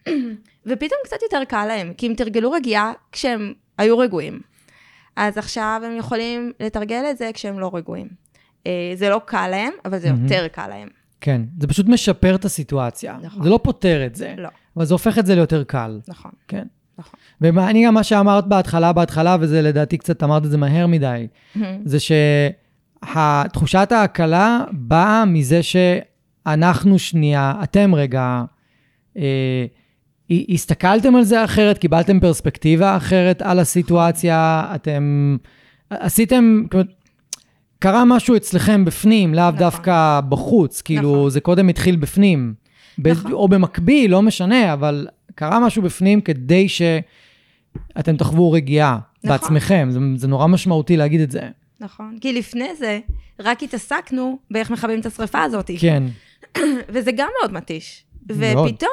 ופתאום 0.67 1.01
קצת 1.05 1.23
יותר 1.23 1.45
קל 1.45 1.67
להם, 1.67 1.95
כי 1.95 2.07
הם 2.07 2.15
תרגלו 2.15 2.51
רגיעה 2.51 2.93
כשהם 3.13 3.55
היו 3.79 3.99
רגועים. 3.99 4.41
אז 5.17 5.39
עכשיו 5.39 5.81
הם 5.85 5.97
יכולים 5.97 6.53
לתרגל 6.61 7.05
את 7.11 7.19
זה 7.19 7.31
כשהם 7.35 7.61
לא 7.61 7.71
רגועים. 7.75 8.09
אה, 8.67 8.93
זה 8.95 9.09
לא 9.09 9.21
קל 9.25 9.49
להם, 9.49 9.73
אבל 9.85 9.99
זה. 9.99 10.09
יותר 10.09 10.49
קל 10.49 10.69
להם. 10.69 10.89
כן, 11.25 11.43
זה 11.61 11.67
פשוט 11.67 11.89
משפר 11.89 12.35
את 12.35 12.45
הסיטואציה. 12.45 13.17
נכון. 13.23 13.43
זה 13.43 13.51
לא 13.51 13.61
פותר 13.63 14.07
את 14.07 14.15
זה, 14.15 14.35
לא, 14.39 14.49
אבל 14.77 14.85
זה 14.85 14.95
הופך 14.95 15.19
את 15.19 15.27
זה 15.27 15.35
ליותר 15.35 15.65
קל. 15.65 16.01
נכון. 16.09 16.31
כן. 16.49 16.67
נכון. 16.99 17.21
ואני 17.41 17.87
גם 17.87 17.95
מה 17.95 18.03
שאמרת 18.03 18.47
בהתחלה, 18.47 18.93
בהתחלה, 18.93 19.37
וזה 19.41 19.63
לדעתי 19.63 19.99
קצת 19.99 20.23
אמרת 20.23 20.45
את 20.45 20.51
זה 20.51 20.57
מהר 20.57 20.87
מדי, 20.87 21.27
זה 21.85 21.99
שתחושת 23.05 23.93
ההקלה 23.93 24.65
באה 24.73 25.25
מזה 25.25 25.61
שאנחנו 25.63 26.99
שנייה, 26.99 27.55
אתם 27.63 27.95
רגע, 27.95 28.45
אה, 29.19 29.67
הסתכלתם 30.31 31.17
על 31.17 31.23
זה 31.23 31.45
אחרת, 31.45 31.79
קיבלתם 31.79 32.21
פרספקטיבה 32.21 32.97
אחרת 32.97 33.43
על 33.43 33.59
הסיטואציה, 33.59 34.67
אתם 34.75 35.37
עשיתם, 35.91 36.65
קרה 37.85 38.05
משהו 38.05 38.37
אצלכם 38.37 38.85
בפנים, 38.85 39.35
לאו 39.35 39.43
נכון. 39.43 39.59
דווקא 39.59 40.21
בחוץ, 40.29 40.83
כאילו 40.83 41.13
נכון. 41.17 41.31
זה 41.31 41.41
קודם 41.41 41.69
התחיל 41.69 41.97
בפנים. 41.97 42.55
נכון. 42.99 43.33
או 43.33 43.49
במקביל, 43.49 44.11
לא 44.11 44.23
משנה, 44.23 44.73
אבל 44.73 45.09
קרה 45.35 45.61
משהו 45.61 45.83
בפנים 45.83 46.21
כדי 46.21 46.69
שאתם 46.69 48.17
תחוו 48.17 48.53
רגיעה 48.53 48.99
נכון. 49.25 49.31
בעצמכם. 49.31 49.89
זה, 49.91 49.99
זה 50.17 50.29
נורא 50.29 50.47
משמעותי 50.47 50.97
להגיד 50.97 51.21
את 51.21 51.31
זה. 51.31 51.41
נכון. 51.81 52.19
כי 52.21 52.33
לפני 52.33 52.69
זה, 52.79 53.01
רק 53.41 53.63
התעסקנו 53.63 54.39
באיך 54.51 54.71
מכבים 54.71 55.01
את 55.01 55.07
השריפה 55.07 55.43
הזאת. 55.43 55.71
כן, 55.79 56.03
וזה 56.93 57.13
גם 57.13 57.29
מאוד 57.41 57.53
מתיש. 57.53 58.05
מאוד. 58.31 58.71
ופתאום 58.71 58.91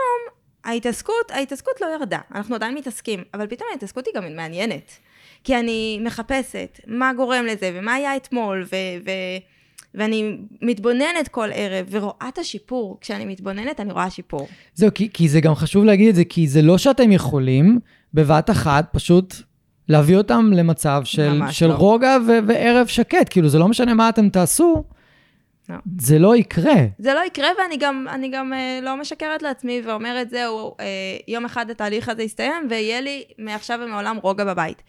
ההתעסקות, 0.63 1.31
ההתעסקות 1.31 1.73
לא 1.81 1.87
ירדה, 1.99 2.19
אנחנו 2.35 2.55
עדיין 2.55 2.75
מתעסקים, 2.75 3.23
אבל 3.33 3.47
פתאום 3.47 3.69
ההתעסקות 3.71 4.05
היא 4.05 4.13
גם 4.15 4.35
מעניינת. 4.35 4.91
כי 5.43 5.59
אני 5.59 5.99
מחפשת 6.03 6.79
מה 6.87 7.11
גורם 7.13 7.45
לזה, 7.45 7.71
ומה 7.73 7.93
היה 7.93 8.15
אתמול, 8.15 8.63
ו- 8.71 9.05
ו- 9.05 9.11
ואני 9.95 10.37
מתבוננת 10.61 11.27
כל 11.27 11.49
ערב, 11.53 11.87
ורואה 11.91 12.29
את 12.29 12.37
השיפור. 12.37 12.97
כשאני 13.01 13.25
מתבוננת, 13.25 13.79
אני 13.79 13.93
רואה 13.93 14.09
שיפור. 14.09 14.47
זהו, 14.73 14.93
כי, 14.93 15.09
כי 15.13 15.29
זה 15.29 15.41
גם 15.41 15.55
חשוב 15.55 15.85
להגיד 15.85 16.07
את 16.09 16.15
זה, 16.15 16.23
כי 16.25 16.47
זה 16.47 16.61
לא 16.61 16.77
שאתם 16.77 17.11
יכולים 17.11 17.79
בבת 18.13 18.49
אחת 18.49 18.89
פשוט 18.91 19.33
להביא 19.89 20.17
אותם 20.17 20.51
למצב 20.53 21.01
של, 21.05 21.39
של 21.51 21.67
לא. 21.67 21.73
רוגע 21.73 22.17
ו- 22.27 22.47
וערב 22.47 22.87
שקט. 22.87 23.27
כאילו, 23.29 23.49
זה 23.49 23.59
לא 23.59 23.67
משנה 23.67 23.93
מה 23.93 24.09
אתם 24.09 24.29
תעשו, 24.29 24.83
לא. 25.69 25.75
זה 25.99 26.19
לא 26.19 26.35
יקרה. 26.35 26.75
זה 26.99 27.13
לא 27.13 27.25
יקרה, 27.25 27.47
ואני 27.57 27.77
גם, 27.77 28.07
גם 28.31 28.53
אה, 28.53 28.79
לא 28.81 28.97
משקרת 28.97 29.41
לעצמי 29.41 29.81
ואומרת, 29.85 30.29
זהו, 30.29 30.75
אה, 30.79 30.85
יום 31.27 31.45
אחד 31.45 31.69
התהליך 31.69 32.09
הזה 32.09 32.23
יסתיים, 32.23 32.67
ויהיה 32.69 33.01
לי 33.01 33.23
מעכשיו 33.37 33.79
ומעולם 33.83 34.17
רוגע 34.21 34.45
בבית. 34.45 34.83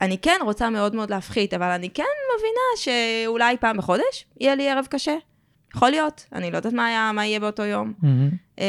אני 0.00 0.18
כן 0.18 0.38
רוצה 0.44 0.70
מאוד 0.70 0.94
מאוד 0.94 1.10
להפחית, 1.10 1.54
אבל 1.54 1.70
אני 1.70 1.90
כן 1.90 2.02
מבינה 2.36 2.76
שאולי 3.26 3.56
פעם 3.56 3.76
בחודש 3.76 4.26
יהיה 4.40 4.54
לי 4.54 4.70
ערב 4.70 4.86
קשה. 4.90 5.16
יכול 5.76 5.90
להיות, 5.90 6.26
אני 6.32 6.50
לא 6.50 6.56
יודעת 6.56 6.72
מה, 6.72 6.86
היה, 6.86 7.10
מה 7.14 7.26
יהיה 7.26 7.40
באותו 7.40 7.62
יום. 7.62 7.92
מהמם. 8.02 8.30
אה, 8.58 8.64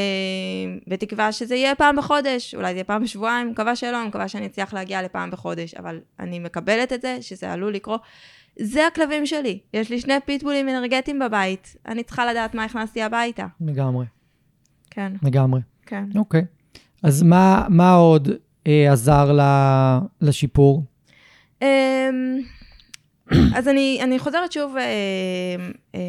בתקווה 0.87 1.31
שזה 1.31 1.55
יהיה 1.55 1.75
פעם 1.75 1.95
בחודש, 1.95 2.55
אולי 2.55 2.67
זה 2.67 2.73
יהיה 2.77 2.83
פעם 2.83 3.03
בשבועיים, 3.03 3.49
מקווה 3.49 3.75
שלא, 3.75 3.99
אני 4.01 4.07
מקווה 4.07 4.27
שאני 4.27 4.45
אצליח 4.45 4.73
להגיע 4.73 5.01
לפעם 5.01 5.31
בחודש, 5.31 5.73
אבל 5.73 5.99
אני 6.19 6.39
מקבלת 6.39 6.93
את 6.93 7.01
זה, 7.01 7.17
שזה 7.21 7.51
עלול 7.53 7.73
לקרות. 7.73 8.01
זה 8.59 8.87
הכלבים 8.87 9.25
שלי, 9.25 9.59
יש 9.73 9.89
לי 9.89 9.99
שני 9.99 10.13
פיטבולים 10.25 10.69
אנרגטיים 10.69 11.19
בבית, 11.19 11.75
אני 11.87 12.03
צריכה 12.03 12.25
לדעת 12.31 12.55
מה 12.55 12.63
הכנסתי 12.63 13.01
הביתה. 13.01 13.45
לגמרי, 13.61 14.05
כן, 14.91 15.13
לגמרי. 15.23 15.61
כן. 15.85 16.03
אוקיי. 16.15 16.45
אז 17.03 17.23
מה, 17.23 17.65
מה 17.69 17.93
עוד 17.93 18.29
אה, 18.67 18.91
עזר 18.91 19.31
ל- 19.31 19.99
לשיפור? 20.21 20.83
אמ, 21.61 22.39
אז 23.55 23.67
אני, 23.67 23.99
אני 24.03 24.19
חוזרת 24.19 24.51
שוב, 24.51 24.77
אה, 24.77 24.83
אה, 25.95 25.99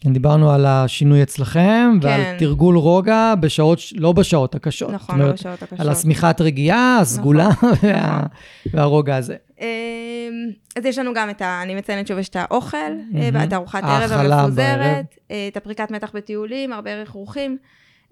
כן, 0.00 0.12
דיברנו 0.12 0.50
על 0.50 0.66
השינוי 0.66 1.22
אצלכם, 1.22 1.98
ועל 2.02 2.22
כן. 2.22 2.36
תרגול 2.38 2.76
רוגע 2.76 3.34
בשעות, 3.40 3.78
לא 3.94 4.12
בשעות 4.12 4.54
הקשות. 4.54 4.90
נכון, 4.90 5.14
זאת 5.14 5.18
לא 5.18 5.24
אומרת, 5.24 5.38
בשעות 5.38 5.62
הקשות. 5.62 5.80
על 5.80 5.88
השמיכת 5.88 6.40
רגיעה, 6.40 6.98
הסגולה 7.00 7.48
וה, 7.82 8.22
והרוגע 8.72 9.16
הזה. 9.16 9.36
אמ, 9.60 9.66
אז 10.76 10.84
יש 10.84 10.98
לנו 10.98 11.14
גם 11.14 11.30
את 11.30 11.42
ה... 11.42 11.62
אני 11.62 11.74
מציינת 11.74 12.06
שוב, 12.06 12.18
יש 12.18 12.28
את 12.28 12.36
האוכל, 12.36 12.76
אה, 12.76 13.30
מהמם. 13.30 13.48
את 13.48 13.52
ארוחת 13.52 13.84
ערב. 13.84 14.12
המפוזרת, 14.12 15.16
את 15.48 15.56
הפריקת 15.56 15.90
מתח 15.90 16.10
בטיולים, 16.14 16.72
הרבה 16.72 16.94
רכרוכים. 16.94 17.58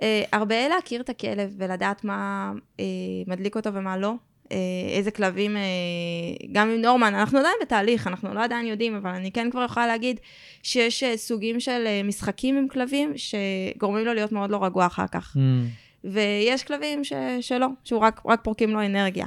אה, 0.03 0.23
הרבה 0.33 0.69
להכיר 0.69 1.01
את 1.01 1.09
הכלב 1.09 1.55
ולדעת 1.59 2.05
מה 2.05 2.53
מדליק 3.27 3.57
אותו 3.57 3.75
ומה 3.75 3.97
לא. 3.97 4.15
אה, 4.53 4.57
איזה 4.97 5.11
כלבים, 5.11 5.57
אה, 5.57 5.63
גם 6.53 6.71
עם 6.71 6.81
נורמן, 6.81 7.15
אנחנו 7.15 7.39
עדיין 7.39 7.55
בתהליך, 7.63 8.07
אנחנו 8.07 8.35
לא 8.35 8.45
עדיין 8.45 8.67
יודעים, 8.67 8.97
אבל 8.97 9.11
אני 9.11 9.33
כן 9.33 9.51
כבר 9.51 9.65
יכולה 9.65 9.87
להגיד 9.87 10.21
שיש 10.63 11.03
אה, 11.03 11.17
סוגים 11.17 11.61
של 11.61 11.87
משחקים 12.05 12.57
עם 12.57 12.69
כלבים 12.69 13.13
שגורמים 13.17 14.05
לו 14.05 14.15
להיות 14.15 14.33
מאוד 14.33 14.51
לא 14.51 14.65
רגוע 14.65 14.87
אחר 14.87 15.07
כך. 15.07 15.37
Mm, 15.37 15.41
ויש 16.05 16.65
כלבים 16.65 17.05
ש, 17.05 17.13
שלא, 17.41 17.67
שהוא 17.85 18.01
רק, 18.01 18.21
רק 18.27 18.41
פורקים 18.43 18.71
לו 18.71 18.87
אנרגיה. 18.87 19.27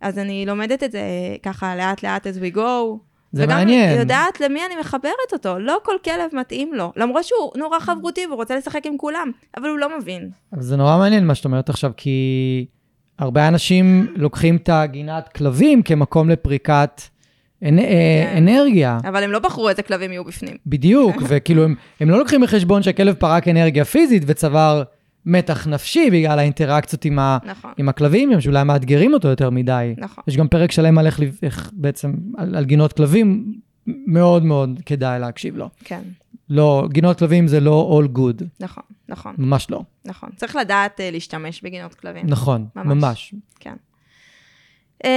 אז 0.00 0.18
אני 0.18 0.46
לומדת 0.46 0.82
את 0.82 0.92
זה 0.92 1.00
ככה 1.42 1.76
לאט 1.76 2.02
לאט 2.02 2.26
as 2.26 2.40
we 2.40 2.56
go. 2.56 2.98
זה 3.32 3.44
וגם 3.44 3.56
מעניין. 3.56 3.98
יודעת 3.98 4.40
למי 4.40 4.60
אני 4.66 4.76
מחברת 4.80 5.32
אותו, 5.32 5.58
לא 5.58 5.78
כל 5.82 5.94
כלב 6.04 6.30
מתאים 6.32 6.74
לו. 6.74 6.92
למרות 6.96 7.24
שהוא 7.24 7.52
נורא 7.56 7.80
חברותי 7.80 8.26
והוא 8.26 8.36
רוצה 8.36 8.56
לשחק 8.56 8.86
עם 8.86 8.98
כולם, 8.98 9.30
אבל 9.56 9.68
הוא 9.68 9.78
לא 9.78 9.98
מבין. 9.98 10.30
אבל 10.52 10.62
זה 10.62 10.76
נורא 10.76 10.98
מעניין 10.98 11.26
מה 11.26 11.34
שאת 11.34 11.44
אומרת 11.44 11.68
עכשיו, 11.68 11.92
כי 11.96 12.66
הרבה 13.18 13.48
אנשים 13.48 14.06
לוקחים 14.16 14.56
את 14.56 14.68
הגינת 14.68 15.28
כלבים 15.28 15.82
כמקום 15.82 16.30
לפריקת 16.30 17.02
אנ... 17.62 17.80
כן. 17.80 18.34
אנרגיה. 18.36 18.98
אבל 19.08 19.22
הם 19.22 19.30
לא 19.30 19.38
בחרו 19.38 19.68
איזה 19.68 19.82
כלבים 19.82 20.12
יהיו 20.12 20.24
בפנים. 20.24 20.56
בדיוק, 20.66 21.16
וכאילו 21.28 21.64
הם, 21.64 21.74
הם 22.00 22.10
לא 22.10 22.18
לוקחים 22.18 22.40
בחשבון 22.40 22.82
שהכלב 22.82 23.14
פרק 23.14 23.48
אנרגיה 23.48 23.84
פיזית 23.84 24.22
וצבר 24.26 24.82
מתח 25.26 25.66
נפשי 25.66 26.10
בגלל 26.10 26.38
האינטראקציות 26.38 27.04
עם, 27.04 27.18
ה, 27.18 27.38
נכון, 27.44 27.70
עם 27.76 27.88
הכלבים, 27.88 28.32
הם 28.32 28.40
שאולי 28.40 28.64
מאתגרים 28.64 29.14
אותו 29.14 29.28
יותר 29.28 29.50
מדי. 29.50 29.94
נכון. 29.98 30.24
יש 30.28 30.36
גם 30.36 30.48
פרק 30.48 30.72
שלם 30.72 30.98
על 30.98 31.06
איך, 31.06 31.20
איך 31.42 31.70
בעצם, 31.72 32.12
על, 32.36 32.56
על 32.56 32.64
גינות 32.64 32.92
כלבים, 32.92 33.54
מאוד 33.86 34.44
מאוד 34.44 34.80
כדאי 34.86 35.20
להקשיב 35.20 35.56
לו. 35.56 35.68
כן, 35.84 36.00
לא, 36.50 36.88
גינות 36.92 37.18
כלבים 37.18 37.46
זה 37.48 37.60
לא 37.60 38.00
all 38.00 38.18
good, 38.18 38.44
נכון, 38.60 38.82
נכון, 39.08 39.34
ממש 39.38 39.70
לא. 39.70 39.82
נכון. 40.04 40.30
צריך 40.36 40.56
לדעת 40.56 41.00
אה, 41.00 41.10
להשתמש 41.10 41.62
בגינות 41.62 41.94
כלבים. 41.94 42.26
נכון, 42.26 42.66
ממש. 42.76 42.86
ממש. 43.04 43.34
כן. 43.60 43.74
אמ, 45.04 45.10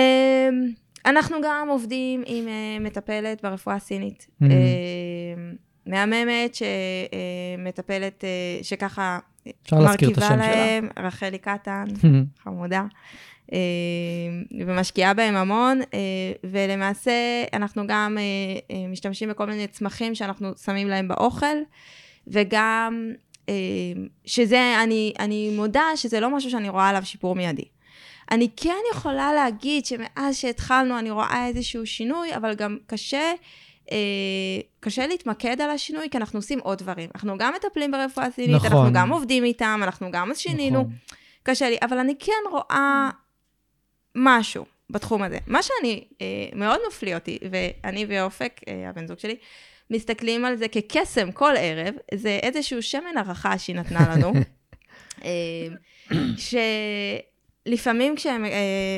אנחנו 1.05 1.37
גם 1.43 1.67
עובדים 1.69 2.23
עם 2.25 2.47
אה, 2.47 2.77
מטפלת 2.79 3.43
ברפואה 3.43 3.75
הסינית. 3.75 4.27
Mhm. 4.41 4.45
אמ, 4.45 4.49
מהממת 5.85 6.55
שמטפלת, 6.55 8.23
אה, 8.23 8.59
שככה 8.63 9.19
אפשר 9.63 9.79
להזכיר 9.79 10.09
את 10.09 10.17
השם 10.17 10.29
מרכיבה 10.29 10.53
שלה. 10.53 10.65
להם, 10.65 10.89
רחלי 10.99 11.37
קטן, 11.37 11.83
חמודה, 12.43 12.79
אמ, 12.81 12.87
ומשקיעה 14.59 15.13
בהם 15.13 15.35
המון, 15.35 15.81
אה, 15.81 15.99
ולמעשה 16.43 17.43
אנחנו 17.53 17.87
גם 17.87 18.17
אה, 18.17 18.23
אה, 18.75 18.87
משתמשים 18.87 19.29
בכל 19.29 19.45
מיני 19.45 19.67
צמחים 19.67 20.15
שאנחנו 20.15 20.51
שמים 20.65 20.87
להם 20.87 21.07
באוכל, 21.07 21.55
וגם 22.27 23.11
אה, 23.49 23.53
שזה, 24.25 24.83
אני, 24.83 25.13
אני 25.19 25.53
מודה 25.55 25.85
שזה 25.95 26.19
לא 26.19 26.29
משהו 26.29 26.51
שאני 26.51 26.69
רואה 26.69 26.89
עליו 26.89 27.05
שיפור 27.05 27.35
מיידי. 27.35 27.65
אני 28.31 28.49
כן 28.55 28.77
יכולה 28.91 29.33
להגיד 29.33 29.85
שמאז 29.85 30.37
שהתחלנו 30.37 30.99
אני 30.99 31.11
רואה 31.11 31.47
איזשהו 31.47 31.85
שינוי, 31.85 32.35
אבל 32.35 32.53
גם 32.53 32.77
קשה, 32.87 33.33
אה, 33.91 33.97
קשה 34.79 35.07
להתמקד 35.07 35.61
על 35.61 35.69
השינוי, 35.69 36.09
כי 36.09 36.17
אנחנו 36.17 36.39
עושים 36.39 36.59
עוד 36.59 36.77
דברים. 36.77 37.09
אנחנו 37.15 37.37
גם 37.37 37.53
מטפלים 37.55 37.91
ברפואה 37.91 38.25
הסינית, 38.25 38.55
נכון. 38.55 38.77
אנחנו 38.77 38.93
גם 38.93 39.09
עובדים 39.09 39.43
איתם, 39.43 39.79
אנחנו 39.83 40.11
גם 40.11 40.31
שינינו. 40.35 40.79
נכון. 40.79 40.93
קשה 41.43 41.69
לי, 41.69 41.77
אבל 41.81 41.97
אני 41.97 42.13
כן 42.19 42.49
רואה 42.51 43.09
משהו 44.15 44.65
בתחום 44.89 45.23
הזה. 45.23 45.37
מה 45.47 45.59
שאני, 45.63 46.03
אה, 46.21 46.25
מאוד 46.55 46.79
מפליא 46.87 47.15
אותי, 47.15 47.39
ואני 47.51 48.05
ואופק, 48.07 48.61
אה, 48.67 48.89
הבן 48.89 49.07
זוג 49.07 49.19
שלי, 49.19 49.35
מסתכלים 49.91 50.45
על 50.45 50.55
זה 50.55 50.67
כקסם 50.67 51.31
כל 51.31 51.53
ערב, 51.57 51.93
זה 52.13 52.39
איזשהו 52.43 52.81
שמן 52.81 53.17
הרחה 53.17 53.57
שהיא 53.57 53.75
נתנה 53.75 54.15
לנו, 54.15 54.33
אה, 55.25 55.67
שלפעמים 57.67 58.15
כשהם 58.15 58.45
אה, 58.45 58.51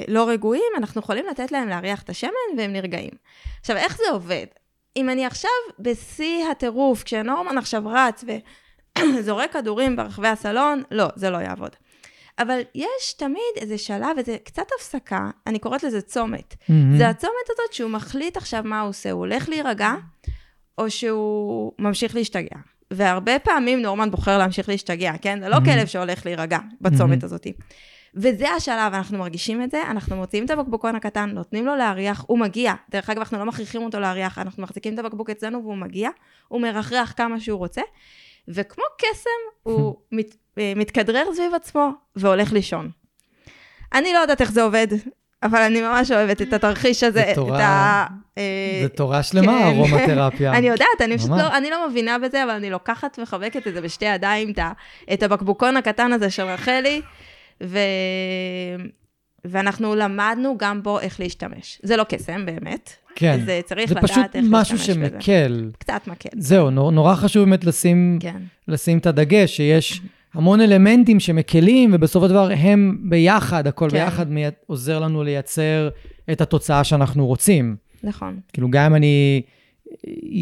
לא 0.07 0.29
רגועים, 0.29 0.73
אנחנו 0.77 1.01
יכולים 1.01 1.25
לתת 1.27 1.51
להם 1.51 1.69
להריח 1.69 2.01
את 2.01 2.09
השמן 2.09 2.57
והם 2.57 2.73
נרגעים. 2.73 3.11
עכשיו, 3.59 3.77
איך 3.77 3.97
זה 3.97 4.03
עובד? 4.11 4.45
אם 4.97 5.09
אני 5.09 5.25
עכשיו 5.25 5.49
בשיא 5.79 6.45
הטירוף, 6.51 7.03
כשנורמן 7.03 7.57
עכשיו 7.57 7.83
רץ 7.85 8.23
וזורק 8.99 9.53
כדורים 9.53 9.95
ברחבי 9.95 10.27
הסלון, 10.27 10.83
לא, 10.91 11.07
זה 11.15 11.29
לא 11.29 11.37
יעבוד. 11.37 11.75
אבל 12.39 12.59
יש 12.75 13.13
תמיד 13.17 13.53
איזה 13.57 13.77
שלב, 13.77 14.17
איזה 14.17 14.37
קצת 14.43 14.65
הפסקה, 14.77 15.19
אני 15.47 15.59
קוראת 15.59 15.83
לזה 15.83 16.01
צומת. 16.01 16.55
מהמם. 16.69 16.97
זה 16.97 17.09
הצומת 17.09 17.31
הזאת 17.49 17.73
שהוא 17.73 17.91
מחליט 17.91 18.37
עכשיו 18.37 18.61
מה 18.65 18.81
הוא 18.81 18.89
עושה, 18.89 19.11
הוא 19.11 19.19
הולך 19.19 19.49
להירגע, 19.49 19.93
או 20.77 20.89
שהוא 20.91 21.71
ממשיך 21.79 22.15
להשתגע. 22.15 22.55
והרבה 22.91 23.39
פעמים 23.39 23.81
נורמן 23.81 24.11
בוחר 24.11 24.37
להמשיך 24.37 24.69
להשתגע, 24.69 25.11
כן? 25.21 25.39
זה 25.41 25.49
לא 25.49 25.55
Mhm. 25.55 25.65
כלב 25.65 25.85
שהולך 25.87 26.25
להירגע 26.25 26.57
בצומת 26.81 27.21
Mhm. 27.21 27.25
הזאת. 27.25 27.47
וזה 28.15 28.49
השלב, 28.49 28.93
אנחנו 28.93 29.17
מרגישים 29.17 29.63
את 29.63 29.71
זה, 29.71 29.81
אנחנו 29.91 30.15
מוציאים 30.15 30.45
את 30.45 30.49
הבקבוקון 30.51 30.95
הקטן, 30.95 31.29
נותנים 31.29 31.65
לו 31.65 31.75
להריח, 31.75 32.23
הוא 32.27 32.39
מגיע. 32.39 32.73
דרך 32.91 33.09
אגב, 33.09 33.19
אנחנו 33.19 33.37
לא 33.39 33.45
מכריחים 33.45 33.81
אותו 33.83 33.99
להריח, 33.99 34.37
אנחנו 34.39 34.63
מחזיקים 34.63 34.93
את 34.93 34.99
הבקבוק 34.99 35.29
אצלנו 35.29 35.61
והוא 35.63 35.77
מגיע, 35.77 36.09
הוא 36.47 36.61
מרחרח 36.61 37.13
כמה 37.17 37.39
שהוא 37.39 37.57
רוצה, 37.57 37.81
וכמו 38.47 38.83
קסם, 38.97 39.29
הוא 39.63 39.95
מת, 40.11 40.35
מתכדרר 40.57 41.23
סביב 41.35 41.53
עצמו 41.55 41.89
והולך 42.15 42.53
לישון. 42.53 42.89
אני 43.93 44.13
לא 44.13 44.17
יודעת 44.19 44.41
איך 44.41 44.51
זה 44.51 44.63
עובד, 44.63 44.87
אבל 45.43 45.61
אני 45.61 45.81
ממש 45.81 46.11
אוהבת 46.11 46.41
את 46.41 46.53
התרחיש 46.53 47.03
הזה, 47.03 47.19
זה 47.19 47.31
את 47.31 47.35
תורה- 47.35 47.63
ה... 47.65 48.07
אה, 48.37 48.79
זה 48.83 48.89
תורה 48.89 49.23
שלמה, 49.23 49.59
כן. 49.59 49.63
ארומתרפיה. 49.63 50.51
אני 50.57 50.67
יודעת, 50.67 50.87
אני 51.01 51.17
פשוט. 51.17 51.29
לא, 51.29 51.57
אני 51.57 51.69
לא 51.69 51.89
מבינה 51.89 52.19
בזה, 52.19 52.43
אבל 52.43 52.51
אני 52.51 52.69
לוקחת 52.69 53.19
ומחבקת 53.19 53.67
את 53.67 53.73
זה 53.73 53.81
בשתי 53.81 54.05
ידיים, 54.05 54.53
את, 55.13 55.23
הבקבוקון 55.23 55.77
הקטן 55.77 56.13
הזה 56.13 56.29
של 56.29 56.43
רחלי, 56.43 57.01
ו... 57.63 57.79
ואנחנו 59.45 59.95
למדנו 59.95 60.55
גם 60.57 60.83
בו 60.83 60.99
איך 60.99 61.19
להשתמש. 61.19 61.79
זה 61.83 61.97
לא 61.97 62.03
קסם 62.03 62.45
באמת, 62.45 62.93
כן. 63.15 63.39
זה 63.45 63.61
צריך 63.65 63.89
זה 63.89 63.95
לדעת 63.95 64.09
פשוט 64.11 64.35
איך 64.35 64.45
משהו 64.49 64.75
להשתמש 64.77 64.97
בזה. 64.97 65.09
שמקל. 65.21 65.69
קצת 65.79 66.01
מקל. 66.07 66.29
זהו, 66.37 66.69
נור- 66.69 66.91
נורא 66.91 67.15
חשוב 67.15 67.43
באמת 67.43 67.63
לשים, 67.65 68.17
כן, 68.21 68.37
לשים 68.67 68.97
את 68.97 69.05
הדגש, 69.05 69.55
שיש 69.57 70.01
המון 70.33 70.61
אלמנטים 70.61 71.19
שמקלים, 71.19 71.91
ובסופו 71.93 72.25
של 72.25 72.31
דבר 72.31 72.49
הם 72.57 72.97
ביחד, 73.09 73.67
הכל 73.67 73.89
כן. 73.89 73.97
ביחד 73.97 74.31
מי- 74.31 74.43
עוזר 74.67 74.99
לנו 74.99 75.23
לייצר 75.23 75.89
את 76.31 76.41
התוצאה 76.41 76.83
שאנחנו 76.83 77.25
רוצים. 77.27 77.75
נכון. 78.03 78.39
כאילו, 78.53 78.69
גם 78.71 78.85
אם 78.85 78.95
אני 78.95 79.41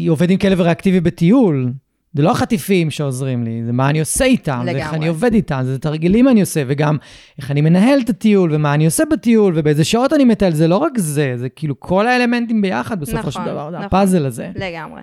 עובד 0.08 0.30
עם 0.30 0.38
כלב 0.38 0.60
ריאקטיבי 0.60 1.00
בטיול, 1.00 1.72
זה 2.14 2.22
לא 2.22 2.30
החטיפים 2.30 2.90
שעוזרים 2.90 3.44
לי, 3.44 3.62
זה 3.66 3.72
מה 3.72 3.90
אני 3.90 4.00
עושה 4.00 4.24
איתם, 4.24 4.62
ואיך 4.66 4.76
לגמרי. 4.76 4.96
אני 4.96 5.08
עובד 5.08 5.34
איתם, 5.34 5.60
זה 5.64 5.78
תרגילים 5.78 6.28
אני 6.28 6.40
עושה, 6.40 6.62
וגם 6.66 6.96
איך 7.38 7.50
אני 7.50 7.60
מנהל 7.60 8.00
את 8.00 8.08
הטיול, 8.08 8.54
ומה 8.54 8.74
אני 8.74 8.84
עושה 8.84 9.04
בטיול, 9.12 9.52
ובאיזה 9.56 9.84
שעות 9.84 10.12
אני 10.12 10.24
מטייל, 10.24 10.54
זה 10.54 10.68
לא 10.68 10.76
רק 10.76 10.98
זה, 10.98 11.32
זה 11.36 11.48
כאילו 11.48 11.80
כל 11.80 12.06
האלמנטים 12.06 12.62
ביחד 12.62 13.00
בסופו 13.00 13.32
של 13.32 13.40
נכון, 13.40 13.52
דבר, 13.52 13.70
זה 13.70 13.76
נכון. 13.76 13.86
הפאזל 13.86 14.26
הזה. 14.26 14.50
לגמרי. 14.54 15.02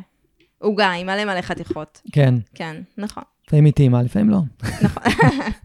עוגה 0.59 0.91
עם 0.91 1.07
מלא 1.07 1.25
מלא 1.25 1.41
חתיכות. 1.41 2.01
כן, 2.11 2.33
כן, 2.55 2.75
נכון. 2.97 3.23
לפעמים 3.49 3.65
היא 3.65 3.73
טעימה, 3.73 4.01
לפעמים 4.03 4.29
לא. 4.29 4.39
נכון. 4.81 5.03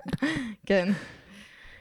כן. 0.67 0.89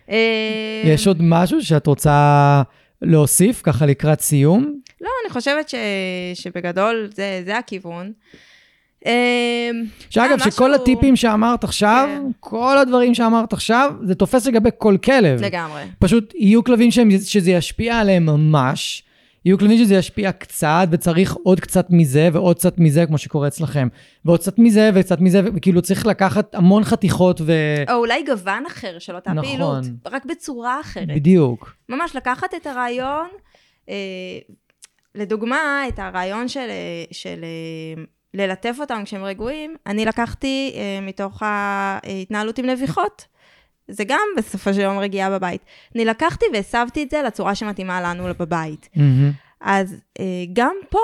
אה, 0.10 0.82
יש 0.86 1.08
עוד 1.08 1.18
משהו 1.22 1.62
שאת 1.62 1.88
רוצה 1.88 2.62
להוסיף, 3.02 3.62
ככה 3.64 3.86
לקראת 3.86 4.22
סיום? 4.22 4.80
לא, 5.02 5.10
אני 5.26 5.34
חושבת 5.34 5.70
ש... 5.70 5.76
שבגדול 6.34 7.10
זה, 7.14 7.42
זה 7.46 7.58
הכיוון. 7.58 8.12
אמ, 9.06 9.12
שאגב, 10.10 10.32
אה, 10.32 10.52
שכל 10.52 10.72
משהו- 10.72 10.82
הטיפים 10.82 11.16
שאמרת 11.16 11.64
עכשיו, 11.64 12.10
כן. 12.12 12.24
כל 12.40 12.78
הדברים 12.78 13.14
שאמרת 13.16 13.54
עכשיו, 13.54 13.94
זה 14.04 14.16
תופס 14.16 14.48
לגבי 14.48 14.70
כל 14.78 14.98
כלב. 15.04 15.42
לגמרי. 15.44 15.82
פשוט 16.00 16.34
יהיו 16.36 16.64
כלבים 16.64 16.92
שהם, 16.92 17.10
שזה 17.24 17.52
ישפיע 17.52 18.00
עליהם 18.00 18.26
ממש, 18.26 19.04
יהיו 19.46 19.58
כלבים 19.58 19.78
שזה 19.78 19.96
ישפיע 19.96 20.32
קצת, 20.32 20.88
וצריך 20.92 21.36
עוד 21.44 21.60
קצת 21.60 21.88
מזה 21.90 22.30
ועוד 22.34 22.56
קצת 22.56 22.74
מזה, 22.78 23.06
כמו 23.06 23.18
שקורה 23.18 23.48
אצלכם. 23.48 23.88
ועוד 24.26 24.40
קצת 24.40 24.60
מזה 24.60 24.90
וקצת 24.96 25.22
מזה, 25.22 25.42
וכאילו 25.56 25.82
צריך 25.82 26.06
לקחת 26.06 26.56
המון 26.56 26.84
חתיכות 26.84 27.42
ו... 27.42 27.54
או 27.90 27.96
אולי 27.96 28.24
גוון 28.24 28.66
אחר 28.66 29.00
של 29.00 29.16
אותה 29.16 29.34
נכון. 29.34 29.50
פעילות, 29.50 29.86
רק 30.06 30.26
בצורה 30.26 30.80
אחרת. 30.82 31.08
בדיוק. 31.08 31.76
ממש 31.90 32.16
לקחת 32.16 32.54
את 32.54 32.68
הרעיון, 32.68 33.28
אה, 33.90 33.96
לדוגמה, 35.16 35.88
את 35.88 36.00
הרעיון 36.00 36.48
של, 36.48 36.60
אה, 36.70 37.04
של 37.12 37.44
אה, 37.44 38.04
ללטף 38.34 38.76
אותם 38.80 39.02
כשהם 39.06 39.24
רגועים, 39.24 39.76
אני 39.88 40.06
לקחתי 40.06 40.74
אה, 40.76 41.00
מתוך 41.02 41.44
ההתנהלות 41.46 42.58
עם 42.58 42.66
נביחות. 42.66 43.26
זה 43.88 44.04
גם 44.04 44.28
בסופו 44.38 44.74
של 44.74 44.82
יום 44.82 45.00
רגיעה 45.00 45.30
בבית. 45.30 45.62
אני 45.96 46.06
לקחתי 46.06 46.46
והסבתי 46.54 47.04
את 47.04 47.10
זה 47.10 47.22
לצורה 47.22 47.56
שמתאימה 47.56 48.02
לנו 48.02 48.24
בבית. 48.40 48.90
מהמם. 48.96 49.32
אז 49.62 49.96
אה, 50.20 50.26
גם 50.54 50.76
פה, 50.90 51.00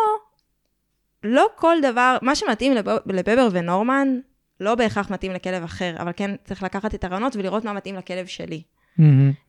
לא 1.23 1.47
כל 1.55 1.75
דבר, 1.82 2.17
מה 2.21 2.36
שמתאים 2.36 2.73
לב- 2.73 2.89
לבבר 3.05 3.47
ונורמן, 3.51 4.19
לא 4.59 4.75
בהכרח 4.75 5.09
מתאים 5.11 5.32
לכלב 5.32 5.63
אחר, 5.63 5.95
אבל 5.99 6.11
כן 6.15 6.32
צריך 6.43 6.63
לקחת 6.63 6.95
את 6.95 7.03
הרעיונות 7.03 7.36
ולראות 7.36 7.65
מה 7.65 7.73
מתאים 7.73 7.95
לכלב 7.95 8.25
שלי. 8.25 8.61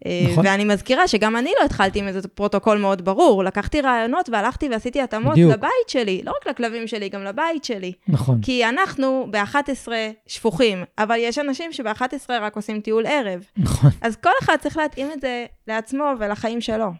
אה, 0.07 0.26
נכון. 0.30 0.46
ואני 0.46 0.64
מזכירה 0.64 1.09
שגם 1.09 1.36
אני 1.36 1.53
לא 1.61 1.64
התחלתי 1.64 1.98
עם 1.98 2.09
איזה 2.09 2.28
פרוטוקול 2.28 2.78
מאוד 2.78 3.05
ברור. 3.05 3.44
לקחתי 3.44 3.80
רעיונות 3.80 4.28
והלכתי 4.28 4.68
ועשיתי 4.68 5.01
התאמות 5.01 5.32
בדיוק. 5.32 5.53
לבית 5.53 5.88
שלי, 5.88 6.22
לא 6.24 6.32
רק 6.40 6.48
לכלבים 6.48 6.86
שלי, 6.86 7.09
גם 7.09 7.24
לבית 7.24 7.64
שלי. 7.64 7.92
נכון. 8.09 8.40
כי 8.42 8.68
אנחנו 8.68 9.26
ב-11 9.30 9.88
שפוכים, 10.26 10.84
אבל 10.98 11.16
יש 11.18 11.38
אנשים 11.38 11.72
שב-11 11.72 12.30
רק 12.30 12.57
עושים 12.57 12.80
טיול 12.80 13.07
ערב. 13.07 13.44
נכון. 13.57 13.90
אז 14.01 14.16
כל 14.16 14.30
אחד 14.42 14.57
צריך 14.61 14.76
להתאים 14.76 15.11
את 15.12 15.20
זה 15.20 15.46
לעצמו 15.68 16.05
ולחיים 16.18 16.61
שלו. 16.61 16.90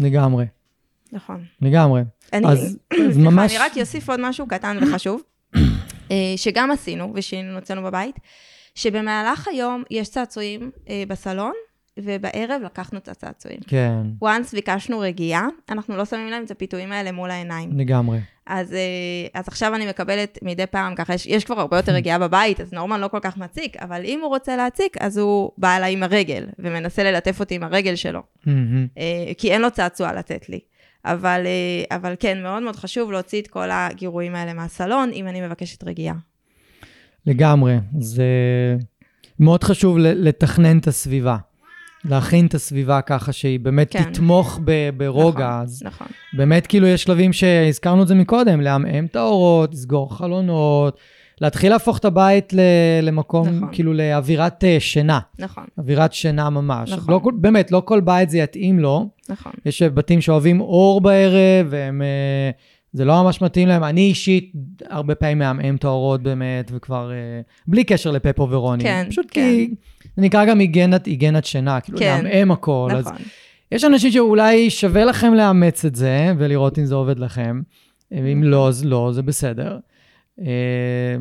לגמרי. 0.00 0.44
נכון. 1.12 1.44
לגמרי. 1.62 2.02
אני, 2.32 2.46
אז, 2.46 2.78
אז 3.08 3.18
ממש... 3.18 3.52
אני 3.52 3.58
רק 3.58 3.72
אוסיף 3.78 4.10
עוד 4.10 4.20
משהו 4.20 4.46
קטן 4.46 4.78
וחשוב, 4.80 5.22
אה, 6.10 6.16
שגם 6.36 6.70
עשינו 6.70 7.12
ושינינו 7.14 7.58
אצלנו 7.58 7.82
בבית, 7.82 8.16
שבמהלך 8.74 9.48
היום 9.48 9.82
יש 9.90 10.08
צעצועים 10.08 10.70
אה, 10.88 11.02
בסלון, 11.08 11.52
ובערב 12.04 12.62
לקחנו 12.64 12.98
את 12.98 13.08
הצעצועים. 13.08 13.60
כן, 13.66 14.02
once 14.24 14.52
ביקשנו 14.52 14.98
רגיעה, 14.98 15.46
אנחנו 15.70 15.96
לא 15.96 16.04
שמים 16.04 16.30
להם 16.30 16.44
את 16.44 16.50
הפיתויים 16.50 16.92
האלה 16.92 17.12
מול 17.12 17.30
העיניים. 17.30 17.78
לגמרי. 17.78 18.18
אז, 18.46 18.72
אה, 18.72 18.78
אז 19.34 19.48
עכשיו 19.48 19.74
אני 19.74 19.86
מקבלת 19.88 20.38
מדי 20.42 20.66
פעם, 20.66 20.94
ככה 20.94 21.14
יש, 21.14 21.26
יש 21.26 21.44
כבר 21.44 21.60
הרבה 21.60 21.76
יותר 21.76 21.92
רגיעה 21.92 22.18
בבית, 22.28 22.60
אז 22.60 22.72
נורמן 22.72 23.00
לא 23.00 23.08
כל 23.08 23.18
כך 23.22 23.36
מציק, 23.36 23.76
אבל 23.76 24.00
אם 24.04 24.20
הוא 24.22 24.28
רוצה 24.28 24.56
להציק, 24.56 24.96
אז 25.00 25.18
הוא 25.18 25.50
בא 25.58 25.76
אליי 25.76 25.92
עם 25.92 26.02
הרגל, 26.02 26.46
ומנסה 26.58 27.04
ללטף 27.04 27.40
אותי 27.40 27.54
עם 27.54 27.62
הרגל 27.62 27.94
שלו. 27.94 28.22
אה, 28.98 29.32
כי 29.38 29.52
אין 29.52 29.62
לו 29.62 29.70
צעצוע 29.70 30.12
לתת 30.12 30.48
לי. 30.48 30.60
אבל, 31.04 31.42
אה, 31.46 31.96
אבל 31.96 32.14
כן, 32.20 32.42
מאוד 32.42 32.62
מאוד 32.62 32.76
חשוב 32.76 33.12
להוציא 33.12 33.42
את 33.42 33.46
כל 33.46 33.70
הגירויים 33.70 34.34
האלה 34.34 34.52
מהסלון, 34.52 35.10
אם 35.12 35.28
אני 35.28 35.40
מבקשת 35.40 35.84
רגיעה. 35.84 36.14
לגמרי. 37.26 37.76
זה 37.98 38.24
מאוד 39.40 39.64
חשוב 39.64 39.98
לתכנן 39.98 40.78
את 40.78 40.86
הסביבה. 40.86 41.36
להכין 42.08 42.46
את 42.46 42.54
הסביבה 42.54 43.00
ככה 43.00 43.32
שהיא 43.32 43.60
באמת 43.60 43.90
כן. 43.90 44.02
תתמוך 44.02 44.60
ב- 44.64 44.90
ברוגע. 44.96 45.48
נכון, 45.48 45.62
אז 45.62 45.82
נכון. 45.84 46.06
באמת 46.32 46.66
כאילו 46.66 46.86
יש 46.86 47.02
שלבים 47.02 47.32
שהזכרנו 47.32 48.02
את 48.02 48.08
זה 48.08 48.14
מקודם, 48.14 48.60
לעמעם 48.60 49.04
את 49.04 49.16
האורות, 49.16 49.72
לסגור 49.72 50.16
חלונות, 50.16 50.98
להתחיל 51.40 51.72
להפוך 51.72 51.98
את 51.98 52.04
הבית 52.04 52.52
ל- 52.52 52.60
למקום, 53.02 53.48
נכון. 53.48 53.68
כאילו 53.72 53.94
לאווירת 53.94 54.64
אה, 54.64 54.76
שינה, 54.80 55.18
נכון, 55.38 55.64
אווירת 55.78 56.12
שינה 56.12 56.50
ממש. 56.50 56.92
נכון. 56.92 57.14
לא, 57.14 57.20
באמת, 57.34 57.72
לא 57.72 57.82
כל 57.84 58.00
בית 58.00 58.30
זה 58.30 58.38
יתאים 58.38 58.78
לו. 58.78 59.08
נכון. 59.28 59.52
יש 59.66 59.82
בתים 59.82 60.20
שאוהבים 60.20 60.60
אור 60.60 61.00
בערב, 61.00 61.66
והם... 61.70 62.02
אה, 62.02 62.50
זה 62.92 63.04
לא 63.04 63.22
ממש 63.22 63.42
מתאים 63.42 63.68
להם. 63.68 63.84
אני 63.84 64.00
אישית 64.00 64.52
הרבה 64.90 65.14
פעמים 65.14 65.38
מעמעם 65.38 65.76
את 65.76 65.84
האורות 65.84 66.22
באמת, 66.22 66.70
וכבר... 66.74 67.10
אה, 67.12 67.40
בלי 67.66 67.84
קשר 67.84 68.10
לפפו 68.10 68.50
ורוני. 68.50 68.84
כן, 68.84 69.06
פשוט 69.08 69.26
כן. 69.30 69.40
כי... 69.40 69.74
זה 70.18 70.24
נקרא 70.24 70.44
גם 70.44 70.58
היגנת, 70.58 71.06
היגנת 71.06 71.44
שינה, 71.44 71.80
כאילו 71.80 71.98
כן. 71.98 72.20
לעמעם 72.24 72.50
הכל. 72.50 72.90
אז 72.96 73.06
נכון. 73.06 73.18
יש 73.72 73.84
אנשים 73.84 74.10
שאולי 74.10 74.70
שווה 74.70 75.04
לכם 75.04 75.34
לאמץ 75.34 75.84
את 75.84 75.94
זה, 75.94 76.32
ולראות 76.38 76.78
אם 76.78 76.84
זה 76.84 76.94
עובד 76.94 77.18
לכם. 77.18 77.60
אם 78.12 78.42
לא, 78.44 78.68
אז 78.68 78.84
לא, 78.84 79.10
זה 79.12 79.22
בסדר. 79.22 79.78
אה, 80.40 81.16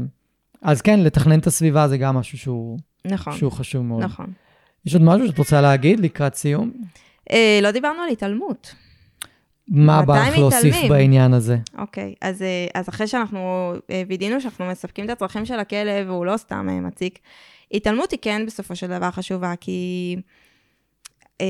אז 0.62 0.82
כן, 0.82 1.00
לתכנן 1.00 1.40
את 1.40 1.48
הסביבה 1.48 1.88
זה 1.88 1.98
גם 1.98 2.16
משהו 2.16 2.38
שהוא, 2.38 2.80
נכון, 3.06 3.34
שהוא 3.34 3.52
חשוב 3.52 3.82
מאוד. 3.86 4.04
נכון. 4.04 4.26
יש 4.86 4.94
עוד 4.94 5.04
משהו 5.04 5.28
שאת 5.28 5.38
רוצה 5.38 5.62
להגיד 5.62 6.00
לקראת 6.00 6.36
סיום? 6.36 6.72
אה, 7.32 7.60
לא 7.62 7.72
דיברנו 7.72 8.02
על 8.02 8.10
התעלמות. 8.10 8.76
מה 9.68 10.02
בא 10.02 10.28
לך 10.28 10.38
להוסיף? 10.38 10.76
בעניין 10.90 11.34
הזה? 11.34 11.58
אוקיי, 11.78 12.14
אז, 12.22 12.42
אה, 12.42 12.68
אז 12.74 12.90
אחרי 12.90 13.08
שאנחנו 13.08 13.74
אה, 13.92 14.04
וידאנו 14.08 14.42
שאנחנו 14.42 14.66
מספקים 14.66 15.06
את 15.06 15.10
הצרכים 15.10 15.46
של 15.46 15.60
הכלב, 15.60 16.10
והוא 16.10 16.26
לא 16.26 16.38
סתם 16.38 16.68
מציק, 16.88 17.20
התעלמות 17.74 18.12
היא 18.12 18.20
כן 18.22 18.46
בסופו 18.46 18.76
של 18.76 18.88
דבר 18.88 19.12
חשובה, 19.12 19.54
כי 19.60 20.16
אה, 21.42 21.46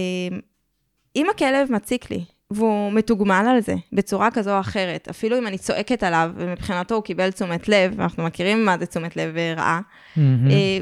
אם 1.15 1.27
הכלב 1.35 1.71
מציק 1.71 2.11
לי, 2.11 2.23
והוא 2.51 2.91
מתוגמל 2.91 3.45
על 3.49 3.61
זה 3.61 3.75
בצורה 3.93 4.31
כזו 4.31 4.55
או 4.55 4.59
אחרת, 4.59 5.07
אפילו 5.09 5.37
אם 5.37 5.47
אני 5.47 5.57
צועקת 5.57 6.03
עליו, 6.03 6.31
ומבחינתו 6.35 6.95
הוא 6.95 7.03
קיבל 7.03 7.31
תשומת 7.31 7.69
לב, 7.69 7.93
ואנחנו 7.97 8.23
מכירים 8.23 8.65
מה 8.65 8.77
זה 8.77 8.85
תשומת 8.85 9.15
לב 9.17 9.37
אה, 9.37 9.53
רעה. 9.57 9.81
אה, 10.17 10.23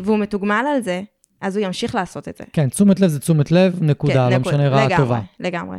והוא 0.04 0.18
מתוגמל 0.20 0.66
על 0.76 0.82
זה, 0.82 1.02
אז 1.42 1.58
הוא 1.58 1.66
ימשיך 1.66 1.96
לעשות 1.96 2.28
את 2.28 2.38
זה. 2.38 2.44
כן, 2.54 2.70
תשומת 2.70 3.00
לב 3.00 3.08
זה 3.08 3.20
תשומת 3.20 3.52
לב, 3.52 3.84
נקודה, 3.84 4.30
לא 4.30 4.38
נקוד- 4.38 4.54
משנה 4.54 4.70
רעה 4.70 4.86
לגמרי, 4.86 4.98
טובה. 5.04 5.22
לגמרי. 5.40 5.78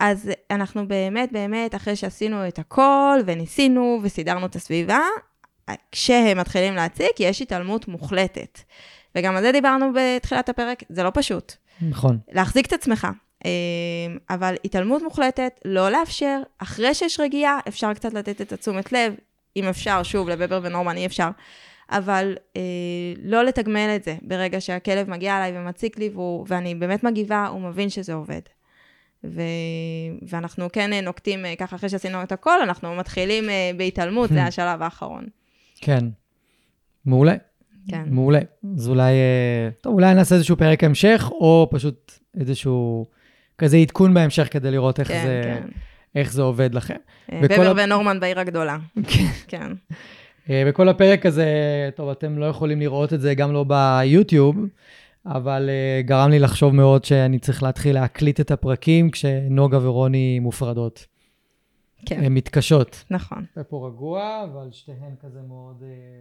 אז 0.00 0.30
אנחנו 0.50 0.88
באמת, 0.88 1.32
באמת, 1.32 1.74
אחרי 1.74 1.96
שעשינו 1.96 2.48
את 2.48 2.58
הכל, 2.58 3.18
וניסינו, 3.26 4.00
וסידרנו 4.02 4.46
את 4.46 4.56
הסביבה, 4.56 5.00
כשהם 5.92 6.38
מתחילים 6.38 6.74
להציק, 6.74 7.20
יש 7.20 7.42
התעלמות 7.42 7.88
מוחלטת. 7.88 8.60
וגם 9.14 9.36
על 9.36 9.42
זה 9.42 9.52
דיברנו 9.52 9.92
בתחילת 9.94 10.48
הפרק, 10.48 10.82
זה 10.88 11.02
לא 11.02 11.10
פשוט. 11.14 11.52
נכון. 11.88 12.18
להחזיק 12.32 12.66
את 12.66 12.72
עצמך. 12.72 13.06
אה, 13.44 13.50
אבל 14.30 14.54
התעלמות 14.64 15.02
מוחלטת, 15.02 15.60
לא 15.64 15.90
לאפשר, 15.90 16.40
אחרי 16.58 16.94
שיש 16.94 17.20
רגיעה, 17.20 17.58
אפשר 17.68 17.94
קצת 17.94 18.14
לתת 18.14 18.40
את 18.40 18.52
התשומת 18.52 18.92
לב, 18.92 19.14
אם 19.56 19.64
אפשר, 19.64 20.02
שוב, 20.02 20.28
לבבר 20.28 20.60
ונורמן 20.62 20.96
אי 20.96 21.06
אפשר, 21.06 21.28
אבל 21.90 22.36
אה, 22.56 22.62
לא 23.22 23.44
לתגמל 23.44 23.92
את 23.96 24.04
זה 24.04 24.16
ברגע 24.22 24.60
שהכלב 24.60 25.10
מגיע 25.10 25.36
אליי 25.36 25.58
ומציק 25.58 25.98
לי, 25.98 26.10
והוא, 26.12 26.46
ואני 26.48 26.74
באמת 26.74 27.04
מגיבה, 27.04 27.46
הוא 27.46 27.60
מבין 27.60 27.90
שזה 27.90 28.14
עובד. 28.14 28.40
ו... 29.24 29.42
ואנחנו 30.28 30.68
כן 30.72 31.04
נוקטים, 31.04 31.46
אה, 31.46 31.56
ככה 31.56 31.76
אחרי 31.76 31.88
שעשינו 31.88 32.22
את 32.22 32.32
הכל, 32.32 32.62
אנחנו 32.62 32.94
מתחילים 32.94 33.50
אה, 33.50 33.70
בהתעלמות, 33.76 34.30
זה 34.30 34.44
השלב 34.44 34.82
האחרון. 34.82 35.26
כן. 35.80 36.04
מעולה. 37.06 37.34
כן. 37.88 38.02
מעולה. 38.06 38.38
אז 38.76 38.88
אולי, 38.88 39.12
אה, 39.12 39.68
טוב, 39.80 39.94
אולי 39.94 40.14
נעשה 40.14 40.34
איזשהו 40.34 40.56
פרק 40.56 40.84
המשך, 40.84 41.28
או 41.30 41.68
פשוט 41.70 42.12
איזשהו 42.40 43.06
כזה 43.58 43.76
עדכון 43.76 44.14
בהמשך 44.14 44.48
כדי 44.50 44.70
לראות 44.70 45.00
איך, 45.00 45.08
כן, 45.08 45.22
זה, 45.26 45.40
כן. 45.44 45.68
איך 46.14 46.32
זה 46.32 46.42
עובד 46.42 46.74
לכם. 46.74 46.94
אה, 47.32 47.40
בבר 47.42 47.70
ה- 47.78 47.84
ונורמן 47.84 48.20
בעיר 48.20 48.40
הגדולה. 48.40 48.76
כן. 49.08 49.24
כן. 49.48 49.72
אה, 50.50 50.62
בכל 50.68 50.88
הפרק 50.88 51.26
הזה, 51.26 51.46
טוב, 51.96 52.08
אתם 52.08 52.38
לא 52.38 52.44
יכולים 52.46 52.80
לראות 52.80 53.12
את 53.12 53.20
זה, 53.20 53.34
גם 53.34 53.52
לא 53.52 53.64
ביוטיוב, 53.64 54.56
אבל 55.26 55.70
אה, 55.70 56.02
גרם 56.02 56.30
לי 56.30 56.38
לחשוב 56.38 56.74
מאוד 56.74 57.04
שאני 57.04 57.38
צריך 57.38 57.62
להתחיל 57.62 57.94
להקליט 57.94 58.40
את 58.40 58.50
הפרקים 58.50 59.10
כשנוגה 59.10 59.78
ורוני 59.82 60.38
מופרדות. 60.38 61.06
כן, 62.06 62.24
הן 62.24 62.34
מתקשות. 62.34 63.04
נכון. 63.10 63.44
פפו 63.54 63.82
רגוע, 63.82 64.44
אבל 64.44 64.68
שתיהן 64.72 65.14
כזה 65.20 65.38
מאוד 65.48 65.82
אה, 65.82 66.20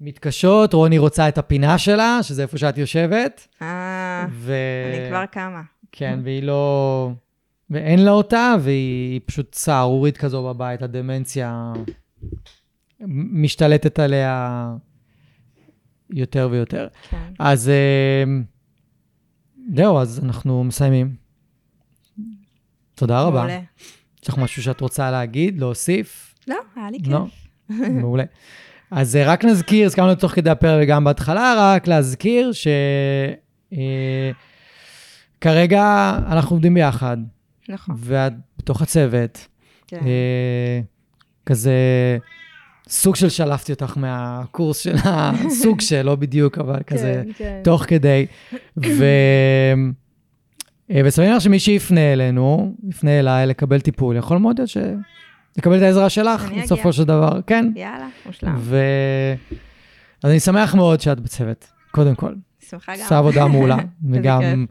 מתקשות. 0.00 0.74
רוני 0.74 0.98
רוצה 0.98 1.28
את 1.28 1.38
הפינה 1.38 1.78
שלה, 1.78 2.18
שזה 2.22 2.42
איפה 2.42 2.58
שאת 2.58 2.78
יושבת. 2.78 3.48
אה, 3.62 4.26
ו... 4.30 4.54
אני 4.94 5.08
כבר 5.08 5.26
קמה. 5.26 5.62
כן, 5.92 6.20
והיא 6.24 6.42
לא... 6.42 7.10
ואין 7.70 8.04
לה 8.04 8.10
אותה, 8.10 8.54
והיא 8.60 9.20
פשוט 9.26 9.54
סהרורית 9.54 10.16
כזו 10.16 10.44
בבית, 10.44 10.82
הדמנציה 10.82 11.72
משתלטת 13.32 13.98
עליה 13.98 14.74
יותר 16.10 16.48
ויותר. 16.50 16.88
כן. 17.10 17.32
אז 17.38 17.68
אה, 17.68 18.24
זהו, 19.74 19.98
אז 19.98 20.24
אנחנו 20.24 20.64
מסיימים. 20.64 21.16
תודה 22.94 23.22
רבה. 23.22 23.40
מעולה. 23.40 23.60
יש 24.26 24.28
לך 24.28 24.38
משהו 24.38 24.62
שאת 24.62 24.80
רוצה 24.80 25.10
להגיד, 25.10 25.60
להוסיף? 25.60 26.34
לא, 26.48 26.56
היה 26.76 26.90
לי 26.90 26.98
כיף. 26.98 27.12
לא? 27.12 27.26
מעולה. 28.00 28.24
אז 28.90 29.16
אה, 29.16 29.32
רק 29.32 29.44
נזכיר, 29.44 29.86
הזכרנו 29.86 30.10
זה 30.10 30.16
תוך 30.16 30.32
כדי 30.32 30.50
הפרק 30.50 30.80
וגם 30.82 31.04
בהתחלה, 31.04 31.54
רק 31.58 31.86
להזכיר 31.86 32.50
שכרגע 35.38 36.18
אנחנו 36.26 36.56
עובדים 36.56 36.74
ביחד. 36.74 37.16
נכון, 37.68 37.94
ואת 37.98 38.32
בתוך 38.58 38.82
הצוות, 38.82 39.46
כן. 39.86 40.00
אה, 40.06 40.80
כזה 41.46 41.74
סוג 42.88 43.16
של 43.16 43.28
שלפתי 43.28 43.72
אותך 43.72 43.98
מהקורס 43.98 44.78
של 44.78 44.96
הסוג 45.04 45.80
של, 45.88 46.02
לא 46.02 46.14
בדיוק, 46.14 46.58
אבל 46.58 46.82
כזה 46.86 47.22
כן, 47.26 47.32
כן. 47.38 47.60
תוך 47.64 47.84
כדי. 47.88 48.26
ו... 48.76 49.04
אה, 50.90 51.00
וסביר 51.04 51.36
לך 51.36 51.40
שמי 51.40 51.58
שיפנה 51.58 52.12
אלינו, 52.12 52.74
יפנה 52.88 53.18
אליי 53.18 53.46
לקבל 53.46 53.80
טיפול, 53.80 54.16
יכול 54.16 54.38
מאוד 54.38 54.58
להיות 54.58 54.70
ש... 54.70 54.76
לקבל 55.58 55.76
את 55.76 55.82
העזרה 55.82 56.10
שלך. 56.10 56.52
בסופו 56.62 56.92
של 56.92 57.04
דבר, 57.04 57.40
כן. 57.46 57.70
יאללה, 57.76 58.08
מושלם. 58.26 58.54
ו... 58.58 58.78
אז 60.24 60.30
אני 60.30 60.40
שמח 60.40 60.74
מאוד 60.74 61.00
שאת 61.00 61.20
בצוות, 61.20 61.66
קודם 61.90 62.14
כל. 62.14 62.32
שמחה 62.70 62.92
גם. 62.94 63.02
עושה 63.02 63.18
עבודה 63.18 63.46
מעולה. 63.46 63.76
וגם, 64.10 64.66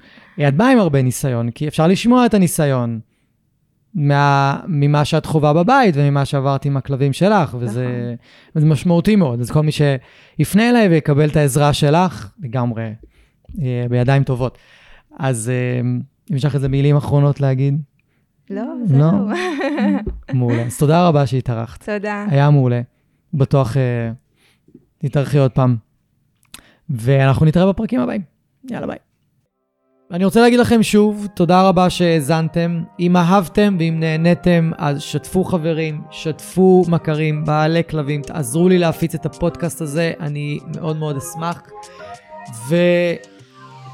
את 0.48 0.56
באה 0.56 0.72
עם 0.72 0.80
הרבה 0.80 1.02
ניסיון, 1.02 1.52
כי 1.52 1.68
אפשר 1.68 1.88
לשמוע 1.88 2.26
את 2.26 2.34
הניסיון 2.34 3.00
מה, 3.96 4.60
ממה 4.68 5.06
שאת 5.06 5.26
חווה 5.26 5.54
בבית 5.54 5.96
וממה 5.98 6.26
שעברת 6.26 6.66
עם 6.66 6.78
הכלבים 6.78 7.14
שלך, 7.14 7.56
וזה, 7.60 7.86
נכון. 7.86 8.16
וזה 8.56 8.66
משמעותי 8.66 9.16
מאוד. 9.16 9.40
אז 9.40 9.52
כל 9.52 9.62
מי 9.62 9.72
שיפנה 9.72 10.70
אליי 10.70 10.88
ויקבל 10.88 11.30
את 11.30 11.36
העזרה 11.36 11.74
שלך, 11.74 12.32
לגמרי 12.44 12.94
אה, 13.62 13.86
בידיים 13.90 14.24
טובות. 14.24 14.58
אז 15.20 15.50
אה, 15.50 15.80
אם 16.32 16.36
יש 16.36 16.46
לך 16.46 16.56
איזה 16.56 16.70
מילים 16.70 16.96
אחרונות 16.96 17.42
להגיד, 17.42 17.82
לא, 18.50 18.62
לא. 18.62 18.86
זהו. 18.86 19.28
מעולה. 20.34 20.62
אז 20.62 20.78
תודה 20.78 21.08
רבה 21.08 21.28
שהתארחת. 21.28 21.90
תודה. 21.90 22.26
היה 22.30 22.50
מעולה. 22.50 22.82
בטוח 23.34 23.78
אה, 23.78 24.12
תתארחי 24.98 25.38
עוד 25.38 25.52
פעם. 25.52 25.76
ואנחנו 26.90 27.46
נתראה 27.46 27.68
בפרקים 27.74 28.00
הבאים. 28.00 28.22
יאללה 28.72 28.88
ביי. 28.88 28.98
אני 30.12 30.26
רוצה 30.26 30.42
להגיד 30.42 30.60
לכם 30.60 30.84
שוב, 30.84 31.28
תודה 31.34 31.70
רבה 31.70 31.90
שהאזנתם. 31.90 32.84
אם 33.00 33.18
אהבתם 33.18 33.76
ואם 33.80 34.00
נהניתם, 34.00 34.72
אז 34.78 35.02
שתפו 35.02 35.44
חברים, 35.44 36.02
שתפו 36.12 36.84
מכרים, 36.88 37.46
בעלי 37.46 37.82
כלבים, 37.90 38.22
תעזרו 38.22 38.70
לי 38.70 38.78
להפיץ 38.78 39.16
את 39.16 39.26
הפודקאסט 39.26 39.82
הזה, 39.82 40.14
אני 40.20 40.60
מאוד 40.76 40.98
מאוד 40.98 41.18
אשמח. 41.18 41.62